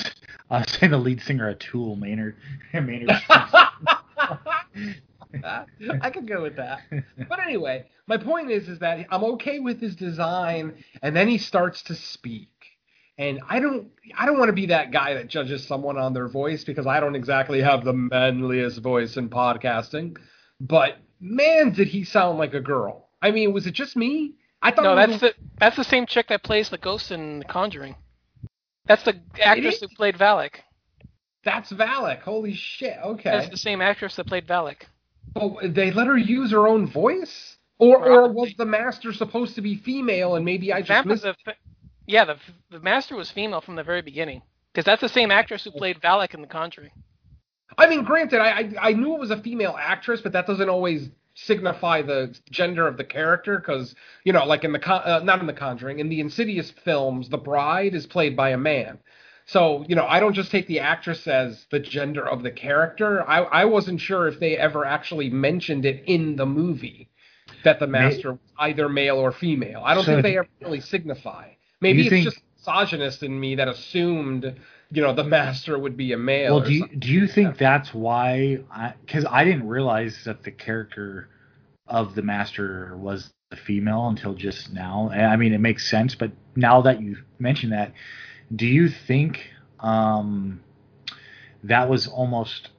I 0.50 0.58
was 0.58 0.70
saying 0.70 0.92
the 0.92 0.98
lead 0.98 1.22
singer 1.22 1.48
of 1.48 1.58
Tool, 1.58 1.96
Maynard. 1.96 2.36
Maynard. 2.72 3.10
I 6.02 6.10
could 6.12 6.28
go 6.28 6.42
with 6.42 6.56
that. 6.56 6.80
But 7.28 7.40
anyway, 7.40 7.86
my 8.06 8.16
point 8.16 8.50
is 8.50 8.68
is 8.68 8.78
that 8.80 9.06
I'm 9.10 9.24
okay 9.24 9.58
with 9.58 9.80
his 9.80 9.96
design 9.96 10.84
and 11.02 11.16
then 11.16 11.28
he 11.28 11.38
starts 11.38 11.82
to 11.84 11.94
speak. 11.94 12.48
And 13.18 13.40
I 13.48 13.58
don't 13.58 13.88
I 14.16 14.26
don't 14.26 14.38
want 14.38 14.48
to 14.48 14.54
be 14.54 14.66
that 14.66 14.92
guy 14.92 15.14
that 15.14 15.26
judges 15.26 15.66
someone 15.66 15.98
on 15.98 16.14
their 16.14 16.28
voice 16.28 16.62
because 16.62 16.86
I 16.86 17.00
don't 17.00 17.16
exactly 17.16 17.60
have 17.60 17.84
the 17.84 17.92
manliest 17.92 18.78
voice 18.78 19.16
in 19.16 19.28
podcasting. 19.28 20.16
But 20.60 20.98
man, 21.20 21.72
did 21.72 21.88
he 21.88 22.04
sound 22.04 22.38
like 22.38 22.54
a 22.54 22.60
girl. 22.60 23.08
I 23.20 23.32
mean, 23.32 23.52
was 23.52 23.66
it 23.66 23.74
just 23.74 23.96
me? 23.96 24.34
I 24.62 24.70
thought 24.70 24.84
No, 24.84 24.96
it 24.96 25.08
was 25.08 25.20
that's 25.20 25.36
the 25.36 25.42
that's 25.58 25.76
the 25.76 25.84
same 25.84 26.06
chick 26.06 26.28
that 26.28 26.44
plays 26.44 26.68
the 26.68 26.78
ghost 26.78 27.10
in 27.10 27.40
The 27.40 27.44
Conjuring. 27.44 27.96
That's 28.86 29.02
the 29.02 29.20
actress 29.40 29.80
who 29.80 29.88
played 29.88 30.16
Valak. 30.16 30.60
that's 31.44 31.72
Valak. 31.72 32.20
Holy 32.20 32.54
shit. 32.54 32.96
Okay. 33.04 33.30
That's 33.30 33.50
the 33.50 33.56
same 33.56 33.82
actress 33.82 34.16
that 34.16 34.26
played 34.26 34.46
Valak. 34.46 34.82
Oh, 35.36 35.58
they 35.62 35.90
let 35.90 36.06
her 36.06 36.16
use 36.16 36.52
her 36.52 36.66
own 36.66 36.86
voice? 36.86 37.56
Or 37.78 38.08
or 38.08 38.32
was 38.32 38.54
the 38.56 38.64
master 38.64 39.12
supposed 39.12 39.56
to 39.56 39.60
be 39.60 39.76
female 39.76 40.36
and 40.36 40.44
maybe 40.44 40.72
I 40.72 40.82
just 40.82 41.06
missed 41.06 41.22
the, 41.22 41.34
yeah, 42.08 42.26
the 42.26 42.38
the 42.70 42.80
master 42.80 43.16
was 43.16 43.30
female 43.30 43.62
from 43.62 43.76
the 43.76 43.84
very 43.84 44.02
beginning 44.02 44.42
because 44.74 44.86
that's 44.86 45.02
the 45.02 45.10
same 45.10 45.30
actress 45.32 45.64
who 45.64 45.72
played 45.72 46.00
Valak 46.02 46.34
in 46.34 46.42
The 46.42 46.48
Conjuring. 46.48 46.92
I 47.78 47.88
mean, 47.88 48.04
granted, 48.04 48.40
I, 48.40 48.50
I 48.50 48.90
I 48.90 48.94
knew 48.94 49.14
it 49.14 49.20
was 49.20 49.32
a 49.32 49.42
female 49.42 49.76
actress, 49.80 50.22
but 50.22 50.32
that 50.34 50.46
doesn't 50.46 50.70
always 50.70 51.10
signify 51.36 52.02
the 52.02 52.36
gender 52.50 52.88
of 52.88 52.98
the 52.98 53.04
character 53.04 53.58
because 53.58 53.94
you 54.24 54.32
know, 54.34 54.46
like 54.46 54.64
in 54.64 54.72
the 54.72 54.88
uh, 54.90 55.20
not 55.24 55.40
in 55.40 55.46
the 55.46 55.54
Conjuring, 55.54 56.00
in 56.00 56.10
the 56.10 56.20
Insidious 56.20 56.72
films, 56.84 57.30
the 57.30 57.38
bride 57.38 57.94
is 57.94 58.06
played 58.06 58.36
by 58.36 58.50
a 58.50 58.58
man. 58.58 58.98
So 59.46 59.84
you 59.88 59.96
know, 59.96 60.06
I 60.06 60.20
don't 60.20 60.34
just 60.34 60.52
take 60.52 60.68
the 60.68 60.80
actress 60.80 61.26
as 61.28 61.66
the 61.70 61.80
gender 61.80 62.26
of 62.28 62.42
the 62.44 62.52
character. 62.52 63.28
I 63.28 63.40
I 63.42 63.66
wasn't 63.66 64.00
sure 64.00 64.28
if 64.28 64.40
they 64.40 64.56
ever 64.58 64.84
actually 64.86 65.30
mentioned 65.30 65.86
it 65.86 66.04
in 66.06 66.36
the 66.36 66.46
movie 66.46 67.10
that 67.64 67.80
the 67.80 67.88
master 67.88 68.32
was 68.32 68.40
either 68.58 68.88
male 68.88 69.18
or 69.18 69.32
female. 69.32 69.82
I 69.84 69.94
don't 69.94 70.04
So 70.04 70.12
think 70.12 70.22
they 70.22 70.38
ever 70.38 70.48
really 70.62 70.80
signify. 70.80 71.50
Maybe 71.80 72.00
it's 72.00 72.10
think- 72.10 72.24
just 72.24 72.40
misogynist 72.56 73.22
in 73.22 73.38
me 73.38 73.54
that 73.54 73.68
assumed 73.68 74.56
you 74.90 75.02
know 75.02 75.12
the 75.14 75.24
master 75.24 75.78
would 75.78 75.96
be 75.96 76.12
a 76.12 76.18
male. 76.18 76.56
well, 76.56 76.64
do 76.64 76.72
you, 76.72 76.86
do 76.88 77.08
you 77.08 77.26
think 77.26 77.58
that's 77.58 77.92
why? 77.92 78.58
Because 79.04 79.24
I, 79.26 79.44
didn't 79.44 79.68
realize 79.68 80.24
that 80.24 80.42
the 80.42 80.50
character 80.50 81.28
of 81.86 82.14
the 82.14 82.22
master 82.22 82.96
was 82.96 83.30
the 83.50 83.56
female 83.56 84.08
until 84.08 84.34
just 84.34 84.72
now. 84.72 85.10
I 85.10 85.36
mean, 85.36 85.52
it 85.52 85.58
makes 85.58 85.90
sense, 85.90 86.14
but 86.14 86.32
now 86.56 86.82
that 86.82 87.02
you 87.02 87.18
mention 87.38 87.70
that, 87.70 87.92
do 88.54 88.66
you 88.66 88.88
think 88.88 89.50
um, 89.80 90.60
that 91.64 91.88
was 91.90 92.06
almost 92.06 92.70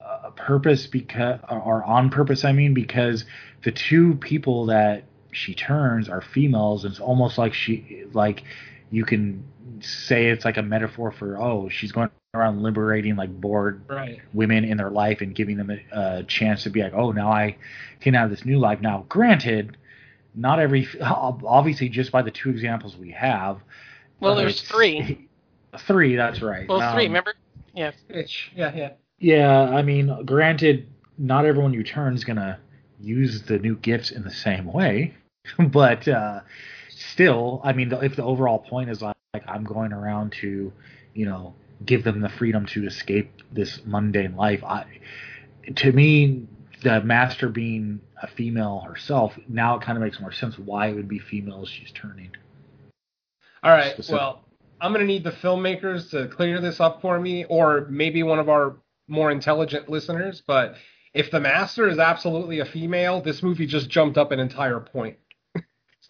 a 0.00 0.32
purpose 0.32 0.86
because, 0.86 1.40
or 1.48 1.84
on 1.84 2.10
purpose? 2.10 2.44
I 2.44 2.52
mean, 2.52 2.74
because 2.74 3.24
the 3.62 3.72
two 3.72 4.16
people 4.16 4.66
that 4.66 5.04
she 5.34 5.54
turns 5.54 6.08
are 6.08 6.20
females, 6.20 6.84
and 6.84 6.92
it's 6.92 7.00
almost 7.00 7.38
like 7.38 7.54
she 7.54 8.04
like 8.12 8.44
you 8.90 9.04
can 9.04 9.44
say 9.80 10.28
it's 10.28 10.44
like 10.44 10.56
a 10.56 10.62
metaphor 10.62 11.10
for 11.10 11.40
oh 11.40 11.68
she's 11.68 11.90
going 11.92 12.08
around 12.34 12.62
liberating 12.62 13.16
like 13.16 13.30
bored 13.40 13.82
Right. 13.88 14.20
women 14.32 14.64
in 14.64 14.76
their 14.76 14.90
life 14.90 15.20
and 15.20 15.34
giving 15.34 15.56
them 15.56 15.70
a, 15.70 15.80
a 15.92 16.22
chance 16.24 16.62
to 16.64 16.70
be 16.70 16.82
like 16.82 16.92
oh 16.94 17.10
now 17.12 17.30
I 17.30 17.56
can 18.00 18.14
have 18.14 18.30
this 18.30 18.44
new 18.44 18.58
life 18.58 18.80
now 18.80 19.04
granted 19.08 19.76
not 20.34 20.58
every 20.60 20.86
obviously 21.00 21.88
just 21.88 22.12
by 22.12 22.22
the 22.22 22.30
two 22.30 22.50
examples 22.50 22.96
we 22.96 23.10
have 23.12 23.58
Well, 24.20 24.32
uh, 24.32 24.36
there's 24.36 24.60
three. 24.62 25.28
three 25.86 26.16
that's 26.16 26.40
right 26.42 26.68
Well, 26.68 26.92
three. 26.94 27.06
Um, 27.06 27.10
Remember? 27.12 27.34
Yeah. 27.74 27.92
Itch. 28.08 28.52
Yeah, 28.54 28.72
yeah. 28.74 28.90
yeah, 29.18 29.62
I 29.70 29.82
mean, 29.82 30.24
granted, 30.24 30.86
not 31.18 31.44
everyone 31.46 31.72
you 31.72 31.82
turn 31.82 32.14
is 32.14 32.22
gonna 32.24 32.58
use 33.00 33.42
the 33.42 33.58
new 33.58 33.76
gifts 33.76 34.10
in 34.12 34.22
the 34.22 34.30
same 34.30 34.66
way, 34.72 35.14
but 35.70 36.06
uh, 36.08 36.40
still, 36.88 37.60
I 37.64 37.72
mean, 37.72 37.92
if 37.92 38.16
the 38.16 38.24
overall 38.24 38.58
point 38.58 38.90
is 38.90 39.02
like, 39.02 39.16
like 39.32 39.44
I'm 39.48 39.64
going 39.64 39.92
around 39.92 40.32
to, 40.40 40.72
you 41.14 41.26
know, 41.26 41.54
give 41.84 42.04
them 42.04 42.20
the 42.20 42.28
freedom 42.28 42.66
to 42.66 42.86
escape 42.86 43.42
this 43.52 43.80
mundane 43.84 44.36
life, 44.36 44.62
I, 44.64 44.86
to 45.76 45.92
me, 45.92 46.46
the 46.82 47.00
master 47.02 47.48
being 47.48 48.00
a 48.22 48.26
female 48.26 48.80
herself, 48.80 49.38
now 49.48 49.76
it 49.76 49.82
kind 49.82 49.96
of 49.96 50.04
makes 50.04 50.20
more 50.20 50.32
sense 50.32 50.58
why 50.58 50.88
it 50.88 50.94
would 50.94 51.08
be 51.08 51.18
females 51.18 51.68
she's 51.68 51.90
turning. 51.92 52.30
All 53.62 53.70
right. 53.70 53.92
Specific. 53.92 54.20
Well, 54.20 54.44
I'm 54.80 54.92
gonna 54.92 55.04
need 55.04 55.24
the 55.24 55.32
filmmakers 55.32 56.10
to 56.10 56.28
clear 56.28 56.60
this 56.60 56.80
up 56.80 57.00
for 57.00 57.18
me, 57.18 57.44
or 57.46 57.86
maybe 57.88 58.22
one 58.22 58.38
of 58.38 58.48
our 58.48 58.76
more 59.08 59.30
intelligent 59.30 59.88
listeners. 59.88 60.42
But 60.46 60.74
if 61.14 61.30
the 61.30 61.40
master 61.40 61.88
is 61.88 61.98
absolutely 61.98 62.58
a 62.58 62.64
female, 62.66 63.22
this 63.22 63.42
movie 63.42 63.66
just 63.66 63.88
jumped 63.88 64.18
up 64.18 64.30
an 64.32 64.40
entire 64.40 64.80
point. 64.80 65.16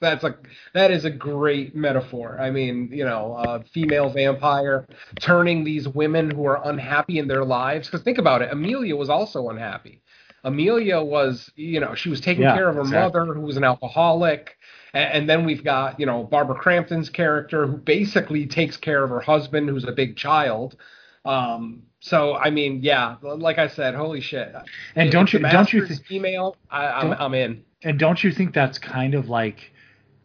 So 0.00 0.06
that's 0.10 0.22
like 0.24 0.36
that 0.74 0.90
is 0.90 1.04
a 1.04 1.10
great 1.10 1.74
metaphor. 1.76 2.38
I 2.40 2.50
mean, 2.50 2.88
you 2.92 3.04
know, 3.04 3.34
a 3.38 3.64
female 3.72 4.10
vampire 4.10 4.86
turning 5.20 5.64
these 5.64 5.86
women 5.88 6.30
who 6.30 6.44
are 6.46 6.60
unhappy 6.68 7.18
in 7.18 7.28
their 7.28 7.44
lives. 7.44 7.88
Because 7.88 8.02
think 8.02 8.18
about 8.18 8.42
it, 8.42 8.52
Amelia 8.52 8.96
was 8.96 9.08
also 9.08 9.48
unhappy. 9.50 10.02
Amelia 10.42 11.00
was, 11.00 11.50
you 11.56 11.80
know, 11.80 11.94
she 11.94 12.10
was 12.10 12.20
taking 12.20 12.42
Yeah, 12.42 12.54
care 12.54 12.68
of 12.68 12.74
her 12.74 12.82
exactly. 12.82 13.22
mother 13.22 13.34
who 13.34 13.40
was 13.42 13.56
an 13.56 13.64
alcoholic. 13.64 14.56
A- 14.94 14.98
And 14.98 15.28
then 15.28 15.44
we've 15.46 15.64
got, 15.64 15.98
you 16.00 16.06
know, 16.06 16.24
Barbara 16.24 16.56
Crampton's 16.56 17.08
character 17.08 17.66
who 17.66 17.76
basically 17.78 18.46
takes 18.46 18.76
care 18.76 19.04
of 19.04 19.10
her 19.10 19.20
husband 19.20 19.68
who's 19.68 19.84
a 19.84 19.92
big 19.92 20.16
child. 20.16 20.76
Um, 21.24 21.84
so 22.00 22.34
I 22.36 22.50
mean, 22.50 22.80
yeah, 22.82 23.16
like 23.22 23.58
I 23.58 23.68
said, 23.68 23.94
holy 23.94 24.20
shit. 24.20 24.52
And 24.96 25.10
don't 25.10 25.32
you 25.32 25.38
don't 25.38 25.72
you 25.72 25.86
female? 25.86 26.56
I, 26.70 26.86
I'm 26.88 27.12
I'm 27.12 27.34
in. 27.34 27.64
and 27.82 27.98
don't 27.98 28.22
you 28.22 28.30
think 28.30 28.52
that's 28.52 28.78
kind 28.78 29.14
of 29.14 29.28
like 29.30 29.72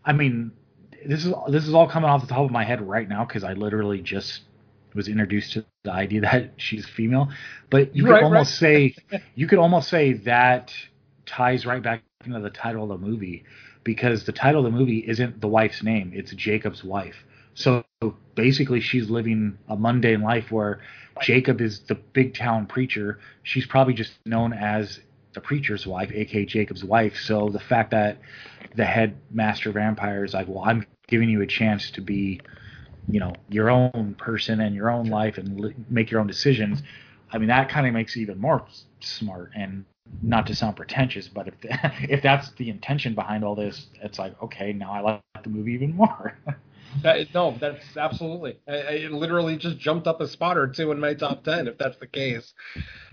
I 0.06 0.14
mean 0.14 0.52
this 1.06 1.26
is 1.26 1.34
this 1.50 1.68
is 1.68 1.74
all 1.74 1.88
coming 1.88 2.10
off 2.10 2.22
the 2.22 2.28
top 2.28 2.46
of 2.46 2.52
my 2.52 2.64
head 2.64 2.82
right 2.82 3.08
now 3.08 3.26
because 3.26 3.44
I 3.44 3.54
literally 3.54 4.02
just 4.02 4.42
was 4.96 5.08
introduced 5.08 5.54
to 5.54 5.66
the 5.84 5.92
idea 5.92 6.22
that 6.22 6.54
she's 6.58 6.88
female, 6.88 7.30
but 7.70 7.96
you 7.96 8.06
could 8.06 8.12
Right, 8.12 8.24
almost 8.24 8.58
say 8.58 8.96
you 9.36 9.48
could 9.48 9.60
almost 9.60 9.90
say 9.90 10.14
that 10.14 10.74
ties 11.26 11.66
right 11.66 11.82
back 11.82 12.04
into 12.26 12.40
the 12.40 12.50
title 12.50 12.92
of 12.92 13.02
the 13.02 13.08
movie 13.08 13.44
because 13.84 14.26
the 14.26 14.32
title 14.34 14.66
of 14.66 14.72
the 14.72 14.78
movie 14.78 15.00
isn't 15.08 15.42
the 15.42 15.48
wife's 15.48 15.84
name; 15.84 16.12
it's 16.14 16.34
Jacob's 16.34 16.84
wife. 16.84 17.16
So 17.54 17.84
basically, 18.36 18.80
she's 18.82 19.10
living 19.10 19.58
a 19.68 19.76
mundane 19.76 20.22
life 20.22 20.52
where 20.52 20.82
Jacob 21.22 21.62
is 21.62 21.82
the 21.82 21.96
big 21.96 22.34
town 22.34 22.66
preacher. 22.66 23.20
She's 23.44 23.66
probably 23.66 23.94
just 23.94 24.14
known 24.26 24.54
as 24.54 25.00
the 25.40 25.48
preacher's 25.48 25.88
wife, 25.88 26.12
aka 26.14 26.46
Jacob's 26.46 26.84
wife. 26.84 27.16
So 27.16 27.50
the 27.50 27.60
fact 27.60 27.92
that 27.92 28.18
the 28.76 28.86
headmaster 28.86 29.72
vampire 29.72 30.26
is 30.26 30.34
like, 30.34 30.48
well, 30.48 30.64
I'm 30.66 30.86
giving 31.08 31.30
you 31.30 31.42
a 31.42 31.48
chance 31.48 31.92
to 31.92 32.02
be, 32.02 32.42
you 33.08 33.20
know, 33.20 33.34
your 33.50 33.70
own 33.70 34.16
person 34.18 34.60
and 34.60 34.76
your 34.76 34.90
own 34.90 35.06
life 35.06 35.38
and 35.38 35.74
make 35.90 36.12
your 36.12 36.20
own 36.20 36.28
decisions. 36.28 36.84
I 37.32 37.38
mean, 37.38 37.48
that 37.48 37.70
kind 37.70 37.88
of 37.88 37.94
makes 37.94 38.16
it 38.16 38.22
even 38.22 38.40
more 38.40 38.66
smart 39.00 39.52
and 39.56 39.86
not 40.22 40.48
to 40.48 40.56
sound 40.56 40.76
pretentious, 40.76 41.28
but 41.28 41.48
if 41.48 41.54
if 42.10 42.22
that's 42.22 42.52
the 42.54 42.70
intention 42.70 43.16
behind 43.16 43.44
all 43.44 43.56
this, 43.56 43.88
it's 44.02 44.20
like, 44.20 44.42
okay, 44.44 44.74
now 44.74 44.92
I 44.92 45.00
like 45.00 45.44
the 45.44 45.50
movie 45.50 45.74
even 45.74 45.96
more. 45.96 46.38
That, 47.04 47.32
no, 47.36 47.56
that's 47.60 47.98
absolutely. 47.98 48.58
I, 48.68 48.72
I 48.72 48.92
it 49.06 49.12
literally 49.12 49.58
just 49.58 49.78
jumped 49.78 50.08
up 50.08 50.22
a 50.22 50.28
spot 50.28 50.58
or 50.58 50.68
two 50.68 50.92
in 50.92 51.00
my 51.00 51.14
top 51.14 51.44
ten, 51.44 51.68
if 51.68 51.78
that's 51.78 51.98
the 51.98 52.08
case. 52.08 52.52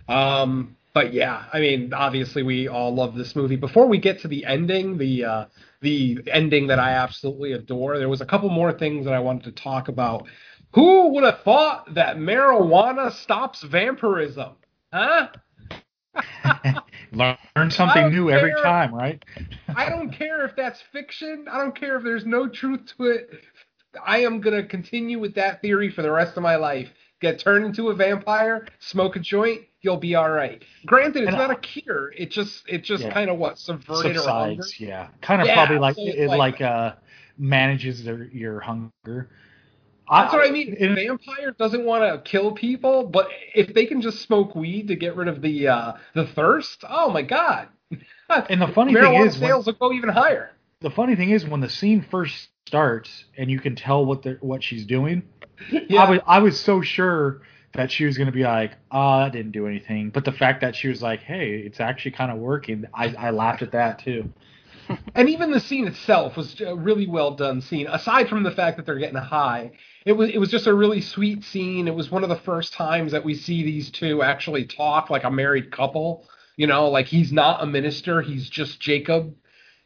Um, 0.09 0.77
but 0.97 1.13
yeah, 1.13 1.45
I 1.53 1.61
mean, 1.61 1.93
obviously 1.93 2.43
we 2.43 2.69
all 2.69 2.95
love 2.95 3.15
this 3.15 3.37
movie. 3.37 3.57
Before 3.57 3.87
we 3.87 3.99
get 3.99 4.19
to 4.21 4.29
the 4.29 4.47
ending, 4.47 4.97
the 4.97 5.27
uh, 5.27 5.45
the 5.83 6.21
ending 6.33 6.69
that 6.69 6.79
I 6.79 6.93
absolutely 6.93 7.53
adore, 7.53 7.99
there 7.99 8.09
was 8.09 8.23
a 8.23 8.25
couple 8.25 8.49
more 8.49 8.73
things 8.73 9.05
that 9.05 9.13
I 9.13 9.19
wanted 9.19 9.45
to 9.45 9.63
talk 9.63 9.89
about. 9.89 10.27
Who 10.73 11.09
would 11.09 11.23
have 11.23 11.43
thought 11.43 11.93
that 11.93 12.17
marijuana 12.17 13.13
stops 13.13 13.63
vampirism? 13.63 14.55
Huh? 14.91 15.29
Learn 17.13 17.71
something 17.71 18.09
new 18.09 18.31
every 18.31 18.55
time, 18.63 18.95
right? 18.95 19.23
I 19.77 19.91
don't 19.91 20.11
care 20.11 20.47
if 20.47 20.57
that's 20.57 20.81
fiction. 20.93 21.45
I 21.53 21.59
don't 21.59 21.79
care 21.79 21.99
if 21.99 22.05
there's 22.05 22.25
no 22.25 22.49
truth 22.49 22.91
to 22.97 23.05
it. 23.05 23.29
I 24.03 24.21
am 24.21 24.41
gonna 24.41 24.65
continue 24.65 25.19
with 25.19 25.35
that 25.35 25.61
theory 25.61 25.91
for 25.91 26.01
the 26.01 26.11
rest 26.11 26.39
of 26.39 26.43
my 26.43 26.57
life. 26.57 26.89
Get 27.21 27.39
turned 27.39 27.67
into 27.67 27.89
a 27.89 27.95
vampire, 27.95 28.67
smoke 28.79 29.17
a 29.17 29.19
joint, 29.19 29.63
you'll 29.87 29.97
be 29.97 30.15
all 30.17 30.31
right. 30.31 30.63
Granted, 30.85 31.23
it's 31.23 31.29
And 31.29 31.39
not 31.39 31.51
I- 31.51 31.55
a 31.55 31.57
cure. 31.59 32.13
It 32.17 32.31
just 32.31 32.69
it 32.69 32.83
just 32.85 33.05
Yeah. 33.05 33.13
kind 33.13 33.31
of 33.31 33.39
what 33.39 33.57
subverted. 33.59 34.17
Subsides, 34.17 34.79
yeah. 34.81 35.09
Kind 35.23 35.41
of 35.41 35.47
Yeah, 35.47 35.55
probably 35.55 35.79
like 35.79 35.95
so 35.95 36.03
it 36.05 36.27
like- 36.29 36.39
like 36.39 36.61
uh 36.61 36.93
manages 37.39 38.05
their, 38.05 38.25
your 38.25 38.61
hunger. 38.61 39.31
That's 40.11 40.33
what 40.33 40.47
I 40.47 40.51
mean. 40.51 40.75
it- 40.79 40.95
vampire 40.95 41.53
doesn't 41.59 41.85
want 41.85 42.03
to 42.05 42.29
kill 42.31 42.53
people, 42.53 43.05
but 43.05 43.29
if 43.55 43.73
they 43.75 43.87
can 43.87 44.01
just 44.01 44.23
smoke 44.23 44.55
weed 44.55 44.89
to 44.89 44.97
get 44.97 45.17
rid 45.17 45.29
of 45.29 45.41
the 45.43 45.69
uh, 45.69 45.93
the 46.15 46.27
thirst, 46.27 46.85
oh 46.89 47.11
my 47.11 47.23
god! 47.23 47.69
And 48.51 48.61
the 48.61 48.69
funny 48.69 48.93
thing 48.95 49.15
is, 49.15 49.39
when- 49.39 49.49
sales 49.51 49.67
will 49.67 49.73
go 49.75 49.93
even 49.93 50.09
higher. 50.11 50.51
the 50.81 50.91
funny 50.91 51.15
thing 51.17 51.31
is 51.31 51.47
when 51.47 51.61
the 51.61 51.69
scene 51.71 52.03
first 52.11 52.49
starts 52.67 53.25
and 53.39 53.49
you 53.51 53.61
can 53.61 53.77
tell 53.77 54.05
what 54.05 54.23
the 54.23 54.37
what 54.41 54.61
she's 54.63 54.85
doing 54.85 55.23
Yeah. 55.71 56.03
i 56.03 56.11
was 56.11 56.21
i 56.27 56.39
was 56.41 56.59
so 56.61 56.83
sure 56.83 57.41
that 57.77 57.91
she 57.91 58.05
was 58.05 58.17
going 58.17 58.27
to 58.27 58.33
be 58.33 58.43
like 58.43 58.73
oh 58.91 59.21
that 59.21 59.33
didn't 59.33 59.53
do 59.53 59.67
anything 59.67 60.11
but 60.11 60.25
the 60.25 60.33
fact 60.33 60.61
that 60.61 60.75
she 60.75 60.89
was 60.89 61.03
like 61.03 61.21
hey 61.21 61.51
it's 61.59 61.81
actually 61.81 62.11
kind 62.11 62.31
of 62.31 62.39
working 62.39 62.85
i 62.95 63.15
i 63.19 63.31
laughed 63.31 63.63
at 63.63 63.73
that 63.73 63.99
too 63.99 64.33
And 65.15 65.29
even 65.29 65.51
the 65.51 65.61
scene 65.61 65.87
itself 65.87 66.37
was 66.37 66.61
a 66.61 66.75
really 66.75 67.07
well 67.07 67.33
done 67.33 67.61
scene. 67.61 67.87
Aside 67.87 68.29
from 68.29 68.43
the 68.43 68.51
fact 68.51 68.77
that 68.77 68.87
they're 68.87 68.99
getting 68.99 69.17
high, 69.17 69.73
it 70.05 70.13
was 70.13 70.31
it 70.31 70.39
was 70.39 70.51
just 70.51 70.67
a 70.67 70.75
really 70.75 71.01
sweet 71.01 71.45
scene. 71.45 71.89
It 71.89 71.95
was 71.95 72.11
one 72.11 72.23
of 72.23 72.29
the 72.29 72.37
first 72.37 72.73
times 72.73 73.13
that 73.13 73.25
we 73.25 73.35
see 73.35 73.63
these 73.63 73.91
two 73.91 74.23
actually 74.23 74.67
talk 74.67 75.11
like 75.11 75.25
a 75.25 75.31
married 75.31 75.71
couple. 75.71 76.29
You 76.57 76.67
know, 76.67 76.89
like 76.89 77.07
he's 77.07 77.33
not 77.33 77.63
a 77.63 77.67
minister, 77.67 78.23
he's 78.23 78.49
just 78.49 78.81
Jacob. 78.81 79.35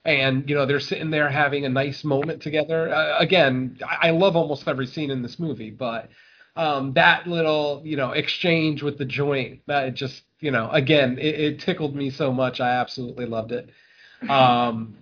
And 0.05 0.49
you 0.49 0.55
know 0.55 0.66
they're 0.66 0.80
sitting 0.80 1.11
there 1.11 1.28
having 1.28 1.64
a 1.64 1.68
nice 1.68 2.05
moment 2.05 2.43
together. 2.43 2.93
Uh, 2.93 3.18
again, 3.18 3.78
I, 3.86 4.09
I 4.09 4.11
love 4.11 4.34
almost 4.34 4.66
every 4.66 4.86
scene 4.86 5.11
in 5.11 5.22
this 5.22 5.38
movie, 5.38 5.70
but 5.70 6.09
um, 6.57 6.93
that 6.95 7.27
little 7.27 7.83
you 7.85 7.97
know 7.97 8.13
exchange 8.13 8.83
with 8.83 8.99
the 8.99 9.05
joint 9.05 9.61
that 9.67 9.95
just 9.95 10.23
you 10.41 10.51
know 10.51 10.71
again 10.71 11.19
it, 11.19 11.35
it 11.41 11.61
tickled 11.61 11.95
me 11.95 12.11
so 12.11 12.33
much. 12.33 12.61
I 12.61 12.71
absolutely 12.71 13.27
loved 13.27 13.53
it. 13.53 13.71
Um, 14.29 14.99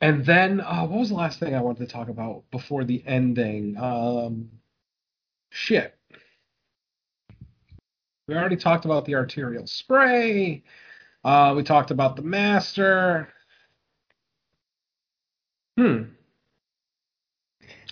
and 0.00 0.24
then 0.24 0.60
uh, 0.60 0.82
what 0.86 1.00
was 1.00 1.08
the 1.08 1.14
last 1.14 1.40
thing 1.40 1.54
I 1.54 1.60
wanted 1.60 1.86
to 1.86 1.92
talk 1.92 2.08
about 2.08 2.44
before 2.50 2.84
the 2.84 3.02
ending? 3.06 3.76
Um, 3.78 4.50
shit. 5.50 5.96
We 8.26 8.34
already 8.34 8.56
talked 8.56 8.84
about 8.84 9.04
the 9.04 9.14
arterial 9.14 9.66
spray. 9.66 10.62
Uh, 11.24 11.54
we 11.56 11.62
talked 11.62 11.90
about 11.90 12.16
the 12.16 12.22
master. 12.22 13.28
Hmm. 15.78 16.02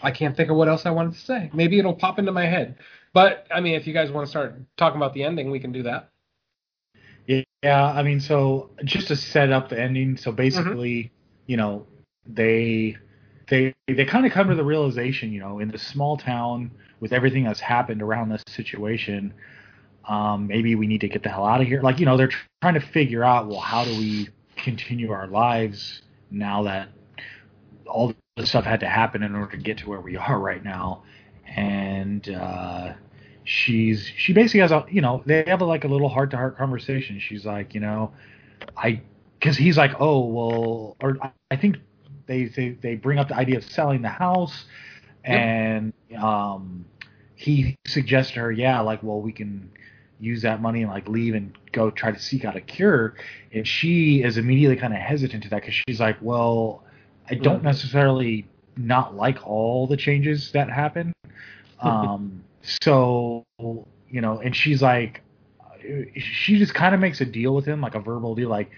I 0.02 0.10
can't 0.10 0.36
think 0.36 0.50
of 0.50 0.56
what 0.56 0.68
else 0.68 0.86
I 0.86 0.90
wanted 0.90 1.14
to 1.14 1.20
say. 1.20 1.50
Maybe 1.52 1.78
it'll 1.78 1.94
pop 1.94 2.18
into 2.18 2.32
my 2.32 2.46
head. 2.46 2.76
But 3.12 3.46
I 3.50 3.60
mean, 3.60 3.74
if 3.74 3.86
you 3.86 3.92
guys 3.92 4.10
want 4.10 4.26
to 4.26 4.30
start 4.30 4.60
talking 4.76 4.96
about 4.96 5.14
the 5.14 5.22
ending, 5.24 5.50
we 5.50 5.60
can 5.60 5.72
do 5.72 5.82
that. 5.84 6.10
yeah 7.62 7.86
i 7.92 8.02
mean 8.02 8.18
so 8.18 8.70
just 8.84 9.06
to 9.08 9.14
set 9.14 9.52
up 9.52 9.68
the 9.68 9.80
ending 9.80 10.16
so 10.16 10.32
basically 10.32 11.12
you 11.46 11.56
know 11.56 11.86
they 12.26 12.96
they 13.48 13.72
they 13.86 14.04
kind 14.04 14.26
of 14.26 14.32
come 14.32 14.48
to 14.48 14.56
the 14.56 14.64
realization 14.64 15.32
you 15.32 15.38
know 15.38 15.60
in 15.60 15.68
this 15.68 15.82
small 15.82 16.16
town 16.16 16.70
with 16.98 17.12
everything 17.12 17.44
that's 17.44 17.60
happened 17.60 18.02
around 18.02 18.28
this 18.28 18.42
situation 18.48 19.32
um, 20.08 20.46
maybe 20.46 20.74
we 20.74 20.86
need 20.86 21.00
to 21.02 21.08
get 21.08 21.22
the 21.22 21.28
hell 21.28 21.46
out 21.46 21.60
of 21.60 21.66
here. 21.66 21.80
Like, 21.80 22.00
you 22.00 22.06
know, 22.06 22.16
they're 22.16 22.28
tr- 22.28 22.46
trying 22.60 22.74
to 22.74 22.80
figure 22.80 23.24
out, 23.24 23.46
well, 23.46 23.60
how 23.60 23.84
do 23.84 23.96
we 23.96 24.28
continue 24.56 25.10
our 25.12 25.26
lives 25.26 26.02
now 26.30 26.64
that 26.64 26.88
all 27.86 28.14
the 28.36 28.46
stuff 28.46 28.64
had 28.64 28.80
to 28.80 28.88
happen 28.88 29.22
in 29.22 29.34
order 29.34 29.50
to 29.52 29.56
get 29.62 29.78
to 29.78 29.88
where 29.88 30.00
we 30.00 30.16
are 30.16 30.38
right 30.38 30.64
now. 30.64 31.02
And 31.46 32.26
uh, 32.30 32.94
she's 33.44 34.06
she 34.16 34.32
basically 34.32 34.60
has 34.60 34.70
a, 34.72 34.86
you 34.90 35.02
know, 35.02 35.22
they 35.26 35.44
have 35.46 35.60
a, 35.60 35.64
like 35.66 35.84
a 35.84 35.88
little 35.88 36.08
heart 36.08 36.30
to 36.30 36.36
heart 36.36 36.56
conversation. 36.56 37.20
She's 37.20 37.44
like, 37.44 37.74
you 37.74 37.80
know, 37.80 38.12
I 38.76 39.02
because 39.38 39.56
he's 39.56 39.76
like, 39.76 39.92
oh 40.00 40.26
well, 40.26 40.96
or 41.00 41.18
I- 41.22 41.32
I 41.50 41.56
think 41.56 41.76
they 42.26 42.46
they 42.46 42.70
they 42.70 42.94
bring 42.94 43.18
up 43.18 43.28
the 43.28 43.36
idea 43.36 43.58
of 43.58 43.64
selling 43.64 44.00
the 44.00 44.08
house, 44.08 44.64
and 45.24 45.92
um, 46.18 46.86
he 47.34 47.76
suggests 47.86 48.32
to 48.32 48.40
her, 48.40 48.52
yeah, 48.52 48.80
like, 48.80 49.02
well, 49.02 49.20
we 49.20 49.32
can 49.32 49.70
use 50.20 50.42
that 50.42 50.62
money 50.62 50.82
and 50.82 50.90
like 50.90 51.08
leave 51.08 51.34
and 51.34 51.52
go 51.72 51.90
try 51.90 52.10
to 52.12 52.18
seek 52.18 52.44
out 52.46 52.56
a 52.56 52.60
cure. 52.62 53.14
And 53.52 53.68
she 53.68 54.22
is 54.22 54.38
immediately 54.38 54.76
kind 54.76 54.94
of 54.94 55.00
hesitant 55.00 55.42
to 55.44 55.50
that 55.50 55.60
because 55.62 55.74
she's 55.88 56.00
like, 56.00 56.16
well, 56.22 56.84
I 57.30 57.34
don't 57.34 57.60
Mhm. 57.60 57.64
necessarily 57.64 58.46
not 58.76 59.14
like 59.14 59.46
all 59.46 59.86
the 59.86 59.96
changes 59.96 60.52
that 60.52 60.70
happen. 60.70 61.12
Um, 61.80 62.44
so 62.62 63.44
you 63.58 64.20
know, 64.20 64.38
and 64.38 64.54
she's 64.54 64.80
like, 64.82 65.20
she 66.16 66.56
just 66.58 66.74
kind 66.74 66.94
of 66.94 67.00
makes 67.00 67.20
a 67.20 67.24
deal 67.24 67.56
with 67.56 67.64
him, 67.64 67.80
like 67.80 67.96
a 67.96 68.00
verbal 68.00 68.36
deal, 68.36 68.48
like, 68.48 68.70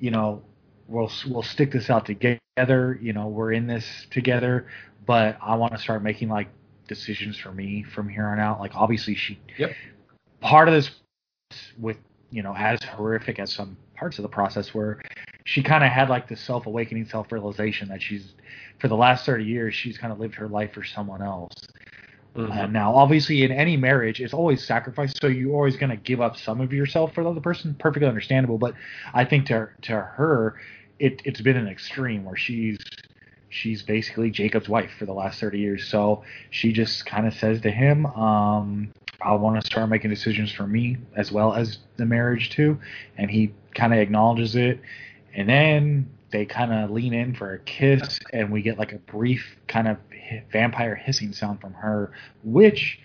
you 0.00 0.10
know, 0.10 0.42
we'll 0.88 1.10
we'll 1.28 1.42
stick 1.44 1.70
this 1.70 1.88
out 1.88 2.04
together. 2.04 2.98
You 3.00 3.12
know, 3.12 3.28
we're 3.28 3.52
in 3.52 3.68
this 3.68 4.08
together, 4.10 4.66
but 5.06 5.38
I 5.40 5.54
want 5.54 5.72
to 5.72 5.78
start 5.78 6.02
making 6.02 6.30
like 6.30 6.48
decisions 6.88 7.38
for 7.38 7.52
me 7.52 7.84
from 7.84 8.08
here 8.08 8.26
on 8.26 8.40
out. 8.40 8.58
Like, 8.58 8.74
obviously, 8.74 9.14
she 9.14 9.38
Yep. 9.58 9.70
part 10.40 10.66
of 10.66 10.74
this 10.74 10.90
with 11.78 11.98
you 12.30 12.42
know 12.42 12.54
as 12.56 12.82
horrific 12.82 13.38
as 13.38 13.52
some 13.52 13.76
parts 13.94 14.18
of 14.18 14.22
the 14.22 14.28
process 14.28 14.74
were 14.74 15.00
she 15.44 15.62
kind 15.62 15.84
of 15.84 15.90
had 15.90 16.08
like 16.08 16.28
this 16.28 16.40
self-awakening 16.40 17.06
self-realization 17.06 17.88
that 17.88 18.02
she's 18.02 18.34
for 18.78 18.88
the 18.88 18.96
last 18.96 19.26
30 19.26 19.44
years 19.44 19.74
she's 19.74 19.98
kind 19.98 20.12
of 20.12 20.18
lived 20.20 20.34
her 20.34 20.48
life 20.48 20.72
for 20.72 20.84
someone 20.84 21.22
else 21.22 21.54
Uh, 22.48 22.66
now, 22.66 22.94
obviously, 22.94 23.42
in 23.44 23.52
any 23.52 23.76
marriage, 23.76 24.20
it's 24.20 24.34
always 24.34 24.66
sacrifice. 24.66 25.12
So 25.20 25.28
you're 25.28 25.54
always 25.54 25.76
going 25.76 25.90
to 25.90 25.96
give 25.96 26.20
up 26.20 26.36
some 26.36 26.60
of 26.60 26.72
yourself 26.72 27.14
for 27.14 27.22
the 27.24 27.30
other 27.30 27.40
person. 27.40 27.74
Perfectly 27.78 28.08
understandable. 28.08 28.58
But 28.58 28.74
I 29.14 29.24
think 29.24 29.46
to 29.46 29.68
to 29.82 29.92
her, 29.92 30.56
it 30.98 31.22
it's 31.24 31.40
been 31.40 31.56
an 31.56 31.68
extreme 31.68 32.24
where 32.24 32.36
she's 32.36 32.78
she's 33.48 33.82
basically 33.82 34.30
Jacob's 34.30 34.68
wife 34.68 34.90
for 34.98 35.06
the 35.06 35.12
last 35.12 35.40
30 35.40 35.58
years. 35.60 35.88
So 35.88 36.24
she 36.50 36.72
just 36.72 37.06
kind 37.06 37.26
of 37.26 37.34
says 37.34 37.60
to 37.62 37.70
him, 37.70 38.06
um, 38.06 38.92
I 39.20 39.34
want 39.34 39.60
to 39.60 39.66
start 39.66 39.88
making 39.90 40.10
decisions 40.10 40.52
for 40.52 40.66
me 40.66 40.96
as 41.16 41.30
well 41.32 41.54
as 41.54 41.78
the 41.96 42.06
marriage 42.06 42.50
too. 42.50 42.78
And 43.16 43.30
he 43.30 43.54
kind 43.74 43.92
of 43.92 44.00
acknowledges 44.00 44.56
it. 44.56 44.80
And 45.34 45.48
then 45.48 46.10
they 46.30 46.44
kind 46.46 46.72
of 46.72 46.90
lean 46.90 47.12
in 47.14 47.34
for 47.34 47.54
a 47.54 47.58
kiss, 47.60 48.18
and 48.32 48.50
we 48.50 48.62
get 48.62 48.78
like 48.78 48.92
a 48.92 48.98
brief 48.98 49.56
kind 49.66 49.88
of 49.88 49.96
vampire 50.50 50.94
hissing 50.94 51.32
sound 51.32 51.60
from 51.60 51.72
her, 51.74 52.12
which 52.44 53.00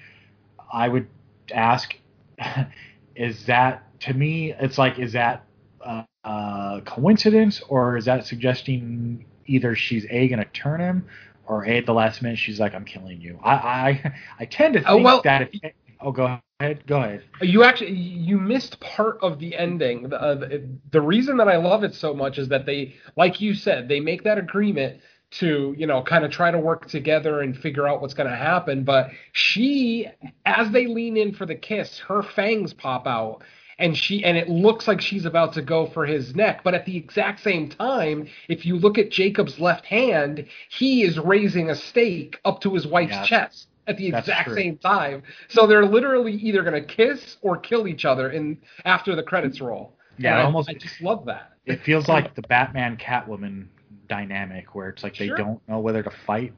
I 0.72 0.88
would 0.90 1.08
ask, 1.54 1.96
is 3.16 3.46
that 3.46 3.84
to 4.02 4.14
me? 4.14 4.54
It's 4.54 4.78
like, 4.78 5.00
is 5.00 5.14
that 5.14 5.46
uh, 5.82 6.04
uh, 6.24 6.82
coincidence, 6.82 7.62
or 7.70 7.98
is 7.98 8.06
that 8.06 8.26
suggesting 8.26 9.26
either 9.46 9.76
she's 9.76 10.06
a 10.10 10.28
gonna 10.28 10.46
turn 10.46 10.80
him, 10.80 11.08
or 11.48 11.66
a 11.66 11.78
at 11.78 11.86
the 11.86 11.94
last 11.94 12.22
minute 12.22 12.38
she's 12.38 12.60
like, 12.60 12.74
I'm 12.76 12.86
killing 12.86 13.22
you. 13.22 13.40
I 13.44 13.54
I, 13.54 14.14
I 14.40 14.46
tend 14.46 14.74
to 14.76 14.80
think 14.80 14.90
Oh, 14.90 14.98
well- 14.98 15.22
that 15.24 15.50
if 15.54 15.72
oh 16.02 16.12
go 16.12 16.26
ahead 16.26 16.42
go 16.88 17.02
ahead 17.02 17.24
You 17.42 17.64
actually 17.64 17.92
you 17.94 18.40
missed 18.40 18.80
part 18.80 19.20
of 19.22 19.40
the 19.40 19.56
ending. 19.56 20.10
The, 20.10 20.22
uh, 20.22 20.36
the, 20.36 20.70
the 20.92 21.02
reason 21.02 21.38
that 21.38 21.48
I 21.48 21.58
love 21.58 21.84
it 21.84 21.94
so 21.94 22.14
much 22.14 22.40
is 22.40 22.48
that 22.50 22.66
they, 22.66 22.96
like 23.16 23.40
you 23.40 23.54
said, 23.54 23.88
they 23.88 24.00
make 24.00 24.24
that 24.24 24.38
agreement 24.40 25.02
to 25.30 25.76
you 25.78 25.86
know 25.86 26.02
kind 26.04 26.24
of 26.26 26.32
try 26.32 26.50
to 26.52 26.58
work 26.58 26.88
together 26.88 27.42
and 27.42 27.56
figure 27.58 27.88
out 27.88 28.02
what's 28.02 28.16
going 28.16 28.30
to 28.30 28.36
happen. 28.36 28.84
But 28.84 29.12
she, 29.34 30.08
as 30.46 30.72
they 30.72 30.88
lean 30.88 31.18
in 31.18 31.34
for 31.34 31.46
the 31.46 31.56
kiss, 31.56 32.00
her 32.00 32.24
fangs 32.24 32.74
pop 32.74 33.06
out. 33.08 33.44
And 33.80 33.96
she 33.96 34.24
and 34.26 34.36
it 34.36 34.50
looks 34.50 34.88
like 34.88 35.00
she's 35.02 35.26
about 35.26 35.54
to 35.54 35.62
go 35.62 35.86
for 35.86 36.08
his 36.08 36.36
neck, 36.36 36.62
but 36.64 36.74
at 36.74 36.86
the 36.86 36.98
exact 36.98 37.42
same 37.42 37.70
time, 37.70 38.28
if 38.50 38.66
you 38.66 38.76
look 38.78 38.98
at 38.98 39.12
Jacob's 39.12 39.60
left 39.60 39.86
hand, 39.86 40.48
he 40.70 41.04
is 41.04 41.20
raising 41.20 41.70
a 41.70 41.76
stake 41.76 42.40
up 42.44 42.62
to 42.62 42.74
his 42.74 42.88
wife's 42.88 43.12
Yeah. 43.14 43.26
chest 43.26 43.68
at 43.88 43.98
the 43.98 44.12
That's 44.12 44.28
exact 44.28 44.48
true. 44.50 44.56
same 44.56 44.78
time. 44.78 45.24
So 45.48 45.66
they're 45.68 45.86
literally 45.86 46.34
either 46.34 46.62
going 46.64 46.74
to 46.82 46.88
kiss 46.88 47.38
or 47.42 47.58
kill 47.58 47.88
each 47.88 48.06
other 48.06 48.32
in 48.32 48.58
after 48.86 49.16
the 49.16 49.24
credits 49.24 49.62
roll. 49.62 49.94
Yeah, 50.18 50.40
I, 50.40 50.44
almost- 50.44 50.70
I 50.70 50.74
just 50.74 51.02
love 51.02 51.26
that. 51.26 51.54
it 51.66 51.82
feels 51.84 52.08
like 52.08 52.36
the 52.36 52.42
Batman 52.44 52.98
Catwoman 52.98 53.68
dynamic 54.10 54.74
where 54.74 54.90
it's 54.90 55.04
like 55.04 55.18
they 55.18 55.28
don't 55.28 55.60
know 55.68 55.80
whether 55.80 56.02
to 56.04 56.12
fight 56.26 56.54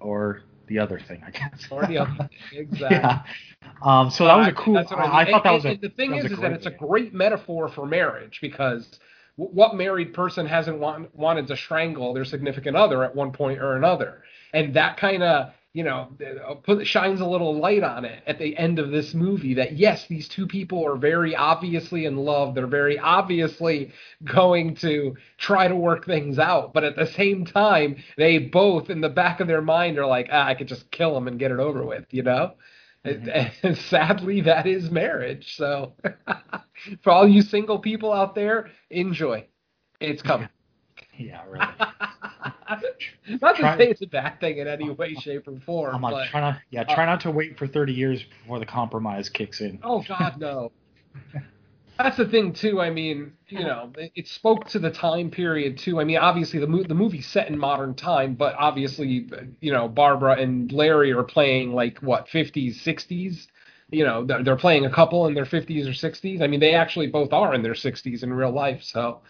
or 0.00 0.42
the 0.66 0.78
other 0.78 1.00
thing, 1.00 1.22
I 1.26 1.30
guess. 1.30 1.66
Or 1.70 1.86
the 1.86 1.98
other. 1.98 2.28
Exactly. 2.52 2.88
yeah. 2.90 3.22
Um, 3.82 4.10
so 4.10 4.24
that 4.26 4.36
was 4.36 4.48
a 4.48 4.52
cool. 4.52 4.76
I, 4.76 4.82
I, 4.82 5.24
mean. 5.24 5.32
thought 5.32 5.44
that 5.44 5.52
was 5.52 5.64
a. 5.64 5.76
the 5.76 5.88
thing 5.90 6.10
that 6.12 6.26
is, 6.26 6.32
is 6.32 6.38
that 6.40 6.52
it's 6.52 6.66
a 6.66 6.70
great 6.70 7.14
metaphor 7.14 7.68
for 7.68 7.86
marriage 7.86 8.38
because 8.40 8.98
w- 9.36 9.54
what 9.54 9.74
married 9.76 10.12
person 10.14 10.46
hasn't 10.46 10.78
want, 10.78 11.14
wanted 11.16 11.46
to 11.48 11.56
strangle 11.56 12.12
their 12.14 12.24
significant 12.24 12.76
other 12.76 13.04
at 13.04 13.14
one 13.14 13.32
point 13.32 13.60
or 13.60 13.76
another, 13.76 14.22
and 14.52 14.74
that 14.74 14.96
kind 14.96 15.22
of 15.22 15.52
you 15.78 15.84
know 15.84 16.08
uh, 16.44 16.54
put 16.54 16.84
shines 16.84 17.20
a 17.20 17.24
little 17.24 17.56
light 17.56 17.84
on 17.84 18.04
it 18.04 18.20
at 18.26 18.40
the 18.40 18.56
end 18.56 18.80
of 18.80 18.90
this 18.90 19.14
movie 19.14 19.54
that 19.54 19.78
yes, 19.78 20.08
these 20.08 20.26
two 20.26 20.44
people 20.44 20.84
are 20.84 20.96
very 20.96 21.36
obviously 21.36 22.04
in 22.04 22.16
love. 22.16 22.56
They're 22.56 22.66
very 22.66 22.98
obviously 22.98 23.92
going 24.24 24.74
to 24.78 25.14
try 25.36 25.68
to 25.68 25.76
work 25.76 26.04
things 26.04 26.36
out, 26.40 26.74
but 26.74 26.82
at 26.82 26.96
the 26.96 27.06
same 27.06 27.44
time, 27.44 27.94
they 28.16 28.38
both 28.38 28.90
in 28.90 29.00
the 29.00 29.08
back 29.08 29.38
of 29.38 29.46
their 29.46 29.62
mind 29.62 30.00
are 30.00 30.06
like, 30.06 30.28
ah, 30.32 30.46
I 30.46 30.56
could 30.56 30.66
just 30.66 30.90
kill 30.90 31.16
him 31.16 31.28
and 31.28 31.38
get 31.38 31.52
it 31.52 31.60
over 31.60 31.86
with, 31.86 32.06
you 32.10 32.24
know. 32.24 32.54
And, 33.04 33.28
and 33.62 33.78
sadly, 33.78 34.40
that 34.40 34.66
is 34.66 34.90
marriage. 34.90 35.54
So, 35.54 35.94
for 37.02 37.12
all 37.12 37.28
you 37.28 37.42
single 37.42 37.78
people 37.78 38.12
out 38.12 38.34
there, 38.34 38.68
enjoy. 38.90 39.46
It's 40.00 40.22
coming. 40.22 40.48
Yeah, 41.16 41.44
really. 41.48 41.66
Not 43.40 43.56
to 43.56 43.62
Try- 43.62 43.76
say 43.76 43.90
it's 43.90 44.02
a 44.02 44.06
bad 44.06 44.40
thing 44.40 44.58
in 44.58 44.68
any 44.68 44.90
way, 44.90 45.14
shape, 45.14 45.48
or 45.48 45.58
form. 45.60 45.94
I'm 45.94 46.02
like 46.02 46.14
but, 46.14 46.26
trying 46.28 46.54
to. 46.54 46.62
Yeah, 46.70 46.84
try 46.84 47.06
not 47.06 47.20
to 47.22 47.30
wait 47.30 47.58
for 47.58 47.66
30 47.66 47.92
years 47.92 48.22
before 48.22 48.58
the 48.58 48.66
compromise 48.66 49.28
kicks 49.28 49.60
in. 49.60 49.78
oh 49.82 50.02
God, 50.06 50.38
no. 50.38 50.72
That's 51.98 52.16
the 52.16 52.26
thing 52.26 52.52
too. 52.52 52.80
I 52.80 52.90
mean, 52.90 53.32
you 53.48 53.64
know, 53.64 53.90
it, 53.98 54.12
it 54.14 54.28
spoke 54.28 54.68
to 54.68 54.78
the 54.78 54.90
time 54.90 55.30
period 55.30 55.78
too. 55.78 56.00
I 56.00 56.04
mean, 56.04 56.18
obviously 56.18 56.60
the 56.60 56.66
mo- 56.68 56.84
the 56.84 56.94
movie's 56.94 57.26
set 57.26 57.48
in 57.48 57.58
modern 57.58 57.94
time, 57.94 58.34
but 58.34 58.54
obviously, 58.56 59.28
you 59.60 59.72
know, 59.72 59.88
Barbara 59.88 60.36
and 60.40 60.70
Larry 60.70 61.12
are 61.12 61.24
playing 61.24 61.72
like 61.72 61.98
what 61.98 62.28
50s, 62.28 62.76
60s. 62.84 63.48
You 63.90 64.04
know, 64.04 64.24
they're, 64.24 64.44
they're 64.44 64.56
playing 64.56 64.84
a 64.86 64.90
couple 64.90 65.26
in 65.26 65.34
their 65.34 65.46
50s 65.46 65.86
or 65.86 66.08
60s. 66.08 66.40
I 66.40 66.46
mean, 66.46 66.60
they 66.60 66.74
actually 66.74 67.08
both 67.08 67.32
are 67.32 67.52
in 67.54 67.62
their 67.62 67.72
60s 67.74 68.22
in 68.22 68.32
real 68.32 68.52
life. 68.52 68.82
So, 68.84 69.22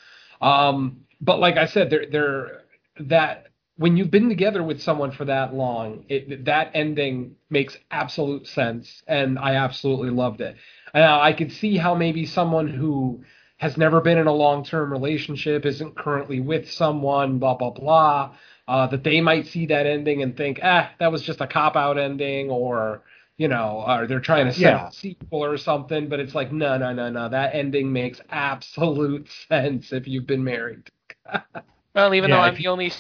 um, 0.43 1.07
but 1.22 1.41
like 1.41 1.57
I 1.57 1.66
said, 1.66 1.89
they're 1.89 2.07
they're 2.11 2.62
that 3.01 3.49
when 3.76 3.96
you've 3.96 4.11
been 4.11 4.28
together 4.28 4.62
with 4.62 4.82
someone 4.82 5.12
for 5.12 5.24
that 5.24 5.55
long, 5.55 6.05
it, 6.09 6.44
that 6.46 6.72
ending 6.74 7.36
makes 7.49 7.76
absolute 7.90 8.46
sense, 8.46 9.03
and 9.07 9.38
I 9.38 9.55
absolutely 9.55 10.11
loved 10.11 10.40
it. 10.40 10.57
Now 10.94 11.20
I 11.20 11.32
could 11.32 11.53
see 11.53 11.76
how 11.76 11.94
maybe 11.94 12.26
someone 12.26 12.66
who 12.68 13.22
has 13.59 13.76
never 13.76 14.01
been 14.01 14.18
in 14.18 14.26
a 14.26 14.32
long-term 14.32 14.90
relationship, 14.92 15.64
isn't 15.66 15.96
currently 15.96 16.40
with 16.40 16.70
someone, 16.70 17.38
blah 17.38 17.55
blah 17.55 17.70
blah, 17.70 18.34
uh, 18.66 18.86
that 18.88 19.05
they 19.05 19.20
might 19.20 19.46
see 19.46 19.66
that 19.66 19.86
ending 19.86 20.22
and 20.22 20.36
think, 20.36 20.61
ah, 20.62 20.90
that 20.99 21.12
was 21.12 21.22
just 21.22 21.40
a 21.40 21.46
cop-out 21.46 21.99
ending, 21.99 22.51
or 22.51 23.03
you 23.36 23.46
know, 23.49 23.84
or 23.86 24.07
they're 24.09 24.20
trying 24.20 24.46
to 24.46 24.53
set 24.53 24.62
Yeah. 24.62 24.88
a 24.88 24.92
sequel 24.92 25.44
or 25.44 25.57
something. 25.57 26.09
But 26.09 26.18
it's 26.20 26.34
like, 26.34 26.53
no, 26.53 26.76
no, 26.78 26.92
no, 26.92 27.11
no, 27.11 27.28
that 27.28 27.55
ending 27.55 27.92
makes 27.92 28.20
absolute 28.30 29.28
sense 29.49 29.92
if 29.92 30.09
you've 30.09 30.26
been 30.26 30.42
married. 30.42 30.90
Well, 31.99 32.14
even 32.14 32.30
Yeah, 32.30 32.36
though 32.38 32.40
I'm 32.40 32.57
the 32.57 32.68
only 32.68 32.92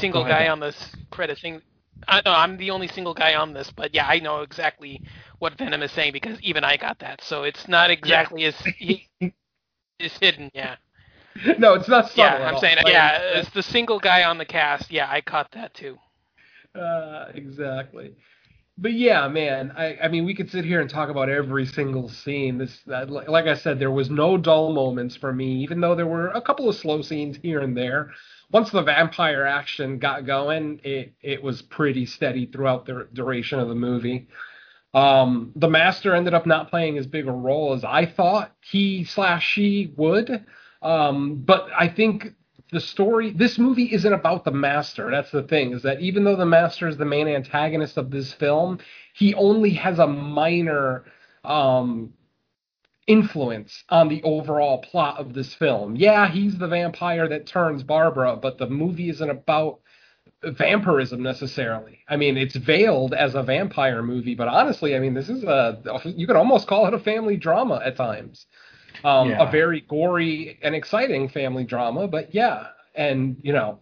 single 0.00 0.24
ahead, 0.24 0.30
guy 0.30 0.48
on 0.48 0.60
this 0.60 0.96
credit 1.10 1.38
thing, 1.38 1.62
I 2.08 2.22
know 2.24 2.32
I'm 2.32 2.56
the 2.58 2.70
only 2.70 2.88
single 2.88 3.14
guy 3.14 3.34
on 3.34 3.54
this, 3.54 3.70
but 3.72 3.94
yeah, 3.94 4.06
I 4.08 4.20
know 4.20 4.42
exactly 4.42 5.02
what 5.40 5.58
Venom 5.58 5.82
is 5.82 5.92
saying 5.92 6.12
because 6.12 6.40
even 6.42 6.64
I 6.64 6.76
got 6.78 7.00
that. 7.00 7.22
So 7.22 7.44
it's 7.44 7.68
not 7.68 7.90
exactly 7.90 8.44
as 8.44 8.56
he, 8.78 9.08
is 9.98 10.18
hidden. 10.20 10.50
Yeah, 10.54 10.76
no, 11.58 11.74
it's 11.74 11.88
not 11.88 12.10
subtle. 12.10 12.40
yeah. 12.40 12.48
I'm 12.48 12.56
saying 12.56 12.78
Like, 12.82 12.94
yeah. 12.94 13.18
it's 13.34 13.50
the 13.50 13.62
single 13.62 14.00
guy 14.00 14.24
on 14.24 14.38
the 14.38 14.46
cast, 14.46 14.90
yeah, 14.90 15.08
I 15.10 15.20
caught 15.20 15.52
that 15.52 15.74
too. 15.74 15.98
Uh, 16.74 17.26
exactly. 17.34 18.16
But 18.80 18.92
yeah, 18.92 19.26
man, 19.26 19.72
I, 19.76 19.96
I 20.04 20.08
mean, 20.08 20.24
we 20.24 20.34
could 20.34 20.50
sit 20.50 20.64
here 20.64 20.80
and 20.80 20.88
talk 20.88 21.08
about 21.08 21.28
every 21.28 21.66
single 21.66 22.08
scene. 22.08 22.58
This, 22.58 22.80
like 22.86 23.46
I 23.46 23.54
said, 23.54 23.80
there 23.80 23.90
was 23.90 24.08
no 24.08 24.36
dull 24.38 24.72
moments 24.72 25.16
for 25.16 25.32
me, 25.32 25.62
even 25.64 25.80
though 25.80 25.96
there 25.96 26.06
were 26.06 26.28
a 26.28 26.40
couple 26.40 26.68
of 26.68 26.76
slow 26.76 27.02
scenes 27.02 27.36
here 27.42 27.60
and 27.60 27.76
there. 27.76 28.12
Once 28.52 28.70
the 28.70 28.82
vampire 28.82 29.44
action 29.44 29.98
got 29.98 30.26
going, 30.26 30.80
it 30.84 31.12
it 31.20 31.42
was 31.42 31.60
pretty 31.60 32.06
steady 32.06 32.46
throughout 32.46 32.86
the 32.86 33.08
duration 33.12 33.58
of 33.58 33.68
the 33.68 33.74
movie. 33.74 34.28
Um, 34.94 35.52
the 35.56 35.68
master 35.68 36.14
ended 36.14 36.34
up 36.34 36.46
not 36.46 36.70
playing 36.70 36.98
as 36.98 37.06
big 37.06 37.26
a 37.26 37.32
role 37.32 37.72
as 37.72 37.84
I 37.84 38.06
thought 38.06 38.54
he 38.60 39.02
slash 39.02 39.44
she 39.44 39.92
would. 39.96 40.46
Um, 40.82 41.42
but 41.44 41.68
I 41.76 41.88
think 41.88 42.32
the 42.70 42.80
story 42.80 43.30
this 43.30 43.58
movie 43.58 43.92
isn't 43.92 44.12
about 44.12 44.44
the 44.44 44.50
master. 44.50 45.10
That's 45.10 45.30
the 45.30 45.42
thing 45.42 45.72
is 45.72 45.82
that 45.82 46.00
even 46.00 46.24
though 46.24 46.36
the 46.36 46.46
master 46.46 46.88
is 46.88 46.96
the 46.96 47.04
main 47.04 47.28
antagonist 47.28 47.96
of 47.96 48.10
this 48.10 48.32
film 48.32 48.78
he 49.14 49.34
only 49.34 49.70
has 49.70 49.98
a 49.98 50.06
minor 50.06 51.04
um 51.44 52.12
influence 53.06 53.84
on 53.88 54.08
the 54.08 54.22
overall 54.22 54.78
plot 54.78 55.18
of 55.18 55.32
this 55.32 55.54
film. 55.54 55.96
Yeah 55.96 56.28
he's 56.28 56.58
the 56.58 56.68
vampire 56.68 57.28
that 57.28 57.46
turns 57.46 57.82
barbara 57.82 58.36
but 58.36 58.58
the 58.58 58.68
movie 58.68 59.08
isn't 59.08 59.30
about 59.30 59.80
vampirism 60.42 61.22
necessarily. 61.22 62.00
I 62.08 62.16
mean 62.16 62.36
it's 62.36 62.56
veiled 62.56 63.14
as 63.14 63.34
a 63.34 63.42
vampire 63.42 64.02
movie 64.02 64.34
but 64.34 64.48
honestly 64.48 64.94
i 64.94 64.98
mean 64.98 65.14
this 65.14 65.30
is 65.30 65.42
a 65.44 65.80
you 66.04 66.26
could 66.26 66.36
almost 66.36 66.66
call 66.68 66.86
it 66.86 66.94
a 66.94 66.98
family 66.98 67.36
drama 67.36 67.80
at 67.84 67.96
times 67.96 68.46
um, 69.04 69.30
Yeah. 69.30 69.48
a 69.48 69.50
very 69.50 69.80
gory 69.82 70.58
and 70.62 70.74
exciting 70.74 71.28
family 71.28 71.64
drama. 71.64 72.08
But 72.08 72.34
yeah, 72.34 72.68
and 72.94 73.36
you 73.42 73.52
know, 73.52 73.78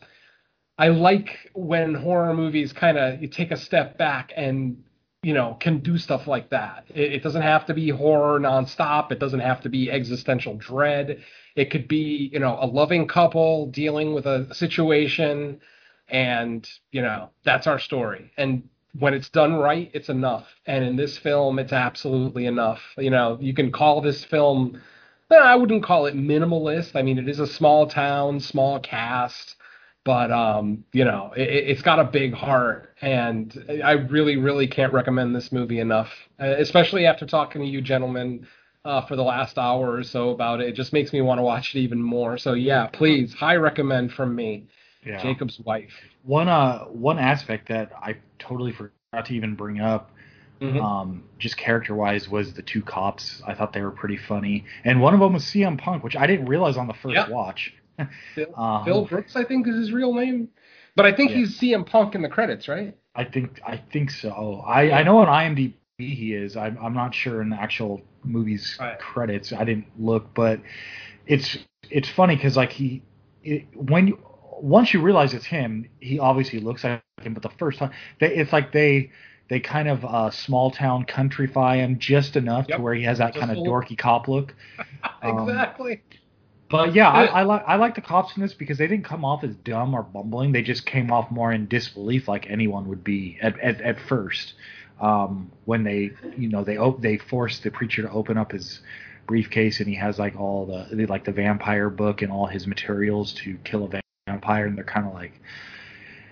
I 0.79 0.89
like 0.89 1.51
when 1.55 1.95
horror 1.95 2.35
movies 2.35 2.73
kind 2.73 2.99
of 2.99 3.21
you 3.23 3.29
take 3.29 3.51
a 3.51 3.57
step 3.57 3.97
back 3.99 4.33
and 4.37 4.83
you 5.23 5.33
know 5.33 5.57
can 5.61 5.79
do 5.79 5.97
stuff 5.99 6.27
like 6.27 6.51
that. 6.51 6.85
It, 6.95 7.15
it 7.15 7.23
doesn't 7.23 7.43
have 7.43 7.67
to 7.67 7.75
be 7.75 7.89
horror 7.89 8.39
nonstop. 8.39 9.11
It 9.11 9.19
doesn't 9.19 9.41
have 9.41 9.61
to 9.63 9.69
be 9.69 9.91
existential 9.91 10.57
dread. 10.57 11.23
It 11.55 11.71
could 11.71 11.89
be 11.89 12.31
you 12.33 12.39
know 12.39 12.59
a 12.61 12.67
loving 12.67 13.07
couple 13.09 13.67
dealing 13.69 14.13
with 14.15 14.27
a 14.27 14.55
situation, 14.55 15.61
and 16.09 16.69
you 16.93 17.03
know 17.03 17.31
that's 17.45 17.67
our 17.67 17.79
story. 17.79 18.31
And 18.37 18.69
when 18.99 19.15
it's 19.15 19.29
done 19.29 19.55
right, 19.55 19.91
it's 19.93 20.09
enough. 20.09 20.47
And 20.67 20.85
in 20.85 20.97
this 20.97 21.19
film, 21.19 21.59
it's 21.59 21.73
absolutely 21.73 22.47
enough. 22.47 22.81
You 22.97 23.11
know, 23.11 23.37
you 23.41 23.53
can 23.53 23.71
call 23.71 24.01
this 24.01 24.25
film 24.25 24.81
no, 25.31 25.39
I 25.39 25.55
wouldn't 25.55 25.83
call 25.83 26.07
it 26.07 26.15
minimalist. 26.15 26.95
I 26.95 27.03
mean, 27.03 27.19
it 27.19 27.29
is 27.29 27.41
a 27.41 27.47
small 27.47 27.87
town, 27.87 28.41
small 28.41 28.81
cast, 28.81 29.57
but 30.05 30.31
um, 30.31 30.85
you 30.93 31.05
know, 31.05 31.33
it, 31.37 31.49
it's 31.49 31.83
got 31.83 31.99
a 31.99 32.05
big 32.05 32.33
heart, 32.33 32.95
and 33.01 33.81
I 33.85 33.93
really, 33.93 34.37
really 34.37 34.67
can't 34.69 34.93
recommend 34.93 35.35
this 35.35 35.51
movie 35.51 35.81
enough, 35.81 36.11
especially 36.39 37.07
after 37.07 37.27
talking 37.27 37.63
to 37.63 37.67
you 37.69 37.81
gentlemen 37.81 38.47
uh, 38.85 39.05
for 39.07 39.17
the 39.17 39.23
last 39.23 39.59
hour 39.59 39.93
or 39.93 40.05
so 40.05 40.31
about 40.31 40.61
it. 40.61 40.69
It 40.69 40.77
just 40.77 40.93
makes 40.93 41.13
me 41.13 41.21
want 41.21 41.39
to 41.39 41.43
watch 41.43 41.75
it 41.75 41.81
even 41.81 42.01
more. 42.01 42.39
So 42.39 42.55
yeah, 42.55 42.87
please, 42.87 43.35
high 43.35 43.57
recommend 43.57 44.13
from 44.13 44.35
me. 44.35 44.69
Yeah. 45.05 45.23
Jacob's 45.23 45.61
wife. 45.61 45.93
One 46.25 46.49
uh 46.49 46.85
one 46.85 47.19
aspect 47.19 47.69
that 47.69 47.93
I 48.01 48.17
totally 48.39 48.73
forgot 48.73 49.27
to 49.27 49.35
even 49.35 49.55
bring 49.55 49.81
up, 49.81 50.11
Mhm. 50.61 50.83
um, 50.83 51.25
just 51.39 51.57
character 51.57 51.95
wise, 51.95 52.29
was 52.29 52.55
the 52.55 52.63
two 52.63 52.83
cops. 52.83 53.43
I 53.47 53.55
thought 53.55 53.73
they 53.73 53.83
were 53.83 53.91
pretty 53.91 54.17
funny, 54.17 54.65
and 54.85 55.01
one 55.01 55.15
of 55.15 55.21
them 55.21 55.35
was 55.35 55.45
CM 55.45 55.77
Punk, 55.79 56.03
which 56.03 56.17
I 56.17 56.27
didn't 56.27 56.47
realize 56.47 56.77
on 56.77 56.87
the 56.87 56.95
first 56.95 57.15
Yeah. 57.15 57.29
watch. 57.29 57.75
Phil, 58.35 58.59
Um, 58.59 58.85
Phil 58.85 59.05
Brooks, 59.05 59.37
I 59.37 59.45
think, 59.45 59.67
is 59.69 59.75
his 59.77 59.93
real 59.93 60.15
name, 60.15 60.49
but 60.95 61.07
I 61.07 61.13
think 61.13 61.31
Yeah. 61.31 61.39
he's 61.39 61.59
CM 61.59 61.85
Punk 61.85 62.15
in 62.15 62.23
the 62.23 62.29
credits, 62.29 62.69
right? 62.69 62.97
I 63.15 63.25
think 63.25 63.61
I 63.67 63.77
think 63.79 64.11
so. 64.11 64.63
I 64.67 65.01
I 65.01 65.03
know 65.03 65.19
on 65.19 65.29
IMDb 65.29 65.75
he 65.99 66.35
is. 66.35 66.57
I'm 66.57 66.77
I'm 66.83 66.93
not 66.95 67.15
sure 67.15 67.41
in 67.43 67.49
the 67.51 67.57
actual 67.61 68.03
movie's 68.25 68.77
Right. 68.79 68.99
credits. 68.99 69.53
I 69.53 69.65
didn't 69.65 69.87
look, 69.99 70.35
but 70.35 70.61
it's 71.27 71.59
it's 71.91 72.09
funny 72.11 72.37
because 72.37 72.57
like 72.57 72.73
he 72.73 73.03
it, 73.43 73.65
when 73.75 74.09
you 74.09 74.19
once 74.61 74.93
you 74.95 75.01
realize 75.01 75.35
it's 75.35 75.47
him, 75.47 75.89
he 76.01 76.19
obviously 76.19 76.61
looks 76.61 76.85
like 76.85 77.03
him. 77.23 77.35
But 77.35 77.43
the 77.43 77.51
first 77.59 77.79
time, 77.79 77.91
they, 78.21 78.35
it's 78.35 78.53
like 78.53 78.73
they 78.73 79.11
they 79.49 79.61
kind 79.61 79.89
of 79.89 80.05
uh, 80.05 80.31
small 80.31 80.71
town 80.71 81.05
countryfy 81.05 81.77
him 81.77 81.99
just 81.99 82.37
enough 82.37 82.67
Yep. 82.69 82.79
to 82.79 82.83
where 82.83 82.95
he 82.95 83.05
has 83.05 83.19
that 83.19 83.35
Just 83.35 83.47
kind 83.47 83.57
of 83.57 83.65
dorky 83.65 83.97
cop 83.97 84.29
look. 84.29 84.55
Um, 85.23 85.49
exactly. 85.49 86.03
But 86.69 86.95
yeah, 86.95 87.09
I, 87.09 87.27
I 87.27 87.43
like 87.45 87.63
I 87.67 87.77
like 87.77 87.95
the 87.95 88.01
cops 88.01 88.37
in 88.37 88.43
this 88.43 88.53
because 88.53 88.77
they 88.77 88.87
didn't 88.89 89.05
come 89.05 89.25
off 89.25 89.45
as 89.45 89.55
dumb 89.57 89.95
or 89.95 90.03
bumbling. 90.03 90.53
They 90.53 90.63
just 90.63 90.85
came 90.85 91.13
off 91.13 91.31
more 91.31 91.53
in 91.53 91.69
disbelief, 91.69 92.27
like 92.29 92.51
anyone 92.51 92.89
would 92.89 93.05
be 93.05 93.39
at 93.41 93.59
at, 93.61 93.81
at 93.81 94.01
first. 94.01 94.55
Um, 95.01 95.53
when 95.65 95.85
they 95.85 96.11
you 96.37 96.49
know 96.49 96.65
they 96.65 96.77
op- 96.77 97.01
they 97.01 97.19
force 97.19 97.61
the 97.61 97.71
preacher 97.71 98.03
to 98.03 98.11
open 98.11 98.37
up 98.37 98.51
his 98.53 98.81
briefcase 99.27 99.79
and 99.81 99.89
he 99.89 99.95
has 99.95 100.19
like 100.19 100.39
all 100.39 100.67
the, 100.67 100.95
the 100.95 101.07
like 101.07 101.25
the 101.25 101.33
vampire 101.33 101.89
book 101.89 102.23
and 102.23 102.33
all 102.33 102.47
his 102.47 102.67
materials 102.67 103.33
to 103.35 103.57
kill 103.65 103.85
a 103.85 104.01
vampire, 104.29 104.67
and 104.67 104.77
they're 104.77 104.85
kind 104.85 105.07
of 105.07 105.15
like. 105.15 105.41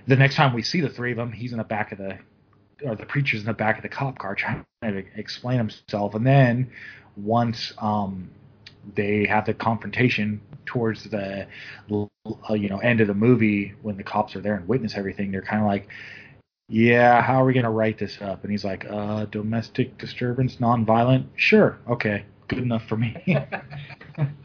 The 0.07 0.17
next 0.17 0.35
time 0.35 0.53
we 0.53 0.63
see 0.63 0.81
the 0.81 0.91
three 0.91 1.13
of 1.13 1.17
them, 1.17 1.33
he's 1.33 1.53
in 1.53 1.59
the 1.59 1.65
back 1.65 1.91
of 1.93 1.99
the 1.99 2.19
or 2.85 2.95
the 2.95 3.07
preacher's 3.07 3.41
in 3.41 3.47
the 3.47 3.53
back 3.53 3.77
of 3.77 3.83
the 3.83 3.89
cop 3.89 4.19
car 4.19 4.35
trying 4.35 4.65
to 4.83 5.05
explain 5.17 5.59
himself, 5.59 6.15
and 6.15 6.27
then 6.27 6.71
once 7.17 7.73
um 7.79 8.31
they 8.95 9.27
have 9.27 9.47
the 9.47 9.55
confrontation 9.55 10.41
towards 10.67 11.05
the 11.05 11.47
uh, 11.93 12.55
you 12.55 12.69
know 12.69 12.79
end 12.79 13.01
of 13.01 13.07
the 13.07 13.15
movie 13.15 13.75
when 13.83 13.97
the 13.97 14.03
cops 14.03 14.37
are 14.37 14.41
there 14.41 14.57
and 14.57 14.69
witness 14.69 14.95
everything 14.97 15.31
they're 15.31 15.43
kind 15.43 15.63
of 15.63 15.67
like 15.67 15.89
yeah 16.69 17.23
how 17.23 17.41
are 17.41 17.45
we 17.47 17.53
going 17.53 17.65
to 17.65 17.71
write 17.71 17.99
this 17.99 18.19
up 18.21 18.43
and 18.43 18.51
he's 18.51 18.65
like 18.65 18.85
uh 18.91 19.25
domestic 19.27 19.97
disturbance 19.97 20.59
non-violent 20.61 21.27
sure 21.37 21.79
okay 21.89 22.25
good 22.49 22.59
enough 22.59 22.85
for 22.87 22.97
me 22.97 23.17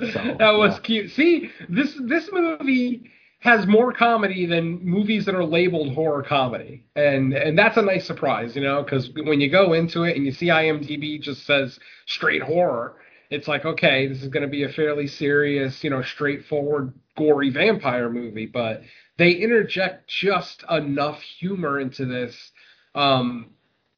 So, 0.00 0.36
that 0.38 0.52
was 0.56 0.74
yeah. 0.74 0.80
cute. 0.80 1.10
See, 1.12 1.50
this 1.68 1.94
this 2.02 2.28
movie 2.32 3.10
has 3.44 3.66
more 3.66 3.92
comedy 3.92 4.46
than 4.46 4.82
movies 4.82 5.26
that 5.26 5.34
are 5.34 5.44
labeled 5.44 5.92
horror 5.94 6.22
comedy, 6.22 6.82
and 6.96 7.34
and 7.34 7.58
that's 7.58 7.76
a 7.76 7.82
nice 7.82 8.06
surprise, 8.06 8.56
you 8.56 8.62
know, 8.62 8.82
because 8.82 9.10
when 9.10 9.38
you 9.38 9.50
go 9.50 9.74
into 9.74 10.04
it 10.04 10.16
and 10.16 10.24
you 10.24 10.32
see 10.32 10.46
IMDb 10.46 11.20
just 11.20 11.44
says 11.44 11.78
straight 12.06 12.40
horror, 12.42 12.96
it's 13.28 13.46
like 13.46 13.66
okay, 13.66 14.06
this 14.06 14.22
is 14.22 14.28
going 14.28 14.44
to 14.44 14.48
be 14.48 14.62
a 14.62 14.68
fairly 14.70 15.06
serious, 15.06 15.84
you 15.84 15.90
know, 15.90 16.00
straightforward, 16.00 16.94
gory 17.18 17.50
vampire 17.50 18.08
movie, 18.08 18.46
but 18.46 18.82
they 19.18 19.32
interject 19.32 20.08
just 20.08 20.64
enough 20.70 21.20
humor 21.20 21.78
into 21.78 22.06
this 22.06 22.50
um, 22.94 23.50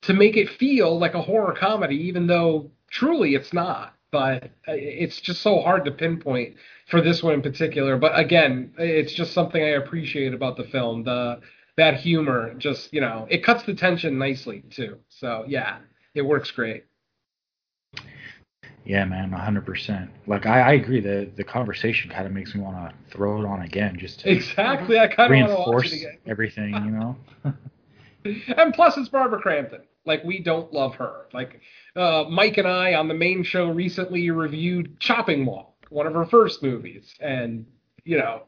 to 0.03 0.13
make 0.13 0.37
it 0.37 0.51
feel 0.51 0.99
like 0.99 1.15
a 1.15 1.23
horror 1.23 1.55
comedy, 1.55 2.09
even 2.09 2.27
though 2.27 2.73
truly 2.91 3.37
it's 3.37 3.53
not. 3.53 3.95
But 4.17 4.51
it's 4.67 5.21
just 5.21 5.43
so 5.43 5.61
hard 5.61 5.85
to 5.85 5.91
pinpoint 5.91 6.57
for 6.89 7.03
this 7.03 7.23
one 7.23 7.35
in 7.35 7.43
particular. 7.43 7.99
But 7.99 8.19
again, 8.19 8.73
it's 8.79 9.13
just 9.13 9.35
something 9.35 9.63
I 9.63 9.77
appreciate 9.83 10.33
about 10.33 10.57
the 10.57 10.65
film. 10.65 11.05
The 11.05 11.41
that 11.77 11.97
humor, 12.01 12.55
just 12.55 12.95
you 12.95 13.03
know, 13.03 13.27
it 13.29 13.45
cuts 13.45 13.65
the 13.65 13.75
tension 13.75 14.19
nicely 14.19 14.63
too. 14.71 14.99
So 15.11 15.45
yeah, 15.47 15.79
it 16.15 16.23
works 16.23 16.51
great. 16.51 16.85
yeah 18.85 19.05
man 19.05 19.31
100% 19.33 20.09
like 20.27 20.47
i, 20.47 20.61
I 20.61 20.73
agree 20.75 21.01
the 21.01 21.29
the 21.37 21.45
conversation 21.45 22.09
kind 22.11 22.25
of 22.27 22.33
makes 22.33 22.55
me 22.55 22.61
want 22.63 22.77
to 22.89 22.95
throw 23.11 23.43
it 23.43 23.47
on 23.47 23.63
again 23.63 23.97
just 23.99 24.21
to 24.21 24.31
Exactly. 24.31 24.99
I 24.99 25.09
kind 25.09 25.27
of 25.35 25.51
reinforce 25.51 25.93
it 25.93 25.97
again. 25.97 26.19
everything 26.27 26.73
you 26.75 26.91
know 26.93 27.17
and 28.57 28.73
plus 28.75 28.97
it's 28.97 29.09
Barbara 29.09 29.41
Crampton. 29.41 29.83
Like 30.07 30.25
we 30.25 30.41
don't 30.41 30.73
love 30.73 30.95
her. 30.97 31.27
Like 31.33 31.61
uh, 31.97 32.25
Mike 32.31 32.59
and 32.59 32.69
I 32.69 32.95
on 32.95 33.09
the 33.09 33.15
main 33.15 33.43
show 33.43 33.69
recently 33.71 34.31
reviewed 34.31 34.99
Chopping 35.01 35.45
Mall, 35.45 35.77
one 35.91 36.07
of 36.07 36.15
her 36.15 36.25
first 36.27 36.63
movies, 36.63 37.15
and 37.21 37.67
you 38.05 38.19
know, 38.19 38.43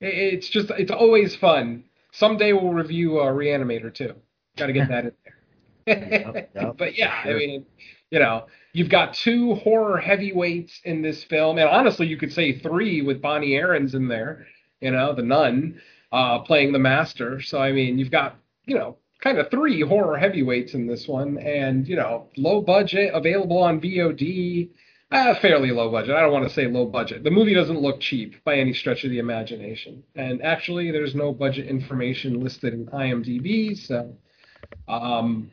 it, 0.00 0.14
it's 0.34 0.48
just 0.48 0.70
it's 0.72 0.90
always 0.90 1.36
fun. 1.36 1.84
Someday 2.12 2.52
we'll 2.52 2.72
review 2.74 3.20
uh, 3.20 3.26
Reanimator 3.32 3.92
too. 3.94 4.14
Got 4.56 4.66
to 4.66 4.72
get 4.72 4.88
that 4.88 5.04
in 5.06 5.12
there. 5.24 5.34
Yep, 5.84 6.50
yep, 6.54 6.76
but 6.78 6.96
yeah, 6.96 7.24
sure. 7.24 7.34
I 7.34 7.38
mean, 7.38 7.66
you 8.12 8.20
know, 8.20 8.46
you've 8.72 8.88
got 8.88 9.14
two 9.14 9.56
horror 9.56 9.98
heavyweights 9.98 10.80
in 10.84 11.02
this 11.02 11.24
film, 11.24 11.58
and 11.58 11.68
honestly, 11.68 12.06
you 12.06 12.16
could 12.16 12.32
say 12.32 12.56
three 12.56 13.02
with 13.02 13.20
Bonnie 13.20 13.54
Aarons 13.54 13.94
in 13.94 14.06
there. 14.06 14.46
You 14.80 14.92
know, 14.92 15.12
the 15.12 15.22
nun 15.24 15.80
uh, 16.12 16.38
playing 16.40 16.72
the 16.72 16.78
master. 16.78 17.40
So 17.40 17.58
I 17.60 17.72
mean, 17.72 17.98
you've 17.98 18.12
got 18.12 18.36
you 18.66 18.76
know 18.76 18.96
kind 19.22 19.38
of 19.38 19.50
three 19.50 19.80
horror 19.80 20.18
heavyweights 20.18 20.74
in 20.74 20.86
this 20.86 21.08
one, 21.08 21.38
and 21.38 21.86
you 21.88 21.96
know, 21.96 22.28
low 22.36 22.60
budget, 22.60 23.12
available 23.14 23.58
on 23.58 23.80
VOD. 23.80 24.70
Uh, 25.10 25.34
fairly 25.40 25.70
low 25.70 25.90
budget. 25.90 26.14
I 26.14 26.22
don't 26.22 26.32
want 26.32 26.48
to 26.48 26.54
say 26.54 26.66
low 26.66 26.86
budget. 26.86 27.22
The 27.22 27.30
movie 27.30 27.52
doesn't 27.52 27.80
look 27.80 28.00
cheap 28.00 28.42
by 28.44 28.56
any 28.56 28.72
stretch 28.72 29.04
of 29.04 29.10
the 29.10 29.18
imagination. 29.18 30.02
And 30.14 30.42
actually, 30.42 30.90
there's 30.90 31.14
no 31.14 31.32
budget 31.34 31.66
information 31.66 32.40
listed 32.40 32.72
in 32.72 32.86
IMDb, 32.86 33.76
so 33.76 34.16
um, 34.88 35.50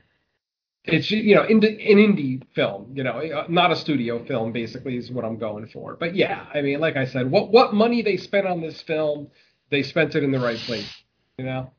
it's 0.86 1.12
you 1.12 1.36
know 1.36 1.44
an 1.44 1.62
indie 1.62 2.42
film 2.54 2.92
you 2.96 3.04
know 3.04 3.20
uh, 3.20 3.46
not 3.50 3.72
a 3.72 3.76
studio 3.76 4.24
film 4.26 4.52
basically 4.52 4.98
is 4.98 5.12
what 5.12 5.26
i'm 5.26 5.38
going 5.38 5.68
for 5.68 5.96
but 5.96 6.16
yeah 6.16 6.46
i 6.54 6.62
mean 6.62 6.80
like 6.80 6.96
i 6.96 7.06
said 7.06 7.30
what 7.30 7.52
what 7.52 7.74
money 7.74 8.02
they 8.02 8.18
spent 8.18 8.48
on 8.48 8.62
this 8.62 8.82
film 8.82 9.28
they 9.70 9.84
spent 9.84 10.16
it 10.16 10.24
in 10.24 10.32
the 10.32 10.40
right 10.40 10.58
place 10.60 11.04
you 11.38 11.46
know 11.46 11.70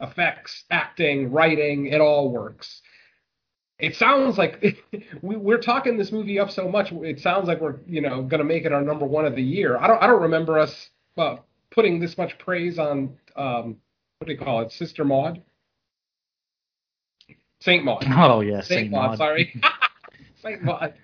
effects 0.00 0.64
acting 0.70 1.30
writing 1.30 1.86
it 1.86 2.00
all 2.00 2.30
works 2.30 2.82
it 3.78 3.94
sounds 3.96 4.38
like 4.38 4.62
we, 5.22 5.36
we're 5.36 5.60
talking 5.60 5.96
this 5.96 6.12
movie 6.12 6.38
up 6.38 6.50
so 6.50 6.68
much 6.68 6.92
it 6.92 7.20
sounds 7.20 7.48
like 7.48 7.60
we're 7.60 7.76
you 7.86 8.00
know 8.00 8.22
going 8.22 8.38
to 8.38 8.44
make 8.44 8.64
it 8.64 8.72
our 8.72 8.82
number 8.82 9.06
one 9.06 9.24
of 9.24 9.34
the 9.36 9.42
year 9.42 9.76
i 9.78 9.86
don't 9.86 10.02
i 10.02 10.06
don't 10.06 10.22
remember 10.22 10.58
us 10.58 10.90
uh, 11.16 11.36
putting 11.70 12.00
this 12.00 12.18
much 12.18 12.36
praise 12.38 12.78
on 12.78 13.16
um 13.36 13.76
what 14.18 14.26
do 14.26 14.32
you 14.32 14.38
call 14.38 14.60
it 14.60 14.72
sister 14.72 15.04
maud 15.04 15.42
saint 17.60 17.84
maud 17.84 18.04
oh 18.10 18.40
yeah 18.40 18.60
Saint 18.60 18.66
Saint 18.68 18.90
Maud, 18.90 19.10
Maud. 19.10 19.18
sorry. 19.18 19.60
Saint 20.42 20.62
Maud. 20.62 20.94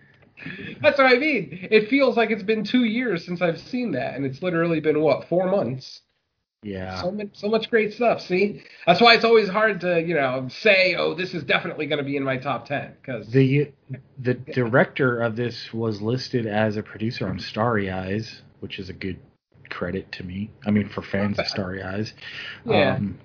That's 0.83 0.99
what 0.99 1.07
I 1.07 1.19
mean. 1.19 1.69
It 1.71 1.89
feels 1.89 2.17
like 2.17 2.31
it's 2.31 2.43
been 2.43 2.65
two 2.65 2.85
years 2.85 3.25
since 3.25 3.43
I've 3.43 3.59
seen 3.59 3.93
that, 3.93 4.15
and 4.15 4.25
it's 4.25 4.43
literally 4.43 4.81
been 4.81 5.01
what 5.01 5.29
four 5.29 5.51
months. 5.51 6.03
Yeah 6.63 7.01
So 7.01 7.11
much, 7.11 7.29
so 7.33 7.49
much 7.49 7.71
great 7.71 7.95
stuff. 7.95 8.21
See, 8.21 8.63
that's 8.87 9.01
why 9.01 9.15
it's 9.15 9.25
always 9.25 9.49
hard 9.49 9.81
to 9.83 10.01
you 10.01 10.15
know 10.15 10.49
say, 10.49 10.95
oh, 10.95 11.15
this 11.15 11.35
is 11.35 11.43
definitely 11.45 11.87
going 11.87 11.99
to 11.99 12.05
be 12.05 12.17
in 12.17 12.23
my 12.23 12.37
top 12.37 12.67
ten 12.67 12.95
because 13.01 13.27
The 13.31 13.73
the 14.19 14.35
director 14.35 15.21
of 15.21 15.37
this 15.37 15.73
was 15.73 16.03
listed 16.03 16.47
as 16.47 16.77
a 16.77 16.83
producer 16.83 17.29
on 17.29 17.39
Starry 17.39 17.91
Eyes, 17.91 18.43
which 18.61 18.79
is 18.79 18.89
a 18.89 18.93
good 18.93 19.19
credit 19.71 20.11
to 20.13 20.25
me. 20.25 20.51
I 20.67 20.71
mean, 20.71 20.89
for 20.89 21.03
fans 21.03 21.39
of 21.39 21.47
Starry 21.49 21.83
Eyes. 21.83 22.13
Yeah. 22.67 22.97
Um, 22.97 23.19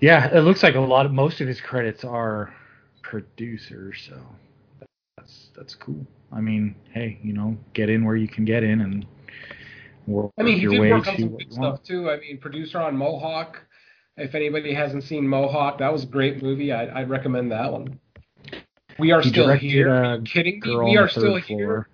yeah, 0.00 0.36
it 0.36 0.40
looks 0.40 0.62
like 0.62 0.74
a 0.74 0.80
lot 0.80 1.06
of 1.06 1.12
most 1.12 1.40
of 1.40 1.46
his 1.46 1.60
credits 1.60 2.04
are 2.04 2.52
producers, 3.02 4.04
so 4.08 4.20
that's 5.16 5.50
that's 5.56 5.74
cool. 5.74 6.06
I 6.32 6.40
mean, 6.40 6.74
hey, 6.92 7.18
you 7.22 7.32
know, 7.32 7.56
get 7.72 7.88
in 7.88 8.04
where 8.04 8.16
you 8.16 8.26
can 8.26 8.44
get 8.44 8.64
in 8.64 8.80
and 8.80 9.06
work 10.06 10.32
I 10.38 10.42
mean, 10.42 10.58
he 10.58 10.66
did 10.66 10.80
work 10.80 11.06
on 11.08 11.16
some 11.18 11.36
good 11.36 11.52
stuff 11.52 11.82
too. 11.82 12.10
I 12.10 12.18
mean, 12.18 12.38
producer 12.38 12.80
on 12.80 12.96
Mohawk. 12.96 13.58
If 14.16 14.34
anybody 14.34 14.74
hasn't 14.74 15.04
seen 15.04 15.26
Mohawk, 15.26 15.78
that 15.78 15.92
was 15.92 16.02
a 16.04 16.06
great 16.06 16.42
movie. 16.42 16.72
I'd, 16.72 16.90
I'd 16.90 17.08
recommend 17.10 17.50
that 17.52 17.72
one. 17.72 17.98
We 18.98 19.10
are 19.12 19.22
He 19.22 19.30
still 19.30 19.50
here. 19.54 19.88
uh, 19.90 20.08
Are 20.10 20.16
you 20.16 20.22
kidding 20.22 20.60
me? 20.64 20.76
We 20.76 20.96
are 20.98 21.08
still 21.08 21.34
Third 21.34 21.44
here. 21.44 21.88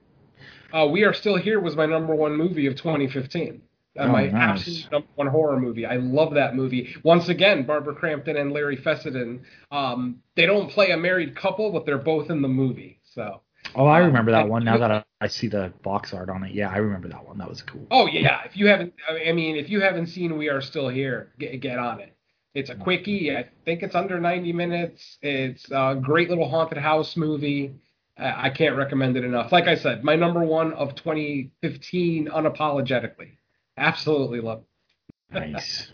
Uh, 0.73 0.87
we 0.87 1.05
Are 1.05 1.15
Still 1.15 1.37
Here 1.37 1.61
was 1.61 1.77
my 1.77 1.87
number 1.87 2.15
one 2.15 2.37
movie 2.37 2.67
of 2.67 2.77
2015. 2.77 3.63
Uh, 3.99 4.03
Oh, 4.03 4.09
my 4.09 4.27
nice. 4.27 4.61
absolute 4.61 4.93
number 4.93 5.09
one 5.15 5.27
horror 5.29 5.59
movie. 5.59 5.87
I 5.87 5.97
love 5.97 6.35
that 6.35 6.55
movie. 6.55 6.95
Once 7.05 7.29
again, 7.31 7.65
Barbara 7.65 7.95
Crampton 7.95 8.37
and 8.37 8.53
Larry 8.53 8.77
Fessenden. 8.77 9.43
Um, 9.73 10.23
they 10.37 10.45
don't 10.47 10.71
play 10.71 10.91
a 10.91 10.97
married 10.97 11.35
couple, 11.35 11.73
but 11.73 11.87
they're 11.87 11.99
both 11.99 12.31
in 12.31 12.43
the 12.43 12.49
movie. 12.49 13.01
So 13.05 13.41
Oh, 13.79 13.87
I 13.87 14.01
Um, 14.01 14.09
remember 14.09 14.33
that 14.33 14.49
one. 14.49 14.65
Now 14.65 14.77
that 14.77 14.91
I, 14.91 15.05
I 15.21 15.29
see 15.29 15.47
the 15.49 15.73
box 15.83 16.13
art 16.13 16.29
on 16.29 16.43
it, 16.45 16.53
yeah, 16.53 16.69
I 16.69 16.79
remember 16.79 17.09
that 17.09 17.25
one. 17.27 17.39
That 17.39 17.49
was 17.49 17.63
cool. 17.63 17.87
Oh 17.91 18.07
yeah, 18.07 18.43
if 18.45 18.57
you 18.57 18.67
haven't, 18.67 18.93
I 19.09 19.33
mean, 19.33 19.57
if 19.57 19.71
you 19.71 19.81
haven't 19.81 20.09
seen 20.09 20.37
We 20.37 20.49
Are 20.49 20.61
Still 20.61 20.89
Here, 20.89 21.33
get, 21.39 21.61
get 21.61 21.79
on 21.79 22.01
it. 22.01 22.15
It's 22.55 22.71
a 22.71 22.75
quickie. 22.75 23.35
I 23.37 23.47
think 23.65 23.83
it's 23.85 23.95
under 23.95 24.19
90 24.19 24.53
minutes. 24.53 25.19
It's 25.23 25.71
a 25.71 25.97
great 26.03 26.29
little 26.29 26.49
haunted 26.49 26.79
house 26.79 27.17
movie. 27.17 27.75
I 28.19 28.47
I 28.47 28.51
can't 28.51 28.75
recommend 28.77 29.17
it 29.17 29.25
enough. 29.25 29.53
Like 29.53 29.69
I 29.69 29.77
said, 29.77 30.03
my 30.03 30.17
number 30.17 30.41
one 30.43 30.73
of 30.73 30.97
2015, 30.97 32.27
unapologetically. 32.29 33.37
Absolutely 33.77 34.41
love. 34.41 34.65
it. 35.33 35.53
Nice. 35.53 35.93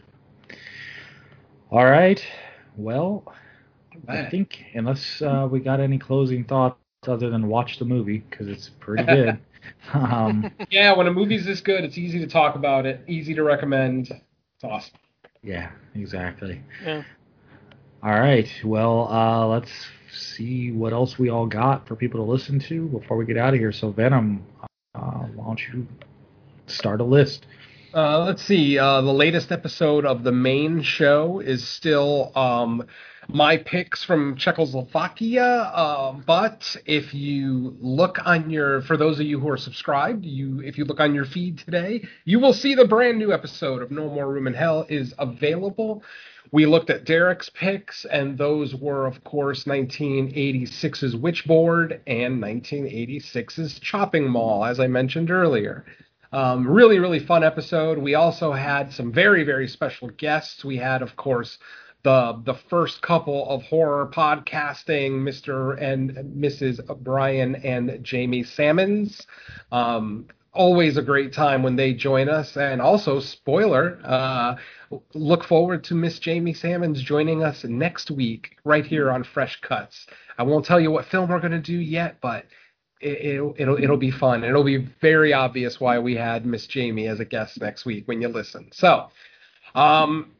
All 1.70 1.84
right. 1.84 2.24
Well, 2.76 3.30
I 4.08 4.24
think 4.30 4.64
unless 4.74 5.20
uh, 5.20 5.46
we 5.50 5.60
got 5.60 5.80
any 5.80 5.98
closing 5.98 6.44
thoughts 6.44 6.78
other 7.08 7.30
than 7.30 7.48
watch 7.48 7.78
the 7.78 7.84
movie 7.84 8.24
because 8.30 8.48
it's 8.48 8.70
pretty 8.80 9.04
good. 9.06 9.38
um, 9.92 10.50
Yeah, 10.70 10.96
when 10.96 11.06
a 11.06 11.12
movie's 11.12 11.44
this 11.44 11.60
good, 11.60 11.84
it's 11.84 11.98
easy 11.98 12.18
to 12.20 12.26
talk 12.26 12.54
about 12.56 12.86
it, 12.86 13.00
easy 13.06 13.34
to 13.34 13.42
recommend. 13.42 14.08
It's 14.10 14.64
awesome. 14.64 14.94
yeah, 15.42 15.70
exactly. 15.94 16.60
Yeah. 16.84 17.02
All 18.02 18.10
right. 18.20 18.48
Well, 18.64 19.08
uh, 19.10 19.46
let's 19.46 19.70
see 20.12 20.70
what 20.72 20.92
else 20.92 21.18
we 21.18 21.30
all 21.30 21.46
got 21.46 21.88
for 21.88 21.96
people 21.96 22.24
to 22.24 22.30
listen 22.30 22.58
to 22.68 22.86
before 22.88 23.16
we 23.16 23.24
get 23.24 23.36
out 23.38 23.54
of 23.54 23.60
here. 23.60 23.72
So, 23.72 23.90
Venom, 23.90 24.44
uh, 24.94 25.00
why 25.34 25.44
don't 25.46 25.60
you 25.72 25.86
start 26.66 27.00
a 27.00 27.04
list? 27.04 27.46
Uh, 27.94 28.24
let's 28.24 28.42
see. 28.42 28.78
Uh, 28.78 29.00
the 29.00 29.12
latest 29.12 29.52
episode 29.52 30.04
of 30.04 30.22
the 30.24 30.32
main 30.32 30.82
show 30.82 31.40
is 31.40 31.66
still 31.66 32.32
um, 32.36 32.86
my 33.28 33.56
picks 33.56 34.04
from 34.04 34.36
Czechoslovakia. 34.36 35.44
Uh, 35.44 36.12
but 36.26 36.76
if 36.86 37.14
you 37.14 37.76
look 37.80 38.18
on 38.24 38.50
your, 38.50 38.82
for 38.82 38.96
those 38.96 39.20
of 39.20 39.26
you 39.26 39.40
who 39.40 39.48
are 39.48 39.56
subscribed, 39.56 40.24
you 40.24 40.60
if 40.60 40.78
you 40.78 40.84
look 40.84 41.00
on 41.00 41.14
your 41.14 41.24
feed 41.24 41.58
today, 41.58 42.06
you 42.24 42.38
will 42.38 42.52
see 42.52 42.74
the 42.74 42.86
brand 42.86 43.18
new 43.18 43.32
episode 43.32 43.82
of 43.82 43.90
No 43.90 44.08
More 44.08 44.30
Room 44.32 44.46
in 44.46 44.54
Hell 44.54 44.86
is 44.88 45.14
available. 45.18 46.02
We 46.52 46.66
looked 46.66 46.90
at 46.90 47.04
Derek's 47.04 47.50
picks, 47.50 48.04
and 48.04 48.38
those 48.38 48.74
were, 48.74 49.06
of 49.06 49.24
course, 49.24 49.64
1986's 49.64 51.16
Witchboard 51.16 52.00
and 52.06 52.40
1986's 52.40 53.80
Chopping 53.80 54.28
Mall, 54.28 54.64
as 54.64 54.78
I 54.78 54.86
mentioned 54.86 55.30
earlier. 55.30 55.84
Um, 56.32 56.66
really, 56.66 56.98
really 56.98 57.20
fun 57.20 57.42
episode. 57.42 57.98
We 57.98 58.14
also 58.14 58.52
had 58.52 58.92
some 58.92 59.12
very, 59.12 59.44
very 59.44 59.68
special 59.68 60.10
guests. 60.10 60.64
We 60.64 60.76
had, 60.76 61.00
of 61.00 61.16
course, 61.16 61.58
the 62.04 62.40
the 62.44 62.54
first 62.54 63.02
couple 63.02 63.48
of 63.48 63.62
horror 63.62 64.10
podcasting, 64.14 65.22
Mr. 65.22 65.80
and 65.82 66.12
Mrs. 66.36 66.80
Brian 67.02 67.56
and 67.56 67.98
Jamie 68.04 68.44
Salmons. 68.44 69.26
Um, 69.72 70.26
always 70.52 70.96
a 70.96 71.02
great 71.02 71.32
time 71.32 71.62
when 71.62 71.76
they 71.76 71.92
join 71.92 72.28
us. 72.28 72.56
And 72.56 72.80
also, 72.80 73.20
spoiler, 73.20 73.98
uh, 74.04 74.56
look 75.14 75.44
forward 75.44 75.82
to 75.84 75.94
Miss 75.94 76.18
Jamie 76.18 76.54
Salmons 76.54 77.02
joining 77.02 77.42
us 77.42 77.64
next 77.64 78.10
week 78.10 78.56
right 78.64 78.86
here 78.86 79.10
on 79.10 79.24
Fresh 79.24 79.60
Cuts. 79.62 80.06
I 80.38 80.44
won't 80.44 80.64
tell 80.64 80.80
you 80.80 80.90
what 80.90 81.06
film 81.06 81.30
we're 81.30 81.40
going 81.40 81.52
to 81.52 81.58
do 81.58 81.78
yet, 81.78 82.18
but 82.20 82.44
it, 83.00 83.34
it'll, 83.34 83.54
it'll 83.58 83.82
it'll 83.82 83.96
be 83.96 84.10
fun. 84.10 84.44
It'll 84.44 84.62
be 84.62 84.88
very 85.00 85.32
obvious 85.32 85.80
why 85.80 85.98
we 85.98 86.16
had 86.16 86.44
Miss 86.44 86.66
Jamie 86.66 87.08
as 87.08 87.18
a 87.18 87.24
guest 87.24 87.60
next 87.60 87.86
week 87.86 88.06
when 88.06 88.20
you 88.20 88.28
listen. 88.28 88.68
So, 88.72 89.08
um, 89.74 90.32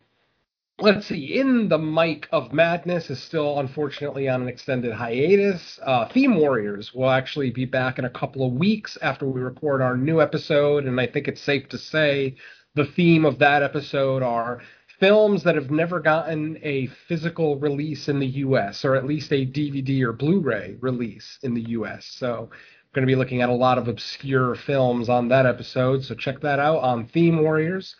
let's 0.78 1.06
see. 1.06 1.38
In 1.38 1.68
the 1.68 1.78
Mic 1.78 2.28
of 2.32 2.52
Madness 2.52 3.10
is 3.10 3.22
still 3.22 3.60
unfortunately 3.60 4.28
on 4.28 4.42
an 4.42 4.48
extended 4.48 4.92
hiatus. 4.92 5.78
Uh, 5.82 6.08
Theme 6.08 6.36
Warriors 6.36 6.92
will 6.92 7.10
actually 7.10 7.50
be 7.50 7.64
back 7.64 7.98
in 7.98 8.04
a 8.04 8.10
couple 8.10 8.46
of 8.46 8.54
weeks 8.54 8.98
after 9.00 9.26
we 9.26 9.40
record 9.40 9.80
our 9.80 9.96
new 9.96 10.20
episode, 10.20 10.84
and 10.84 11.00
I 11.00 11.06
think 11.06 11.28
it's 11.28 11.40
safe 11.40 11.68
to 11.68 11.78
say 11.78 12.36
the 12.74 12.84
theme 12.84 13.24
of 13.24 13.38
that 13.38 13.62
episode 13.62 14.22
are 14.22 14.60
films 14.98 15.44
that 15.44 15.54
have 15.54 15.70
never 15.70 16.00
gotten 16.00 16.58
a 16.62 16.86
physical 17.08 17.56
release 17.58 18.08
in 18.08 18.18
the 18.18 18.26
US 18.26 18.84
or 18.84 18.96
at 18.96 19.06
least 19.06 19.32
a 19.32 19.46
DVD 19.46 20.02
or 20.02 20.12
Blu-ray 20.12 20.76
release 20.80 21.38
in 21.42 21.54
the 21.54 21.70
US. 21.70 22.06
So 22.06 22.48
we're 22.50 22.94
going 22.94 23.06
to 23.06 23.12
be 23.12 23.16
looking 23.16 23.42
at 23.42 23.48
a 23.48 23.54
lot 23.54 23.78
of 23.78 23.88
obscure 23.88 24.54
films 24.54 25.08
on 25.08 25.28
that 25.28 25.46
episode, 25.46 26.04
so 26.04 26.14
check 26.14 26.40
that 26.40 26.58
out 26.58 26.78
on 26.78 27.06
Theme 27.06 27.42
Warriors. 27.42 27.94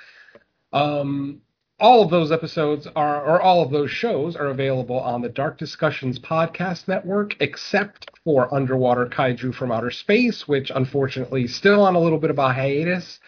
Um, 0.72 1.41
all 1.85 2.01
of 2.03 2.09
those 2.09 2.32
episodes 2.32 2.89
are, 2.97 3.22
or 3.22 3.43
all 3.43 3.62
of 3.62 3.70
those 3.70 3.91
shows 3.91 4.37
are 4.37 4.47
available 4.47 4.99
on 4.99 5.20
the 5.20 5.28
Dark 5.28 5.59
Discussions 5.59 6.18
podcast 6.18 6.89
network, 6.89 7.37
except 7.41 8.11
for 8.24 8.53
Underwater 8.55 9.05
Kaiju 9.05 9.55
from 9.55 9.70
Outer 9.70 9.91
Space, 9.91 10.49
which 10.49 10.72
unfortunately 10.74 11.45
is 11.45 11.55
still 11.55 11.82
on 11.82 11.95
a 11.95 12.01
little 12.01 12.16
bit 12.18 12.30
of 12.30 12.39
a 12.39 12.55
hiatus. 12.55 13.20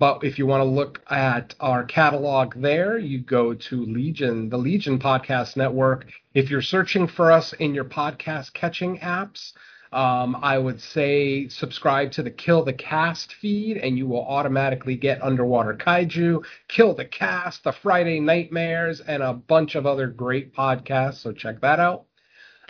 But 0.00 0.24
if 0.24 0.40
you 0.40 0.46
want 0.46 0.62
to 0.62 0.64
look 0.64 1.00
at 1.08 1.54
our 1.60 1.84
catalog 1.84 2.54
there, 2.56 2.98
you 2.98 3.20
go 3.20 3.54
to 3.54 3.84
Legion, 3.84 4.48
the 4.48 4.58
Legion 4.58 4.98
Podcast 4.98 5.56
Network. 5.56 6.08
If 6.34 6.50
you're 6.50 6.62
searching 6.62 7.06
for 7.06 7.30
us 7.30 7.52
in 7.52 7.74
your 7.74 7.84
podcast 7.84 8.54
catching 8.54 8.98
apps, 8.98 9.52
um, 9.92 10.36
I 10.40 10.58
would 10.58 10.80
say 10.80 11.48
subscribe 11.48 12.12
to 12.12 12.22
the 12.22 12.30
Kill 12.30 12.64
the 12.64 12.72
Cast 12.72 13.34
feed, 13.34 13.76
and 13.76 13.98
you 13.98 14.06
will 14.06 14.24
automatically 14.24 14.96
get 14.96 15.22
Underwater 15.22 15.74
Kaiju, 15.74 16.44
Kill 16.68 16.94
the 16.94 17.04
Cast, 17.04 17.64
The 17.64 17.72
Friday 17.72 18.20
Nightmares, 18.20 19.00
and 19.00 19.22
a 19.22 19.32
bunch 19.32 19.74
of 19.74 19.86
other 19.86 20.06
great 20.06 20.54
podcasts. 20.54 21.22
So 21.22 21.32
check 21.32 21.60
that 21.62 21.80
out. 21.80 22.06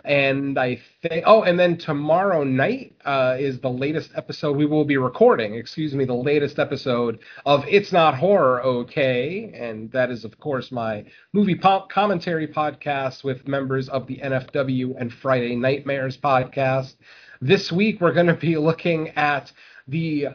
And 0.03 0.57
I 0.57 0.79
think, 1.01 1.23
oh, 1.27 1.43
and 1.43 1.59
then 1.59 1.77
tomorrow 1.77 2.43
night 2.43 2.95
uh, 3.05 3.37
is 3.39 3.59
the 3.59 3.69
latest 3.69 4.11
episode 4.15 4.57
we 4.57 4.65
will 4.65 4.85
be 4.85 4.97
recording. 4.97 5.55
Excuse 5.55 5.93
me, 5.93 6.05
the 6.05 6.13
latest 6.13 6.57
episode 6.57 7.19
of 7.45 7.63
It's 7.67 7.91
Not 7.91 8.15
Horror, 8.15 8.63
okay? 8.63 9.51
And 9.53 9.91
that 9.91 10.09
is, 10.09 10.25
of 10.25 10.39
course, 10.39 10.71
my 10.71 11.05
movie 11.33 11.55
pop 11.55 11.89
commentary 11.91 12.47
podcast 12.47 13.23
with 13.23 13.47
members 13.47 13.89
of 13.89 14.07
the 14.07 14.17
NFW 14.17 14.95
and 14.99 15.13
Friday 15.13 15.55
Nightmares 15.55 16.17
podcast. 16.17 16.95
This 17.39 17.71
week, 17.71 18.01
we're 18.01 18.13
going 18.13 18.27
to 18.27 18.33
be 18.33 18.57
looking 18.57 19.09
at 19.09 19.51
the 19.87 20.29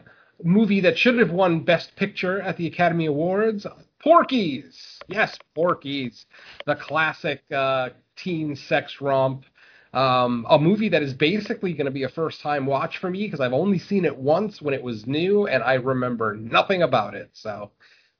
movie 0.44 0.80
that 0.80 0.98
should 0.98 1.18
have 1.18 1.30
won 1.30 1.60
Best 1.60 1.96
Picture 1.96 2.40
at 2.40 2.56
the 2.56 2.66
Academy 2.66 3.06
Awards, 3.06 3.66
Porky's. 4.02 5.00
Yes, 5.08 5.38
Porky's, 5.54 6.26
the 6.66 6.76
classic 6.76 7.42
uh, 7.52 7.90
teen 8.16 8.54
sex 8.56 9.00
romp. 9.00 9.44
Um, 9.92 10.46
a 10.50 10.58
movie 10.58 10.88
that 10.90 11.02
is 11.02 11.14
basically 11.14 11.72
going 11.72 11.86
to 11.86 11.90
be 11.90 12.02
a 12.02 12.08
first 12.08 12.40
time 12.40 12.66
watch 12.66 12.98
for 12.98 13.10
me 13.10 13.24
because 13.24 13.40
I've 13.40 13.52
only 13.52 13.78
seen 13.78 14.04
it 14.04 14.16
once 14.16 14.60
when 14.60 14.74
it 14.74 14.82
was 14.82 15.06
new 15.06 15.46
and 15.46 15.62
I 15.62 15.74
remember 15.74 16.36
nothing 16.36 16.82
about 16.82 17.14
it. 17.14 17.30
So 17.32 17.70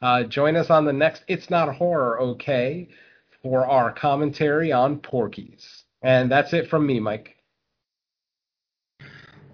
uh, 0.01 0.25
join 0.25 0.57
us 0.57 0.71
on 0.71 0.85
the 0.85 0.93
next 0.93 1.25
It's 1.29 1.51
Not 1.51 1.75
Horror, 1.75 2.21
okay, 2.21 2.89
for 3.43 3.67
our 3.67 3.93
commentary 3.93 4.73
on 4.73 4.99
Porky's. 4.99 5.85
And 6.03 6.31
that's 6.31 6.53
it 6.53 6.69
from 6.69 6.87
me, 6.87 7.01
Mike. 7.01 7.37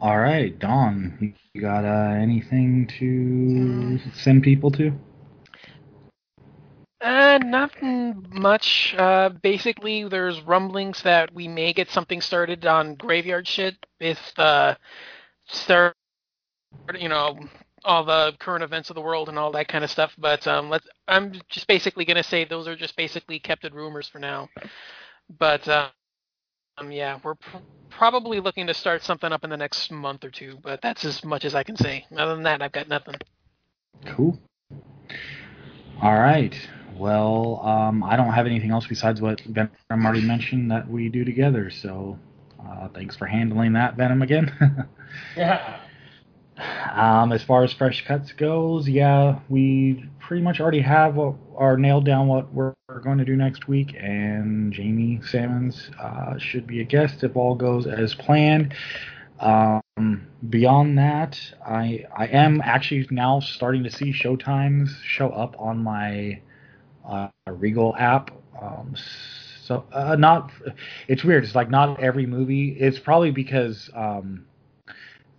All 0.01 0.19
right, 0.19 0.59
Don, 0.59 1.35
you 1.53 1.63
got 1.63 1.85
uh, 1.85 2.15
anything 2.21 2.89
to 2.99 4.01
send 4.15 4.43
people 4.43 4.71
to? 4.73 4.93
Uh, 7.03 7.39
nothing 7.39 8.25
much. 8.31 8.95
Uh, 8.97 9.31
basically, 9.43 10.09
there's 10.09 10.41
rumblings 10.43 11.03
that 11.03 11.35
we 11.35 11.49
may 11.49 11.73
get 11.73 11.91
something 11.91 12.21
started 12.21 12.65
on 12.65 12.95
graveyard 12.95 13.47
shit 13.47 13.75
if 13.99 14.19
uh, 14.39 14.75
start, 15.47 15.97
you 16.97 17.09
know, 17.09 17.37
all 17.85 18.05
the 18.05 18.33
current 18.39 18.63
events 18.63 18.89
of 18.89 18.95
the 18.95 19.03
world 19.03 19.29
and 19.29 19.37
all 19.37 19.51
that 19.51 19.67
kind 19.67 19.83
of 19.83 19.91
stuff. 19.91 20.15
But 20.17 20.47
um, 20.47 20.71
let's. 20.71 20.87
I'm 21.09 21.33
just 21.49 21.67
basically 21.67 22.05
gonna 22.05 22.23
say 22.23 22.45
those 22.45 22.69
are 22.69 22.77
just 22.77 22.97
basically 22.97 23.41
kept 23.41 23.65
as 23.65 23.73
rumors 23.73 24.07
for 24.07 24.21
now. 24.21 24.49
But 25.39 25.67
uh, 25.67 25.89
um, 26.79 26.93
yeah, 26.93 27.19
we're 27.25 27.35
pr- 27.35 27.57
probably 27.91 28.39
looking 28.39 28.69
to 28.69 28.75
start 28.75 29.03
something 29.03 29.33
up 29.33 29.43
in 29.43 29.51
the 29.51 29.57
next 29.57 29.91
month 29.91 30.23
or 30.23 30.31
two. 30.31 30.57
But 30.63 30.81
that's 30.83 31.05
as 31.05 31.25
much 31.25 31.45
as 31.45 31.57
I 31.57 31.65
can 31.65 31.77
say. 31.77 32.07
Other 32.17 32.35
than 32.35 32.45
that, 32.45 32.63
I've 32.63 32.71
got 32.71 32.89
nothing. 32.89 33.17
Cool. 34.07 34.39
All 36.01 36.15
right. 36.15 36.55
Well, 37.03 37.61
um, 37.65 38.05
I 38.05 38.15
don't 38.15 38.33
have 38.33 38.47
anything 38.47 38.71
else 38.71 38.87
besides 38.87 39.21
what 39.21 39.41
Venom 39.41 39.73
already 39.91 40.21
mentioned 40.21 40.71
that 40.71 40.89
we 40.89 41.09
do 41.09 41.25
together. 41.25 41.69
So, 41.69 42.17
uh, 42.65 42.87
thanks 42.95 43.17
for 43.17 43.27
handling 43.27 43.73
that, 43.73 43.97
Venom, 43.97 44.23
again. 44.23 44.53
Yeah. 45.37 45.81
um, 46.95 47.33
as 47.33 47.43
far 47.43 47.65
as 47.65 47.73
fresh 47.73 48.07
cuts 48.07 48.33
goes, 48.33 48.89
yeah, 48.89 49.41
we 49.49 50.09
pretty 50.21 50.43
much 50.43 50.61
already 50.61 50.81
have 50.81 51.17
what, 51.17 51.35
are 51.57 51.77
nailed 51.77 52.07
down 52.07 52.29
what 52.29 52.53
we're, 52.53 52.73
going 53.03 53.19
to 53.19 53.25
do 53.25 53.37
next 53.37 53.67
week, 53.69 53.97
and 53.99 54.73
Jamie 54.73 55.21
Salmons 55.25 55.91
uh, 55.99 56.39
should 56.39 56.67
be 56.67 56.81
a 56.83 56.85
guest 56.85 57.25
if 57.25 57.37
all 57.37 57.55
goes 57.55 57.87
as 57.87 58.15
planned. 58.15 58.75
Um, 59.41 60.27
beyond 60.49 60.99
that, 60.99 61.41
I 61.67 62.05
I 62.15 62.27
am 62.27 62.61
actually 62.63 63.07
now 63.11 63.41
starting 63.41 63.83
to 63.85 63.91
see 63.91 64.13
showtimes 64.13 64.91
show 65.03 65.31
up 65.31 65.57
on 65.59 65.83
my 65.83 66.41
uh, 67.07 67.29
Regal 67.47 67.95
app. 67.97 68.31
Um, 68.61 68.95
so 69.65 69.85
uh, 69.93 70.17
not, 70.17 70.51
it's 71.09 71.25
weird. 71.25 71.45
It's 71.45 71.55
like 71.55 71.71
not 71.71 72.01
every 72.01 72.27
movie. 72.27 72.71
It's 72.79 72.99
probably 72.99 73.31
because 73.31 73.91
um, 73.95 74.45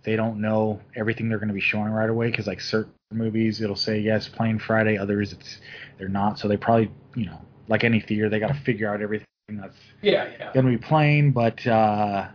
they 0.04 0.16
don't 0.16 0.40
know 0.40 0.80
everything 0.96 1.28
they're 1.28 1.38
going 1.38 1.48
to 1.48 1.54
be 1.54 1.60
showing 1.60 1.90
right 1.90 2.08
away 2.10 2.30
because 2.30 2.46
like 2.46 2.60
certain 2.60 2.92
movies 3.12 3.60
it'll 3.60 3.76
say 3.76 3.98
yes 3.98 4.28
playing 4.28 4.58
Friday, 4.58 4.98
others 4.98 5.32
it's 5.32 5.60
they're 5.98 6.08
not. 6.08 6.38
So 6.38 6.48
they 6.48 6.56
probably 6.56 6.90
you 7.14 7.26
know 7.26 7.40
like 7.68 7.84
any 7.84 8.00
theater 8.00 8.28
they 8.28 8.38
got 8.38 8.48
to 8.48 8.60
figure 8.60 8.92
out 8.92 9.00
everything 9.00 9.26
that's 9.48 9.76
Yeah, 10.02 10.30
yeah. 10.38 10.52
going 10.52 10.66
to 10.66 10.72
be 10.72 10.78
playing. 10.78 11.32
But 11.32 11.66
uh, 11.66 12.28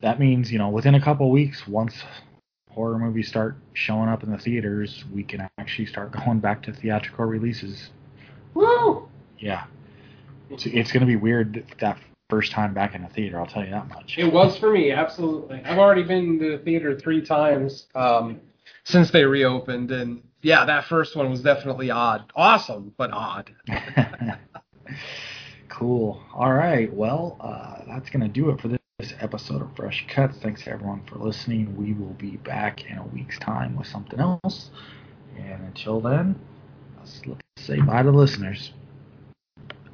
that 0.00 0.18
means 0.20 0.50
you 0.50 0.58
know 0.58 0.68
within 0.68 0.94
a 0.94 1.00
couple 1.00 1.30
weeks 1.30 1.66
once 1.66 1.94
horror 2.70 2.98
movies 2.98 3.28
start 3.28 3.56
showing 3.74 4.08
up 4.08 4.22
in 4.22 4.30
the 4.30 4.38
theaters, 4.38 5.04
we 5.12 5.22
can 5.22 5.48
actually 5.58 5.86
start 5.86 6.12
going 6.24 6.40
back 6.40 6.62
to 6.62 6.72
theatrical 6.72 7.24
releases. 7.24 7.90
Woo! 8.54 9.08
Yeah, 9.38 9.64
it's, 10.50 10.66
it's 10.66 10.92
going 10.92 11.00
to 11.00 11.06
be 11.06 11.16
weird 11.16 11.64
that 11.80 11.98
first 12.28 12.52
time 12.52 12.72
back 12.72 12.94
in 12.94 13.02
the 13.02 13.08
theater. 13.08 13.38
I'll 13.38 13.46
tell 13.46 13.64
you 13.64 13.70
that 13.70 13.88
much. 13.88 14.16
It 14.18 14.32
was 14.32 14.56
for 14.56 14.70
me, 14.70 14.92
absolutely. 14.92 15.60
I've 15.64 15.78
already 15.78 16.02
been 16.04 16.38
to 16.38 16.56
the 16.56 16.64
theater 16.64 16.98
three 16.98 17.24
times 17.24 17.86
um, 17.94 18.40
since 18.84 19.10
they 19.10 19.24
reopened, 19.24 19.90
and 19.90 20.22
yeah, 20.42 20.64
that 20.64 20.84
first 20.84 21.16
one 21.16 21.28
was 21.30 21.42
definitely 21.42 21.90
odd. 21.90 22.32
Awesome, 22.34 22.94
but 22.96 23.10
odd. 23.12 23.52
cool. 25.68 26.22
All 26.34 26.52
right. 26.52 26.92
Well, 26.92 27.36
uh, 27.40 27.84
that's 27.86 28.10
going 28.10 28.22
to 28.22 28.28
do 28.28 28.50
it 28.50 28.60
for 28.60 28.68
this 28.68 29.14
episode 29.20 29.62
of 29.62 29.74
Fresh 29.76 30.06
Cuts. 30.08 30.38
Thanks 30.38 30.66
everyone 30.66 31.02
for 31.06 31.16
listening. 31.16 31.76
We 31.76 31.92
will 31.92 32.14
be 32.14 32.36
back 32.36 32.84
in 32.84 32.98
a 32.98 33.06
week's 33.06 33.38
time 33.38 33.76
with 33.76 33.86
something 33.86 34.20
else. 34.20 34.70
And 35.38 35.62
until 35.64 36.00
then, 36.00 36.38
let's, 36.38 36.38
let's 36.38 36.49
say 37.56 37.80
bye 37.80 38.02
to 38.02 38.10
listeners. 38.10 38.72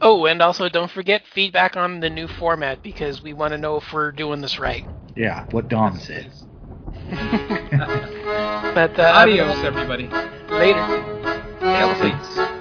Oh, 0.01 0.27
and 0.27 0.43
also 0.43 0.69
don't 0.69 0.91
forget 0.91 1.23
feedback 1.33 1.77
on 1.77 2.01
the 2.01 2.11
new 2.11 2.29
format 2.29 2.83
because 2.83 3.23
we 3.23 3.33
want 3.33 3.53
to 3.53 3.59
know 3.59 3.77
if 3.77 3.93
we're 3.93 4.13
doing 4.13 4.41
this 4.41 4.59
right. 4.59 4.85
Yeah, 5.15 5.47
what 5.51 5.69
Don 5.69 5.99
said. 5.99 6.31
But 8.77 8.99
uh, 8.99 9.05
Adios, 9.15 9.65
everybody. 9.65 10.07
Later. 10.51 10.85
Healthy. 11.61 12.56